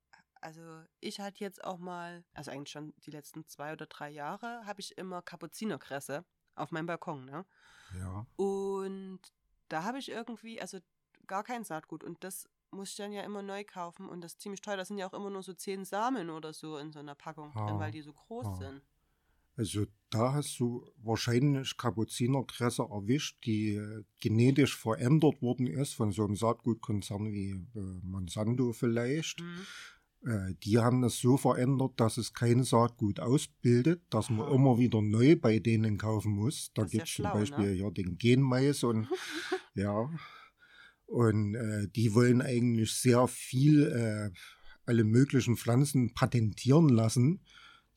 also 0.41 0.83
ich 1.01 1.19
hatte 1.19 1.43
jetzt 1.43 1.63
auch 1.63 1.77
mal, 1.77 2.23
also 2.33 2.51
eigentlich 2.51 2.71
schon 2.71 2.93
die 3.05 3.11
letzten 3.11 3.45
zwei 3.45 3.73
oder 3.73 3.85
drei 3.85 4.09
Jahre, 4.09 4.65
habe 4.65 4.79
ich 4.79 4.97
immer 4.97 5.21
Kapuzinerkresse 5.21 6.25
auf 6.55 6.71
meinem 6.71 6.85
Balkon, 6.87 7.25
ne? 7.25 7.45
Ja. 7.99 8.25
Und 8.37 9.19
da 9.67 9.83
habe 9.83 9.99
ich 9.99 10.09
irgendwie, 10.09 10.61
also 10.61 10.79
gar 11.27 11.43
kein 11.43 11.63
Saatgut. 11.63 12.03
Und 12.03 12.23
das 12.23 12.49
muss 12.71 12.91
ich 12.91 12.95
dann 12.95 13.11
ja 13.11 13.23
immer 13.23 13.41
neu 13.41 13.63
kaufen 13.63 14.07
und 14.09 14.21
das 14.21 14.33
ist 14.33 14.41
ziemlich 14.41 14.61
teuer. 14.61 14.77
Da 14.77 14.85
sind 14.85 14.97
ja 14.97 15.07
auch 15.07 15.13
immer 15.13 15.29
nur 15.29 15.43
so 15.43 15.53
zehn 15.53 15.85
Samen 15.85 16.29
oder 16.29 16.53
so 16.53 16.77
in 16.77 16.91
so 16.91 16.99
einer 16.99 17.15
Packung 17.15 17.51
ah, 17.55 17.65
drin, 17.65 17.79
weil 17.79 17.91
die 17.91 18.01
so 18.01 18.13
groß 18.13 18.45
ah. 18.45 18.55
sind. 18.55 18.81
Also 19.55 19.85
da 20.09 20.33
hast 20.33 20.57
du 20.59 20.85
wahrscheinlich 21.03 21.75
Kapuzinerkresse 21.75 22.83
erwischt, 22.83 23.45
die 23.45 23.75
äh, 23.75 24.03
genetisch 24.21 24.77
verändert 24.77 25.41
worden 25.41 25.67
ist 25.67 25.95
von 25.95 26.13
so 26.13 26.23
einem 26.23 26.37
Saatgutkonzern 26.37 27.33
wie 27.33 27.49
äh, 27.49 27.79
Monsanto 28.01 28.71
vielleicht. 28.71 29.41
Mhm. 29.41 29.65
Äh, 30.25 30.53
die 30.63 30.77
haben 30.77 31.01
das 31.01 31.17
so 31.17 31.35
verändert, 31.35 31.91
dass 31.97 32.17
es 32.17 32.33
kein 32.33 32.63
Saatgut 32.63 33.19
ausbildet, 33.19 34.01
dass 34.09 34.29
man 34.29 34.49
immer 34.51 34.77
wieder 34.77 35.01
neu 35.01 35.35
bei 35.35 35.59
denen 35.59 35.97
kaufen 35.97 36.33
muss. 36.33 36.71
Da 36.73 36.83
gibt 36.83 37.07
es 37.07 37.17
ja 37.17 37.31
zum 37.31 37.39
Beispiel 37.39 37.71
ne? 37.71 37.73
ja 37.73 37.89
den 37.89 38.17
Genmais 38.17 38.83
und 38.83 39.09
ja. 39.75 40.09
Und 41.09 41.55
äh, 41.55 41.87
die 41.87 42.13
wollen 42.13 42.41
eigentlich 42.41 42.93
sehr 42.93 43.27
viel, 43.27 43.87
äh, 43.87 44.29
alle 44.85 45.03
möglichen 45.03 45.57
Pflanzen 45.57 46.13
patentieren 46.13 46.87
lassen, 46.87 47.41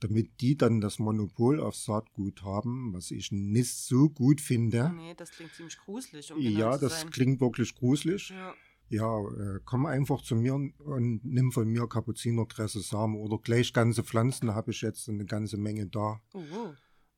damit 0.01 0.41
die 0.41 0.57
dann 0.57 0.81
das 0.81 0.99
Monopol 0.99 1.61
auf 1.61 1.77
Saatgut 1.77 2.43
haben, 2.43 2.95
was 2.95 3.11
ich 3.11 3.31
nicht 3.31 3.75
so 3.75 4.09
gut 4.09 4.41
finde. 4.41 4.93
Nee, 4.97 5.15
das 5.15 5.31
klingt 5.31 5.53
ziemlich 5.53 5.77
gruselig. 5.79 6.33
Um 6.33 6.41
genau 6.41 6.59
ja, 6.59 6.79
das 6.79 7.03
sein. 7.03 7.11
klingt 7.11 7.41
wirklich 7.43 7.75
gruselig. 7.75 8.31
Ja. 8.31 8.55
Ja, 8.89 9.19
äh, 9.21 9.61
komm 9.65 9.87
einfach 9.87 10.23
zu 10.23 10.35
mir 10.35 10.55
und 10.55 11.21
nimm 11.25 11.53
von 11.53 11.67
mir 11.69 11.89
Kapuzinerkresse 11.89 12.81
Samen 12.81 13.17
oder 13.17 13.39
gleich 13.39 13.73
ganze 13.73 14.05
Pflanzen 14.05 14.55
habe 14.55 14.71
ich 14.71 14.83
jetzt 14.83 15.09
eine 15.09 15.25
ganze 15.25 15.57
Menge 15.57 15.87
da. 15.87 16.21
Oh, 16.35 16.43
wow. 16.51 16.77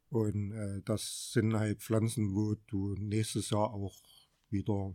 Und 0.09 0.53
äh, 0.53 0.82
das 0.84 1.32
sind 1.32 1.55
halt 1.55 1.82
Pflanzen, 1.82 2.34
wo 2.34 2.55
du 2.68 2.95
nächstes 2.97 3.51
Jahr 3.51 3.74
auch 3.74 3.97
wieder 4.51 4.95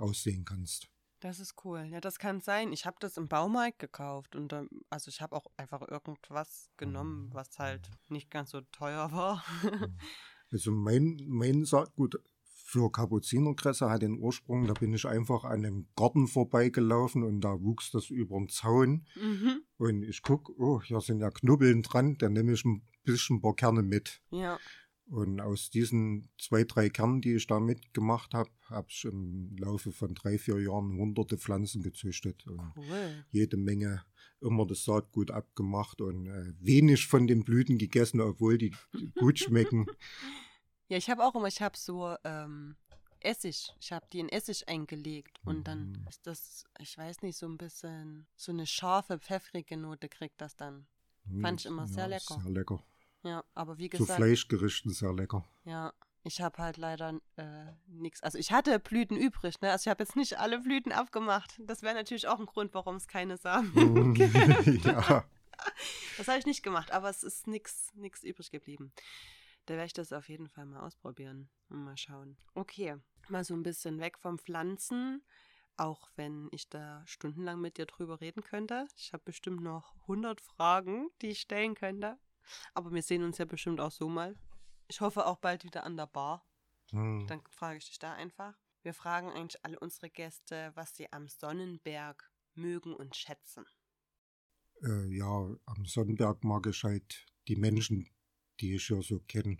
aussehen 0.00 0.44
kannst. 0.44 0.88
Das 1.20 1.38
ist 1.38 1.54
cool. 1.64 1.86
Ja, 1.90 2.00
das 2.00 2.18
kann 2.18 2.40
sein. 2.40 2.72
Ich 2.72 2.86
habe 2.86 2.96
das 2.98 3.18
im 3.18 3.28
Baumarkt 3.28 3.78
gekauft 3.78 4.34
und 4.34 4.54
also 4.88 5.08
ich 5.10 5.20
habe 5.20 5.36
auch 5.36 5.46
einfach 5.58 5.86
irgendwas 5.86 6.70
genommen, 6.78 7.26
mhm. 7.26 7.34
was 7.34 7.58
halt 7.58 7.90
nicht 8.08 8.30
ganz 8.30 8.50
so 8.50 8.62
teuer 8.72 9.12
war. 9.12 9.44
Also 10.50 10.72
mein, 10.72 11.20
mein 11.28 11.64
Saatgut 11.64 12.20
für 12.70 12.90
Kapuzinerkresse 12.90 13.90
hat 13.90 14.02
den 14.02 14.18
Ursprung, 14.18 14.66
da 14.66 14.74
bin 14.74 14.94
ich 14.94 15.06
einfach 15.06 15.44
an 15.44 15.64
einem 15.64 15.88
Garten 15.96 16.28
vorbeigelaufen 16.28 17.24
und 17.24 17.40
da 17.40 17.60
wuchs 17.60 17.90
das 17.90 18.10
über 18.10 18.38
den 18.38 18.48
Zaun. 18.48 19.06
Mhm. 19.16 19.62
Und 19.76 20.02
ich 20.04 20.22
gucke, 20.22 20.52
oh, 20.58 20.80
hier 20.80 21.00
sind 21.00 21.20
ja 21.20 21.30
Knubbeln 21.30 21.82
dran, 21.82 22.16
dann 22.18 22.32
nehme 22.32 22.52
ich 22.52 22.64
ein 22.64 22.82
bisschen 23.02 23.36
ein 23.36 23.40
paar 23.42 23.56
Kerne 23.56 23.82
mit. 23.82 24.22
Ja. 24.30 24.58
Und 25.10 25.40
aus 25.40 25.70
diesen 25.70 26.28
zwei, 26.38 26.62
drei 26.62 26.88
Kernen, 26.88 27.20
die 27.20 27.34
ich 27.34 27.48
da 27.48 27.58
mitgemacht 27.58 28.32
habe, 28.32 28.50
habe 28.68 28.86
ich 28.90 29.04
im 29.04 29.56
Laufe 29.58 29.90
von 29.90 30.14
drei, 30.14 30.38
vier 30.38 30.60
Jahren 30.60 30.96
hunderte 30.96 31.36
Pflanzen 31.36 31.82
gezüchtet. 31.82 32.46
Und 32.46 32.60
cool. 32.76 33.24
jede 33.32 33.56
Menge 33.56 34.04
immer 34.40 34.66
das 34.66 34.84
Saatgut 34.84 35.32
abgemacht 35.32 36.00
und 36.00 36.28
äh, 36.28 36.52
wenig 36.60 37.06
von 37.08 37.26
den 37.26 37.42
Blüten 37.42 37.76
gegessen, 37.76 38.20
obwohl 38.20 38.56
die 38.56 38.72
gut 39.18 39.38
schmecken. 39.40 39.86
Ja, 40.86 40.96
ich 40.96 41.10
habe 41.10 41.24
auch 41.24 41.34
immer, 41.34 41.48
ich 41.48 41.60
habe 41.60 41.76
so 41.76 42.14
ähm, 42.22 42.76
Essig, 43.18 43.74
ich 43.80 43.90
habe 43.90 44.06
die 44.12 44.20
in 44.20 44.28
Essig 44.28 44.68
eingelegt 44.68 45.40
und 45.44 45.58
mhm. 45.58 45.64
dann 45.64 46.06
ist 46.08 46.24
das, 46.24 46.64
ich 46.78 46.96
weiß 46.96 47.22
nicht, 47.22 47.36
so 47.36 47.48
ein 47.48 47.58
bisschen, 47.58 48.28
so 48.36 48.52
eine 48.52 48.66
scharfe, 48.66 49.18
pfeffrige 49.18 49.76
Note 49.76 50.08
kriegt 50.08 50.40
das 50.40 50.54
dann. 50.54 50.86
Fand 51.40 51.60
ich 51.60 51.66
immer 51.66 51.82
ja, 51.82 51.88
sehr 51.88 52.08
lecker. 52.08 52.40
Sehr 52.42 52.52
lecker. 52.52 52.84
Ja, 53.22 53.44
aber 53.54 53.78
wie 53.78 53.88
gesagt. 53.88 54.08
Zu 54.08 54.14
Fleischgerichten 54.16 54.92
sehr 54.92 55.12
lecker. 55.12 55.44
Ja, 55.64 55.92
Ich 56.22 56.40
habe 56.42 56.58
halt 56.58 56.76
leider 56.76 57.18
äh, 57.36 57.66
nichts. 57.86 58.22
Also 58.22 58.36
ich 58.38 58.52
hatte 58.52 58.78
Blüten 58.78 59.16
übrig, 59.16 59.60
ne? 59.62 59.70
Also 59.72 59.84
ich 59.84 59.88
habe 59.88 60.02
jetzt 60.02 60.16
nicht 60.16 60.38
alle 60.38 60.60
Blüten 60.60 60.92
abgemacht. 60.92 61.58
Das 61.64 61.82
wäre 61.82 61.94
natürlich 61.94 62.28
auch 62.28 62.38
ein 62.38 62.46
Grund, 62.46 62.74
warum 62.74 62.96
es 62.96 63.08
keine 63.08 63.36
Samen 63.38 63.72
Mhm. 63.74 64.14
gibt. 64.14 64.84
ja. 64.84 65.24
Das 66.16 66.26
habe 66.26 66.38
ich 66.38 66.46
nicht 66.46 66.62
gemacht, 66.62 66.90
aber 66.90 67.10
es 67.10 67.22
ist 67.22 67.46
nichts 67.46 67.92
übrig 68.22 68.50
geblieben. 68.50 68.92
Da 69.66 69.74
werde 69.74 69.86
ich 69.86 69.92
das 69.92 70.10
auf 70.14 70.28
jeden 70.30 70.48
Fall 70.48 70.64
mal 70.64 70.80
ausprobieren 70.80 71.50
und 71.68 71.84
mal 71.84 71.98
schauen. 71.98 72.38
Okay, 72.54 72.96
mal 73.28 73.44
so 73.44 73.52
ein 73.52 73.62
bisschen 73.62 74.00
weg 74.00 74.18
vom 74.18 74.38
Pflanzen, 74.38 75.22
auch 75.76 76.08
wenn 76.16 76.48
ich 76.50 76.70
da 76.70 77.02
stundenlang 77.06 77.60
mit 77.60 77.76
dir 77.76 77.84
drüber 77.84 78.22
reden 78.22 78.42
könnte. 78.42 78.86
Ich 78.96 79.12
habe 79.12 79.22
bestimmt 79.24 79.60
noch 79.62 79.94
100 80.02 80.40
Fragen, 80.40 81.10
die 81.20 81.28
ich 81.28 81.40
stellen 81.40 81.74
könnte. 81.74 82.16
Aber 82.74 82.92
wir 82.92 83.02
sehen 83.02 83.22
uns 83.22 83.38
ja 83.38 83.44
bestimmt 83.44 83.80
auch 83.80 83.92
so 83.92 84.08
mal. 84.08 84.36
Ich 84.88 85.00
hoffe 85.00 85.26
auch 85.26 85.38
bald 85.38 85.64
wieder 85.64 85.84
an 85.84 85.96
der 85.96 86.06
Bar. 86.06 86.46
Hm. 86.90 87.26
Dann 87.26 87.42
frage 87.48 87.78
ich 87.78 87.86
dich 87.86 87.98
da 87.98 88.12
einfach. 88.14 88.58
Wir 88.82 88.94
fragen 88.94 89.28
eigentlich 89.30 89.64
alle 89.64 89.78
unsere 89.78 90.10
Gäste, 90.10 90.72
was 90.74 90.96
sie 90.96 91.12
am 91.12 91.28
Sonnenberg 91.28 92.30
mögen 92.54 92.94
und 92.94 93.14
schätzen. 93.14 93.66
Äh, 94.82 95.14
ja, 95.14 95.54
am 95.66 95.84
Sonnenberg 95.84 96.42
mag 96.44 96.66
ich 96.66 96.82
halt 96.82 97.26
die 97.48 97.56
Menschen, 97.56 98.08
die 98.60 98.74
ich 98.74 98.86
hier 98.86 99.02
so 99.02 99.20
kenne. 99.20 99.58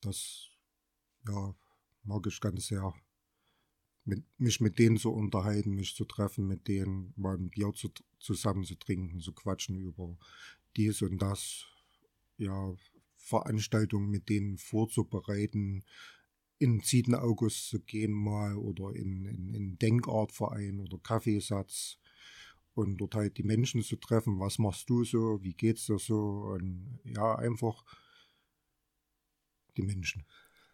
Das 0.00 0.50
ja, 1.26 1.54
mag 2.04 2.26
ich 2.26 2.40
ganz 2.40 2.66
sehr. 2.66 2.94
Mit, 4.04 4.24
mich 4.38 4.60
mit 4.60 4.78
denen 4.78 4.96
zu 4.96 5.12
unterhalten, 5.12 5.74
mich 5.74 5.94
zu 5.94 6.04
treffen, 6.04 6.46
mit 6.46 6.68
denen 6.68 7.12
mal 7.16 7.36
ein 7.36 7.50
Bier 7.50 7.72
zu, 7.74 7.90
zusammen 8.18 8.64
zu 8.64 8.76
trinken, 8.76 9.20
zu 9.20 9.32
quatschen 9.32 9.76
über 9.76 10.16
dies 10.76 11.02
und 11.02 11.18
das. 11.18 11.66
Ja, 12.40 12.74
Veranstaltungen 13.16 14.10
mit 14.10 14.28
denen 14.28 14.56
vorzubereiten, 14.56 15.84
in 16.58 16.82
Zieten 16.82 17.14
August 17.14 17.68
zu 17.68 17.80
gehen 17.80 18.12
mal 18.12 18.56
oder 18.56 18.94
in, 18.94 19.24
in, 19.26 19.54
in 19.54 19.78
Denkartverein 19.78 20.80
oder 20.80 20.98
Kaffeesatz 20.98 21.98
und 22.74 22.98
dort 22.98 23.14
halt 23.14 23.38
die 23.38 23.42
Menschen 23.42 23.82
zu 23.82 23.96
treffen. 23.96 24.40
Was 24.40 24.58
machst 24.58 24.88
du 24.90 25.04
so? 25.04 25.42
Wie 25.42 25.54
geht's 25.54 25.86
dir 25.86 25.98
so? 25.98 26.54
Und 26.54 27.00
ja, 27.04 27.36
einfach 27.36 27.84
die 29.76 29.82
Menschen. 29.82 30.24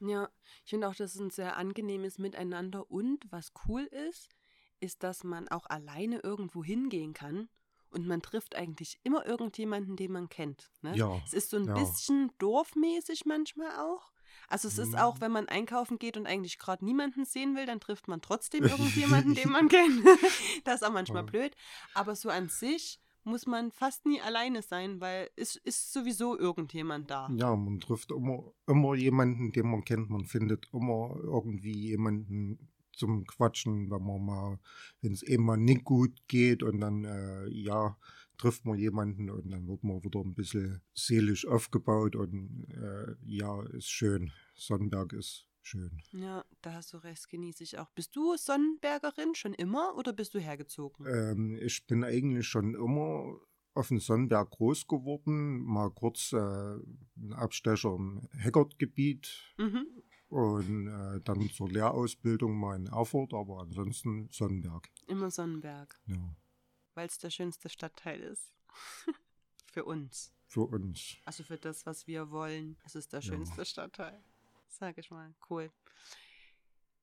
Ja, 0.01 0.29
ich 0.65 0.71
finde 0.71 0.89
auch, 0.89 0.95
das 0.95 1.15
ist 1.15 1.21
ein 1.21 1.31
sehr 1.31 1.57
angenehmes 1.57 2.19
Miteinander 2.19 2.91
und 2.91 3.31
was 3.31 3.53
cool 3.67 3.83
ist, 4.09 4.37
ist, 4.81 5.03
dass 5.03 5.25
man 5.25 5.49
auch 5.49 5.67
alleine 5.67 6.21
irgendwo 6.21 6.63
hingehen 6.63 7.13
kann 7.13 7.49
und 7.97 8.07
man 8.07 8.21
trifft 8.23 8.55
eigentlich 8.55 8.99
immer 9.05 9.25
irgendjemanden, 9.27 9.97
den 9.97 10.13
man 10.13 10.29
kennt. 10.29 10.71
Ne? 10.83 10.95
Ja, 10.97 11.21
Es 11.25 11.33
ist 11.33 11.51
so 11.51 11.57
ein 11.57 11.65
ja. 11.65 11.75
bisschen 11.75 12.31
dorfmäßig 12.39 13.25
manchmal 13.25 13.71
auch. 13.79 14.13
Also 14.49 14.69
es 14.69 14.79
ist 14.79 14.97
auch, 14.97 15.21
wenn 15.21 15.33
man 15.33 15.49
einkaufen 15.49 15.99
geht 15.99 16.17
und 16.17 16.27
eigentlich 16.27 16.59
gerade 16.59 16.85
niemanden 16.85 17.25
sehen 17.25 17.57
will, 17.57 17.65
dann 17.67 17.81
trifft 17.81 18.07
man 18.07 18.21
trotzdem 18.21 18.65
irgendjemanden, 18.65 19.35
den 19.35 19.51
man 19.51 19.69
kennt. 19.77 20.05
das 20.65 20.77
ist 20.77 20.85
auch 20.87 20.93
manchmal 20.93 21.25
Ja. 21.25 21.31
blöd. 21.31 21.57
Aber 21.95 22.15
so 22.15 22.29
an 22.29 22.49
sich 22.49 23.01
muss 23.25 23.47
man 23.47 23.73
fast 23.73 24.07
nie 24.07 24.21
alleine 24.21 24.63
sein, 24.63 25.01
weil 25.01 25.31
es 25.37 25.57
ist 25.57 25.93
sowieso 25.93 26.39
irgendjemand 26.39 27.11
da. 27.11 27.29
Ja, 27.35 27.57
man 27.57 27.81
trifft 27.81 28.13
immer, 28.13 28.53
immer 28.69 28.95
jemanden, 28.95 29.51
den 29.53 29.69
man 29.69 29.85
kennt. 29.85 30.11
Man 30.11 30.27
findet 30.27 30.69
immer 30.73 31.17
irgendwie 31.23 31.73
jemanden 31.89 32.69
zum 32.97 33.25
Quatschen, 33.27 33.91
wenn 33.91 34.03
man 34.03 34.25
mal, 34.25 34.59
wenn 35.01 35.13
es 35.13 35.23
eben 35.23 35.45
mal 35.45 35.57
nicht 35.57 35.85
gut 35.85 36.27
geht 36.29 36.63
und 36.63 36.81
dann, 36.81 37.05
äh, 37.05 37.49
ja, 37.49 37.97
trifft 38.39 38.65
man 38.65 38.79
jemanden 38.79 39.31
und 39.31 39.51
dann 39.51 39.67
wird 39.67 39.83
man 39.83 40.03
wieder 40.05 40.21
ein 40.21 40.35
bisschen 40.35 40.83
seelisch 40.95 41.47
aufgebaut 41.47 42.17
und 42.17 42.67
äh, 42.71 43.15
ja, 43.25 43.63
ist 43.69 43.89
schön. 43.89 44.33
Sonnenberg 44.55 45.13
ist 45.15 45.49
schön. 45.63 46.03
Ja, 46.13 46.45
da 46.63 46.75
hast 46.75 46.93
du 46.93 46.99
recht, 46.99 47.29
genieße 47.29 47.65
ich 47.65 47.79
auch. 47.79 47.91
Bist 47.91 48.15
du 48.15 48.37
Sonnenbergerin 48.37 49.35
schon 49.35 49.55
immer 49.55 49.97
oder 49.97 50.13
bist 50.13 50.35
du 50.35 50.39
hergezogen? 50.39 51.07
Ähm, 51.07 51.59
ich 51.61 51.87
bin 51.87 52.05
eigentlich 52.05 52.47
schon 52.47 52.75
immer 52.75 53.41
auf 53.75 53.89
dem 53.89 54.01
Sonnenberg 54.01 54.51
groß 54.51 54.87
geworden, 54.87 55.63
mal 55.63 55.91
kurz 55.91 56.33
äh, 56.33 56.37
einen 56.37 57.33
Abstecher 57.33 57.95
im 57.95 58.27
Heckertgebiet 58.33 59.55
Mhm. 59.59 59.87
Und 60.29 60.89
äh, 60.89 61.21
dann 61.23 61.49
zur 61.51 61.69
Lehrausbildung 61.71 62.55
mal 62.59 62.77
in 62.77 62.87
Erfurt, 62.87 63.33
aber 63.35 63.61
ansonsten 63.61 64.29
Sonnenberg. 64.31 64.89
Immer 65.07 65.31
Sonnenberg, 65.31 65.99
Ja, 66.07 66.35
weil 66.95 67.07
es 67.09 67.19
der 67.19 67.31
schönste 67.31 67.69
Stadtteil 67.69 68.21
ist. 68.21 68.53
für 69.73 69.85
uns. 69.85 70.33
für 70.49 70.67
uns. 70.67 71.17
Also 71.25 71.45
für 71.45 71.59
das, 71.59 71.87
was 71.87 72.07
wir 72.07 72.31
wollen. 72.31 72.77
Es 72.85 72.95
ist 72.95 73.13
der 73.13 73.21
Ja. 73.21 73.27
schönste 73.27 73.65
Stadtteil. 73.65 74.21
Sag 74.69 74.99
ich 74.99 75.11
mal. 75.11 75.35
Cool. 75.49 75.71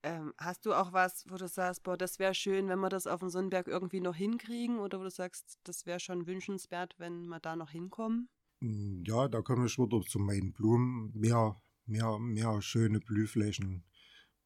Ähm, 0.06 0.34
hast 0.38 0.66
du 0.66 0.74
auch 0.74 0.92
was, 0.92 1.24
wo 1.30 1.38
du 1.38 1.48
sagst, 1.48 1.84
boah, 1.84 1.96
das 1.96 2.20
wäre 2.20 2.34
schön, 2.36 2.68
wenn 2.68 2.80
wir 2.80 2.90
das 2.90 3.08
auf 3.08 3.22
dem 3.22 3.30
Sonnenberg 3.30 3.68
irgendwie 3.68 4.02
noch 4.02 4.16
hinkriegen? 4.16 4.80
Oder 4.80 5.00
wo 5.00 5.04
du 5.04 5.10
sagst, 5.10 5.60
das 5.64 5.86
wäre 5.86 6.00
schon 6.02 6.28
wünschenswert, 6.28 6.96
wenn 7.00 7.26
wir 7.28 7.40
da 7.40 7.56
noch 7.56 7.70
hinkommen? 7.70 8.28
Mm, 8.60 9.04
Ja, 9.06 9.28
da 9.30 9.42
komme 9.42 9.66
ich 9.68 9.78
wieder 9.78 10.02
zu 10.02 10.20
meinen 10.20 10.52
Blumen. 10.52 11.12
Mehr, 11.18 11.56
mehr, 11.86 12.20
mehr 12.20 12.62
schöne 12.62 13.00
Blühflächen, 13.00 13.84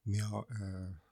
mehr 0.04 0.46
äh, 0.50 1.08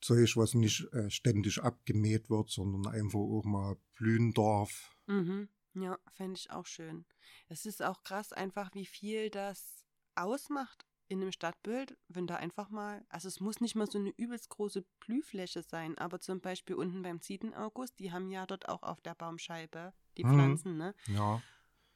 Zeug, 0.00 0.36
was 0.36 0.54
nicht 0.54 0.92
äh, 0.92 1.10
ständig 1.10 1.62
abgemäht 1.62 2.30
wird, 2.30 2.50
sondern 2.50 2.92
einfach 2.92 3.18
auch 3.18 3.44
mal 3.44 3.76
blühen 3.94 4.32
darf. 4.32 4.94
Mhm. 5.06 5.48
Ja, 5.74 5.98
fände 6.12 6.38
ich 6.38 6.50
auch 6.50 6.66
schön. 6.66 7.04
Es 7.48 7.66
ist 7.66 7.82
auch 7.82 8.02
krass 8.02 8.32
einfach, 8.32 8.72
wie 8.74 8.86
viel 8.86 9.30
das 9.30 9.84
ausmacht 10.14 10.86
in 11.08 11.20
einem 11.20 11.32
Stadtbild, 11.32 11.96
wenn 12.08 12.26
da 12.26 12.36
einfach 12.36 12.70
mal, 12.70 13.04
also 13.08 13.28
es 13.28 13.40
muss 13.40 13.60
nicht 13.60 13.76
mal 13.76 13.86
so 13.86 13.98
eine 13.98 14.10
übelst 14.16 14.48
große 14.48 14.84
Blühfläche 15.00 15.62
sein, 15.62 15.96
aber 15.98 16.20
zum 16.20 16.40
Beispiel 16.40 16.76
unten 16.76 17.02
beim 17.02 17.20
Zietenaugust, 17.20 17.98
die 17.98 18.10
haben 18.10 18.30
ja 18.30 18.46
dort 18.46 18.68
auch 18.68 18.82
auf 18.82 19.00
der 19.00 19.14
Baumscheibe 19.14 19.92
die 20.16 20.24
Mhm. 20.24 20.30
Pflanzen, 20.30 20.76
ne? 20.76 20.94
Ja, 21.08 21.42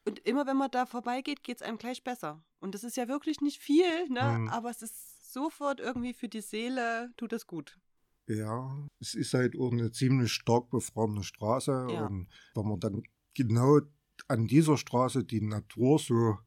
Und 0.07 0.18
immer 0.20 0.46
wenn 0.46 0.57
man 0.57 0.70
da 0.70 0.86
vorbeigeht, 0.86 1.42
geht 1.42 1.57
es 1.57 1.62
einem 1.62 1.78
gleich 1.78 2.03
besser. 2.03 2.42
Und 2.61 2.74
das 2.74 2.84
ist 2.84 2.96
ja 2.96 3.09
wirklich 3.09 3.40
nicht 3.40 3.59
viel, 3.61 4.09
ne? 4.09 4.38
Mhm. 4.38 4.48
Aber 4.48 4.70
es 4.70 4.82
ist 4.82 5.32
sofort 5.32 5.78
irgendwie 5.80 6.14
für 6.14 6.28
die 6.28 6.40
Seele, 6.40 7.12
tut 7.16 7.32
es 7.32 7.46
gut. 7.46 7.78
Ja, 8.26 8.86
es 9.01 9.14
ist 9.14 9.34
halt 9.34 9.59
auch 9.59 9.72
eine 9.72 9.90
ziemlich 9.90 10.32
stark 10.32 10.70
befahrene 10.70 11.22
Straße 11.24 11.72
Ja. 11.90 12.07
und 12.07 12.28
wenn 12.55 12.68
man 12.68 12.80
dann 12.80 13.03
genau 13.34 13.80
an 14.28 14.46
dieser 14.46 14.76
Straße 14.76 15.24
die 15.24 15.40
Natur 15.40 15.98
so, 15.98 16.38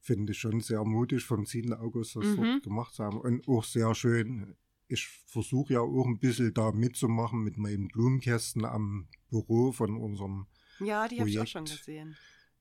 finde 0.00 0.32
ich 0.32 0.38
schon 0.40 0.60
sehr 0.60 0.84
mutig 0.84 1.24
vom 1.24 1.46
10. 1.46 1.74
August 1.74 2.16
das 2.16 2.24
Mhm. 2.24 2.36
dort 2.36 2.62
gemacht 2.64 2.98
haben 2.98 3.20
und 3.20 3.46
auch 3.48 3.62
sehr 3.64 3.94
schön. 3.94 4.56
Ich 4.88 5.06
versuche 5.26 5.74
ja 5.74 5.80
auch 5.80 6.06
ein 6.06 6.18
bisschen 6.18 6.52
da 6.52 6.72
mitzumachen 6.72 7.42
mit 7.44 7.56
meinen 7.56 7.88
Blumenkästen 7.88 8.64
am 8.64 9.08
Büro 9.30 9.70
von 9.72 9.96
unserem, 9.96 10.46
Ja, 10.80 11.06
die 11.06 11.20
habe 11.20 11.30
ich 11.30 11.38
auch 11.38 11.46
schon 11.46 11.64
gesehen. 11.64 12.16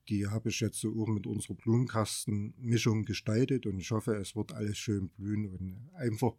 Die 0.09 0.27
habe 0.27 0.49
ich 0.49 0.59
jetzt 0.59 0.79
so 0.79 0.89
auch 1.01 1.07
mit 1.07 1.27
unserer 1.27 1.53
Blumenkastenmischung 1.55 3.03
gestaltet 3.05 3.65
und 3.65 3.79
ich 3.79 3.91
hoffe, 3.91 4.15
es 4.15 4.35
wird 4.35 4.51
alles 4.53 4.77
schön 4.77 5.09
blühen 5.09 5.45
und 5.45 5.89
einfach, 5.95 6.33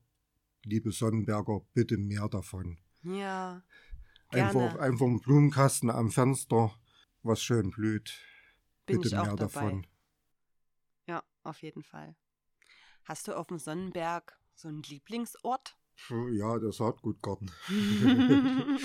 liebe 0.65 0.93
Sonnenberger, 0.93 1.61
bitte 1.75 1.97
mehr 1.97 2.29
davon. 2.29 2.79
Ja. 3.03 3.63
Einfach, 4.29 4.53
Gerne. 4.75 4.81
einfach 4.81 5.07
ein 5.07 5.21
Blumenkasten 5.21 5.91
am 5.91 6.11
Fenster, 6.11 6.75
was 7.23 7.43
schön 7.43 7.71
blüht. 7.71 8.19
Bin 8.87 8.97
Bitte 9.01 9.09
ich 9.09 9.17
auch 9.17 9.25
mehr 9.27 9.37
dabei. 9.37 9.61
davon. 9.61 9.87
Ja, 11.07 11.23
auf 11.43 11.63
jeden 11.63 11.83
Fall. 11.83 12.17
Hast 13.05 13.29
du 13.29 13.37
auf 13.37 13.49
dem 13.49 13.59
Sonnenberg 13.59 14.39
so 14.55 14.69
einen 14.69 14.83
Lieblingsort? 14.83 15.77
Ja, 16.33 16.59
der 16.59 16.73
Saatgutgarten. 16.73 17.51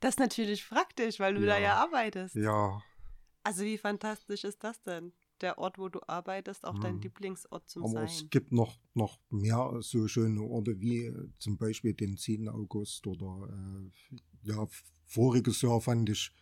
das 0.00 0.10
ist 0.14 0.18
natürlich 0.18 0.68
praktisch, 0.68 1.20
weil 1.20 1.34
du 1.34 1.40
da 1.46 1.56
Ja. 1.56 1.62
ja 1.62 1.76
arbeitest. 1.76 2.34
ja, 2.34 2.82
Also 3.44 3.62
wie 3.64 3.76
fantastisch 3.76 4.44
ist 4.44 4.64
das 4.64 4.82
denn? 4.82 5.12
Der 5.42 5.58
Ort, 5.58 5.78
wo 5.78 5.88
du 5.90 6.00
arbeitest, 6.06 6.64
auch 6.64 6.78
dein 6.78 6.94
Hm. 6.94 7.02
Lieblingsort 7.02 7.68
zum 7.68 7.84
aber 7.84 8.04
es 8.04 8.20
Sein. 8.20 8.30
gibt 8.30 8.52
noch, 8.52 8.78
noch 8.94 9.18
mehr 9.28 9.76
so 9.80 10.08
schöne 10.08 10.40
Orte 10.42 10.80
wie 10.80 11.04
äh, 11.06 11.28
zum 11.38 11.58
Beispiel 11.58 11.92
den 11.92 12.16
10. 12.16 12.48
August 12.48 13.06
oder 13.06 13.48
äh, 13.52 14.16
ja, 14.44 14.66
voriges 15.06 15.60
Jahr 15.60 15.80
fand 15.82 16.08
ich 16.08 16.32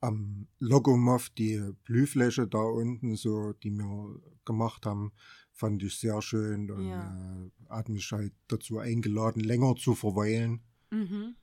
am 0.00 0.46
Logomov 0.58 1.30
die 1.30 1.72
Blühfläche 1.84 2.46
da 2.48 2.58
unten, 2.58 3.16
so 3.16 3.52
die 3.54 3.70
wir 3.70 4.20
gemacht 4.44 4.84
haben, 4.84 5.12
fand 5.52 5.82
ich 5.82 5.96
sehr 5.98 6.20
schön 6.20 6.70
und 6.70 6.90
Ja. 6.90 7.50
äh, 7.68 7.70
hat 7.70 7.88
mich 7.88 8.10
halt 8.12 8.34
dazu 8.48 8.78
eingeladen, 8.78 9.40
länger 9.42 9.76
zu 9.76 9.94
verweilen, 9.94 10.60
Mhm. 10.90 11.36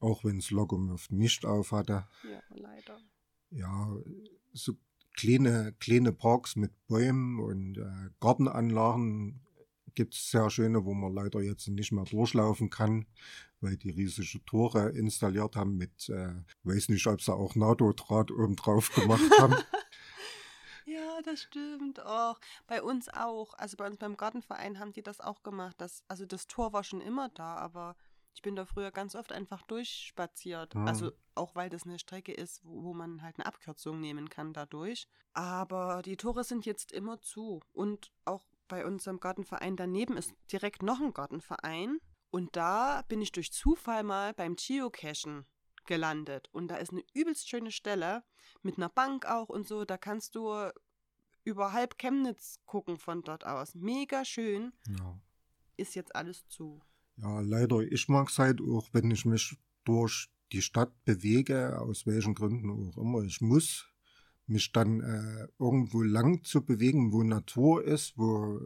auch 0.00 0.24
wenn 0.24 0.38
es 0.38 0.50
Logomov 0.50 1.10
nicht 1.10 1.44
auf 1.44 1.72
hatte. 1.72 2.06
Ja, 2.22 2.40
leider. 2.50 3.00
Ja, 3.52 3.88
so 4.52 4.74
kleine, 5.14 5.74
kleine 5.78 6.12
Parks 6.12 6.56
mit 6.56 6.72
Bäumen 6.86 7.40
und 7.40 7.78
äh, 7.78 8.10
Gartenanlagen 8.20 9.40
gibt 9.94 10.14
es 10.14 10.30
sehr 10.30 10.48
schöne, 10.50 10.84
wo 10.84 10.94
man 10.94 11.12
leider 11.12 11.40
jetzt 11.40 11.68
nicht 11.68 11.92
mehr 11.92 12.04
durchlaufen 12.04 12.70
kann, 12.70 13.06
weil 13.60 13.76
die 13.76 13.90
riesige 13.90 14.44
Tore 14.44 14.90
installiert 14.90 15.56
haben 15.56 15.76
mit, 15.76 16.08
äh, 16.08 16.34
weiß 16.64 16.88
nicht, 16.88 17.06
ob 17.06 17.20
sie 17.20 17.32
auch 17.32 17.54
NATO-Draht 17.54 18.30
oben 18.30 18.56
drauf 18.56 18.92
gemacht 18.94 19.30
haben. 19.38 19.54
Ja, 20.84 21.22
das 21.22 21.42
stimmt 21.42 22.04
auch. 22.04 22.40
Bei 22.66 22.82
uns 22.82 23.08
auch. 23.08 23.54
Also 23.54 23.76
bei 23.76 23.86
uns 23.86 23.98
beim 23.98 24.16
Gartenverein 24.16 24.80
haben 24.80 24.92
die 24.92 25.02
das 25.02 25.20
auch 25.20 25.42
gemacht. 25.44 25.76
Das, 25.78 26.02
also 26.08 26.26
das 26.26 26.48
Tor 26.48 26.72
war 26.72 26.82
schon 26.82 27.00
immer 27.00 27.28
da, 27.28 27.54
aber 27.56 27.94
ich 28.34 28.42
bin 28.42 28.56
da 28.56 28.64
früher 28.64 28.90
ganz 28.90 29.14
oft 29.14 29.32
einfach 29.32 29.62
durchspaziert. 29.62 30.74
Mhm. 30.74 30.86
Also 30.86 31.12
auch 31.34 31.54
weil 31.54 31.68
das 31.70 31.84
eine 31.84 31.98
Strecke 31.98 32.32
ist, 32.32 32.64
wo, 32.64 32.84
wo 32.84 32.94
man 32.94 33.22
halt 33.22 33.36
eine 33.38 33.46
Abkürzung 33.46 34.00
nehmen 34.00 34.28
kann 34.28 34.52
dadurch. 34.52 35.06
Aber 35.34 36.02
die 36.02 36.16
Tore 36.16 36.44
sind 36.44 36.66
jetzt 36.66 36.92
immer 36.92 37.20
zu. 37.20 37.60
Und 37.72 38.10
auch 38.24 38.44
bei 38.68 38.86
unserem 38.86 39.20
Gartenverein 39.20 39.76
daneben 39.76 40.16
ist 40.16 40.32
direkt 40.50 40.82
noch 40.82 41.00
ein 41.00 41.12
Gartenverein. 41.12 41.98
Und 42.30 42.56
da 42.56 43.02
bin 43.08 43.20
ich 43.20 43.32
durch 43.32 43.52
Zufall 43.52 44.02
mal 44.02 44.32
beim 44.32 44.56
Geocachen 44.56 45.46
gelandet. 45.84 46.48
Und 46.52 46.68
da 46.68 46.76
ist 46.76 46.92
eine 46.92 47.04
übelst 47.12 47.48
schöne 47.48 47.70
Stelle 47.70 48.24
mit 48.62 48.78
einer 48.78 48.88
Bank 48.88 49.26
auch 49.26 49.48
und 49.48 49.66
so. 49.66 49.84
Da 49.84 49.98
kannst 49.98 50.34
du 50.34 50.70
über 51.44 51.72
halb 51.72 51.98
Chemnitz 51.98 52.60
gucken 52.64 52.96
von 52.96 53.22
dort 53.22 53.44
aus. 53.44 53.74
Mega 53.74 54.24
schön. 54.24 54.72
Ja. 54.88 55.20
Ist 55.76 55.94
jetzt 55.94 56.14
alles 56.14 56.46
zu. 56.48 56.80
Ja, 57.16 57.40
leider, 57.40 57.80
ich 57.80 58.08
mag 58.08 58.28
es 58.28 58.38
halt 58.38 58.60
auch, 58.60 58.88
wenn 58.92 59.10
ich 59.10 59.24
mich 59.24 59.56
durch 59.84 60.28
die 60.52 60.62
Stadt 60.62 60.92
bewege, 61.04 61.78
aus 61.80 62.06
welchen 62.06 62.34
Gründen 62.34 62.70
auch 62.70 62.96
immer. 62.98 63.22
Ich 63.22 63.40
muss 63.40 63.86
mich 64.46 64.72
dann 64.72 65.00
äh, 65.00 65.48
irgendwo 65.58 66.02
lang 66.02 66.44
zu 66.44 66.64
bewegen, 66.64 67.12
wo 67.12 67.22
Natur 67.22 67.84
ist, 67.84 68.18
wo 68.18 68.60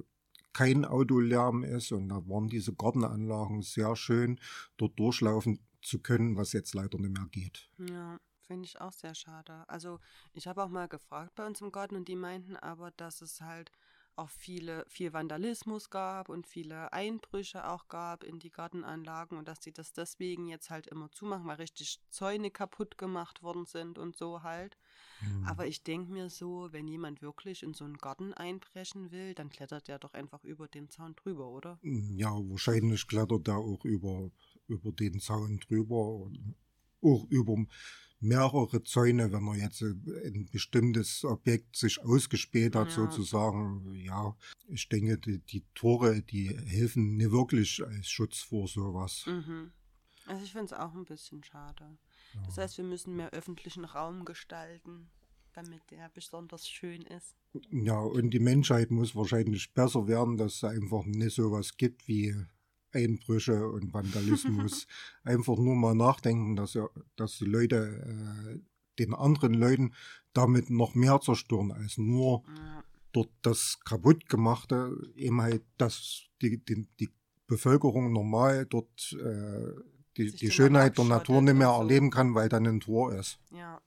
kein 0.52 0.84
Autolärm 0.84 1.64
ist. 1.64 1.92
Und 1.92 2.08
da 2.08 2.26
waren 2.28 2.48
diese 2.48 2.74
Gartenanlagen 2.74 3.62
sehr 3.62 3.94
schön, 3.94 4.40
dort 4.76 4.98
durchlaufen 4.98 5.60
zu 5.82 6.00
können, 6.00 6.36
was 6.36 6.52
jetzt 6.52 6.74
leider 6.74 6.98
nicht 6.98 7.16
mehr 7.16 7.28
geht. 7.30 7.70
Ja, 7.78 8.18
finde 8.40 8.64
ich 8.64 8.80
auch 8.80 8.92
sehr 8.92 9.14
schade. 9.14 9.68
Also 9.68 10.00
ich 10.32 10.46
habe 10.46 10.64
auch 10.64 10.68
mal 10.68 10.88
gefragt 10.88 11.34
bei 11.34 11.46
uns 11.46 11.60
im 11.60 11.72
Garten 11.72 11.96
und 11.96 12.08
die 12.08 12.16
meinten 12.16 12.56
aber, 12.56 12.90
dass 12.90 13.20
es 13.20 13.40
halt 13.40 13.70
auch 14.16 14.30
viele, 14.30 14.84
viel 14.88 15.12
Vandalismus 15.12 15.90
gab 15.90 16.28
und 16.28 16.46
viele 16.46 16.92
Einbrüche 16.92 17.68
auch 17.68 17.88
gab 17.88 18.24
in 18.24 18.38
die 18.38 18.50
Gartenanlagen 18.50 19.38
und 19.38 19.46
dass 19.46 19.62
sie 19.62 19.72
das 19.72 19.92
deswegen 19.92 20.46
jetzt 20.46 20.70
halt 20.70 20.86
immer 20.86 21.10
zumachen, 21.12 21.46
weil 21.46 21.56
richtig 21.56 22.00
Zäune 22.10 22.50
kaputt 22.50 22.98
gemacht 22.98 23.42
worden 23.42 23.66
sind 23.66 23.98
und 23.98 24.16
so 24.16 24.42
halt. 24.42 24.76
Hm. 25.20 25.44
Aber 25.44 25.66
ich 25.66 25.82
denke 25.82 26.10
mir 26.10 26.30
so, 26.30 26.68
wenn 26.72 26.88
jemand 26.88 27.22
wirklich 27.22 27.62
in 27.62 27.74
so 27.74 27.84
einen 27.84 27.98
Garten 27.98 28.34
einbrechen 28.34 29.10
will, 29.10 29.34
dann 29.34 29.50
klettert 29.50 29.88
der 29.88 29.98
doch 29.98 30.14
einfach 30.14 30.44
über 30.44 30.68
den 30.68 30.88
Zaun 30.88 31.14
drüber, 31.16 31.48
oder? 31.48 31.78
Ja, 31.82 32.30
wahrscheinlich 32.30 33.06
klettert 33.06 33.48
er 33.48 33.58
auch 33.58 33.84
über, 33.84 34.30
über 34.66 34.92
den 34.92 35.20
Zaun 35.20 35.58
drüber 35.60 36.08
und 36.14 36.54
auch 37.06 37.26
über 37.30 37.56
mehrere 38.20 38.82
Zäune, 38.82 39.30
wenn 39.32 39.46
er 39.46 39.56
jetzt 39.56 39.82
ein 39.82 40.48
bestimmtes 40.50 41.24
Objekt 41.24 41.76
sich 41.76 42.00
ausgespäht 42.02 42.74
hat, 42.74 42.88
Ja. 42.88 42.94
sozusagen. 42.94 43.94
Ja, 43.94 44.36
ich 44.68 44.88
denke, 44.88 45.18
die, 45.18 45.38
die 45.38 45.64
Tore, 45.74 46.22
die 46.22 46.48
helfen 46.48 47.16
nicht 47.16 47.30
wirklich 47.30 47.82
als 47.84 48.08
Schutz 48.08 48.38
vor 48.40 48.68
sowas. 48.68 49.24
Mhm. 49.26 49.72
Also 50.26 50.42
ich 50.44 50.52
finde 50.52 50.66
es 50.66 50.72
auch 50.72 50.94
ein 50.94 51.04
bisschen 51.04 51.44
schade. 51.44 51.98
Das 52.46 52.58
heißt, 52.58 52.76
wir 52.78 52.84
müssen 52.84 53.16
mehr 53.16 53.30
öffentlichen 53.30 53.84
Raum 53.84 54.24
gestalten, 54.24 55.08
damit 55.52 55.82
der 55.90 56.08
besonders 56.10 56.68
schön 56.68 57.02
ist. 57.02 57.36
Ja, 57.70 57.98
und 57.98 58.30
die 58.30 58.40
Menschheit 58.40 58.90
muss 58.90 59.14
wahrscheinlich 59.14 59.72
besser 59.72 60.06
werden, 60.08 60.36
dass 60.36 60.56
es 60.56 60.64
einfach 60.64 61.04
nicht 61.06 61.36
sowas 61.36 61.76
gibt 61.76 62.08
wie 62.08 62.34
Einbrüche 62.92 63.68
und 63.68 63.92
Vandalismus. 63.92 64.86
einfach 65.24 65.56
nur 65.56 65.74
mal 65.76 65.94
nachdenken, 65.94 66.56
dass, 66.56 66.74
ja- 66.74 66.88
dass 67.16 67.38
die 67.38 67.44
Leute 67.44 68.56
äh, 68.56 68.60
den 68.98 69.14
anderen 69.14 69.54
Leuten 69.54 69.92
damit 70.32 70.70
noch 70.70 70.94
mehr 70.94 71.20
zerstören, 71.20 71.72
als 71.72 71.98
nur 71.98 72.42
Ja, 72.46 72.84
dort 73.12 73.30
das 73.42 73.78
kaputtgemachte, 73.84 74.96
eben 75.14 75.40
halt, 75.42 75.62
dass 75.78 76.22
die, 76.42 76.58
die, 76.64 76.86
die 77.00 77.10
Bevölkerung 77.46 78.12
normal 78.12 78.66
dort 78.66 79.12
äh, 79.12 79.72
die, 80.16 80.32
die 80.32 80.50
Schönheit 80.50 80.96
der 80.98 81.04
Natur 81.04 81.42
nicht 81.42 81.54
mehr 81.54 81.68
so. 81.68 81.80
erleben 81.82 82.10
kann, 82.10 82.34
weil 82.34 82.48
dann 82.48 82.66
ein 82.66 82.80
Tor 82.80 83.12
ist. 83.12 83.38
ja, 83.50 83.80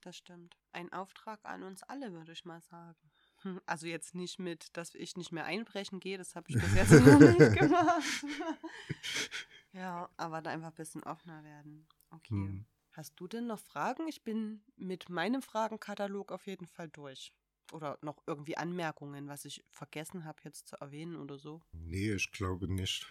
das 0.00 0.16
stimmt. 0.16 0.56
Ein 0.72 0.92
Auftrag 0.92 1.40
an 1.44 1.62
uns 1.62 1.82
alle, 1.84 2.12
würde 2.12 2.32
ich 2.32 2.44
mal 2.44 2.60
sagen. 2.60 2.96
Hm, 3.42 3.60
Also 3.66 3.86
jetzt 3.86 4.14
nicht 4.14 4.38
mit, 4.38 4.76
dass 4.76 4.94
ich 4.94 5.16
nicht 5.16 5.32
mehr 5.32 5.44
einbrechen 5.44 6.00
gehe, 6.00 6.18
das 6.18 6.34
habe 6.34 6.46
ich 6.50 6.56
bis 6.56 6.74
jetzt 6.74 6.90
noch 6.92 7.18
nicht 7.38 7.58
gemacht. 7.58 8.02
ja, 9.72 10.08
aber 10.16 10.42
da 10.42 10.50
einfach 10.50 10.68
ein 10.68 10.74
bisschen 10.74 11.02
offener 11.04 11.42
werden. 11.44 11.86
Okay. 12.10 12.34
Hm. 12.34 12.66
Hast 12.92 13.14
du 13.20 13.28
denn 13.28 13.46
noch 13.46 13.60
Fragen? 13.60 14.08
Ich 14.08 14.24
bin 14.24 14.64
mit 14.76 15.08
meinem 15.08 15.40
Fragenkatalog 15.40 16.32
auf 16.32 16.46
jeden 16.46 16.66
Fall 16.66 16.88
durch. 16.88 17.32
Oder 17.70 17.98
noch 18.02 18.22
irgendwie 18.26 18.56
Anmerkungen, 18.56 19.28
was 19.28 19.44
ich 19.44 19.62
vergessen 19.70 20.24
habe 20.24 20.40
jetzt 20.44 20.66
zu 20.66 20.76
erwähnen 20.80 21.16
oder 21.16 21.38
so. 21.38 21.60
Nee, 21.72 22.14
ich 22.14 22.32
glaube 22.32 22.66
nicht. 22.66 23.06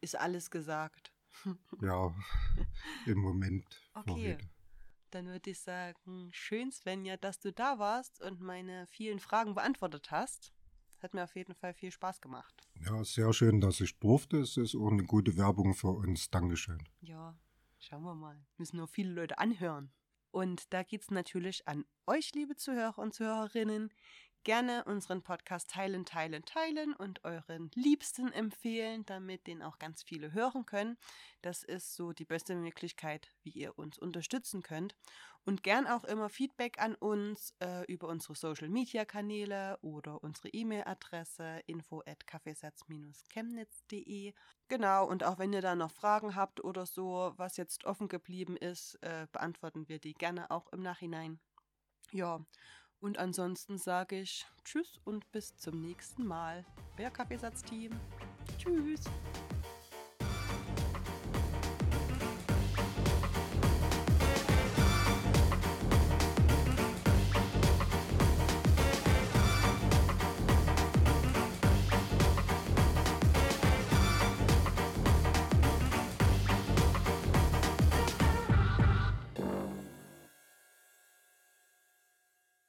Ist 0.00 0.16
alles 0.18 0.50
gesagt. 0.50 1.12
Ja, 1.80 2.14
im 3.06 3.18
Moment. 3.18 3.80
Okay. 3.94 4.38
Dann 5.14 5.28
würde 5.28 5.50
ich 5.50 5.60
sagen, 5.60 6.28
schön, 6.32 6.72
Svenja, 6.72 7.16
dass 7.16 7.38
du 7.38 7.52
da 7.52 7.78
warst 7.78 8.20
und 8.20 8.40
meine 8.40 8.88
vielen 8.88 9.20
Fragen 9.20 9.54
beantwortet 9.54 10.10
hast. 10.10 10.52
Hat 10.98 11.14
mir 11.14 11.22
auf 11.22 11.36
jeden 11.36 11.54
Fall 11.54 11.72
viel 11.72 11.92
Spaß 11.92 12.20
gemacht. 12.20 12.66
Ja, 12.84 13.04
sehr 13.04 13.32
schön, 13.32 13.60
dass 13.60 13.80
ich 13.80 13.96
durfte. 14.00 14.38
Es 14.38 14.56
ist 14.56 14.74
auch 14.74 14.90
eine 14.90 15.04
gute 15.04 15.36
Werbung 15.36 15.72
für 15.74 15.90
uns. 15.90 16.30
Dankeschön. 16.30 16.82
Ja, 17.00 17.38
schauen 17.78 18.02
wir 18.02 18.16
mal. 18.16 18.44
Müssen 18.56 18.78
nur 18.78 18.88
viele 18.88 19.12
Leute 19.12 19.38
anhören. 19.38 19.92
Und 20.32 20.72
da 20.72 20.82
geht 20.82 21.02
es 21.02 21.12
natürlich 21.12 21.68
an 21.68 21.84
euch, 22.08 22.32
liebe 22.34 22.56
Zuhörer 22.56 22.98
und 22.98 23.14
Zuhörerinnen. 23.14 23.92
Gerne 24.44 24.84
unseren 24.84 25.22
Podcast 25.22 25.70
teilen, 25.70 26.04
teilen, 26.04 26.44
teilen 26.44 26.92
und 26.92 27.24
euren 27.24 27.70
Liebsten 27.74 28.30
empfehlen, 28.30 29.06
damit 29.06 29.46
den 29.46 29.62
auch 29.62 29.78
ganz 29.78 30.02
viele 30.02 30.34
hören 30.34 30.66
können. 30.66 30.98
Das 31.40 31.62
ist 31.62 31.94
so 31.94 32.12
die 32.12 32.26
beste 32.26 32.54
Möglichkeit, 32.54 33.30
wie 33.42 33.52
ihr 33.52 33.78
uns 33.78 33.98
unterstützen 33.98 34.62
könnt. 34.62 34.94
Und 35.46 35.62
gern 35.62 35.86
auch 35.86 36.04
immer 36.04 36.28
Feedback 36.28 36.78
an 36.78 36.94
uns 36.94 37.54
äh, 37.60 37.90
über 37.90 38.08
unsere 38.08 38.34
Social 38.34 38.68
Media 38.68 39.06
Kanäle 39.06 39.78
oder 39.80 40.22
unsere 40.22 40.50
E-Mail-Adresse 40.50 41.62
info 41.66 42.02
at 42.04 42.26
kaffeesatz-chemnitz.de. 42.26 44.34
Genau, 44.68 45.06
und 45.06 45.24
auch 45.24 45.38
wenn 45.38 45.54
ihr 45.54 45.62
da 45.62 45.74
noch 45.74 45.90
Fragen 45.90 46.34
habt 46.34 46.62
oder 46.62 46.84
so, 46.84 47.32
was 47.38 47.56
jetzt 47.56 47.86
offen 47.86 48.08
geblieben 48.08 48.58
ist, 48.58 49.02
äh, 49.02 49.26
beantworten 49.32 49.88
wir 49.88 49.98
die 49.98 50.12
gerne 50.12 50.50
auch 50.50 50.70
im 50.70 50.82
Nachhinein. 50.82 51.40
Ja, 52.12 52.44
und 53.00 53.18
ansonsten 53.18 53.78
sage 53.78 54.20
ich 54.20 54.46
Tschüss 54.64 55.00
und 55.04 55.30
bis 55.32 55.56
zum 55.56 55.80
nächsten 55.80 56.26
Mal. 56.26 56.64
Euer 56.98 57.10
Kaffeesatzteam. 57.10 57.92
Tschüss. 58.58 59.04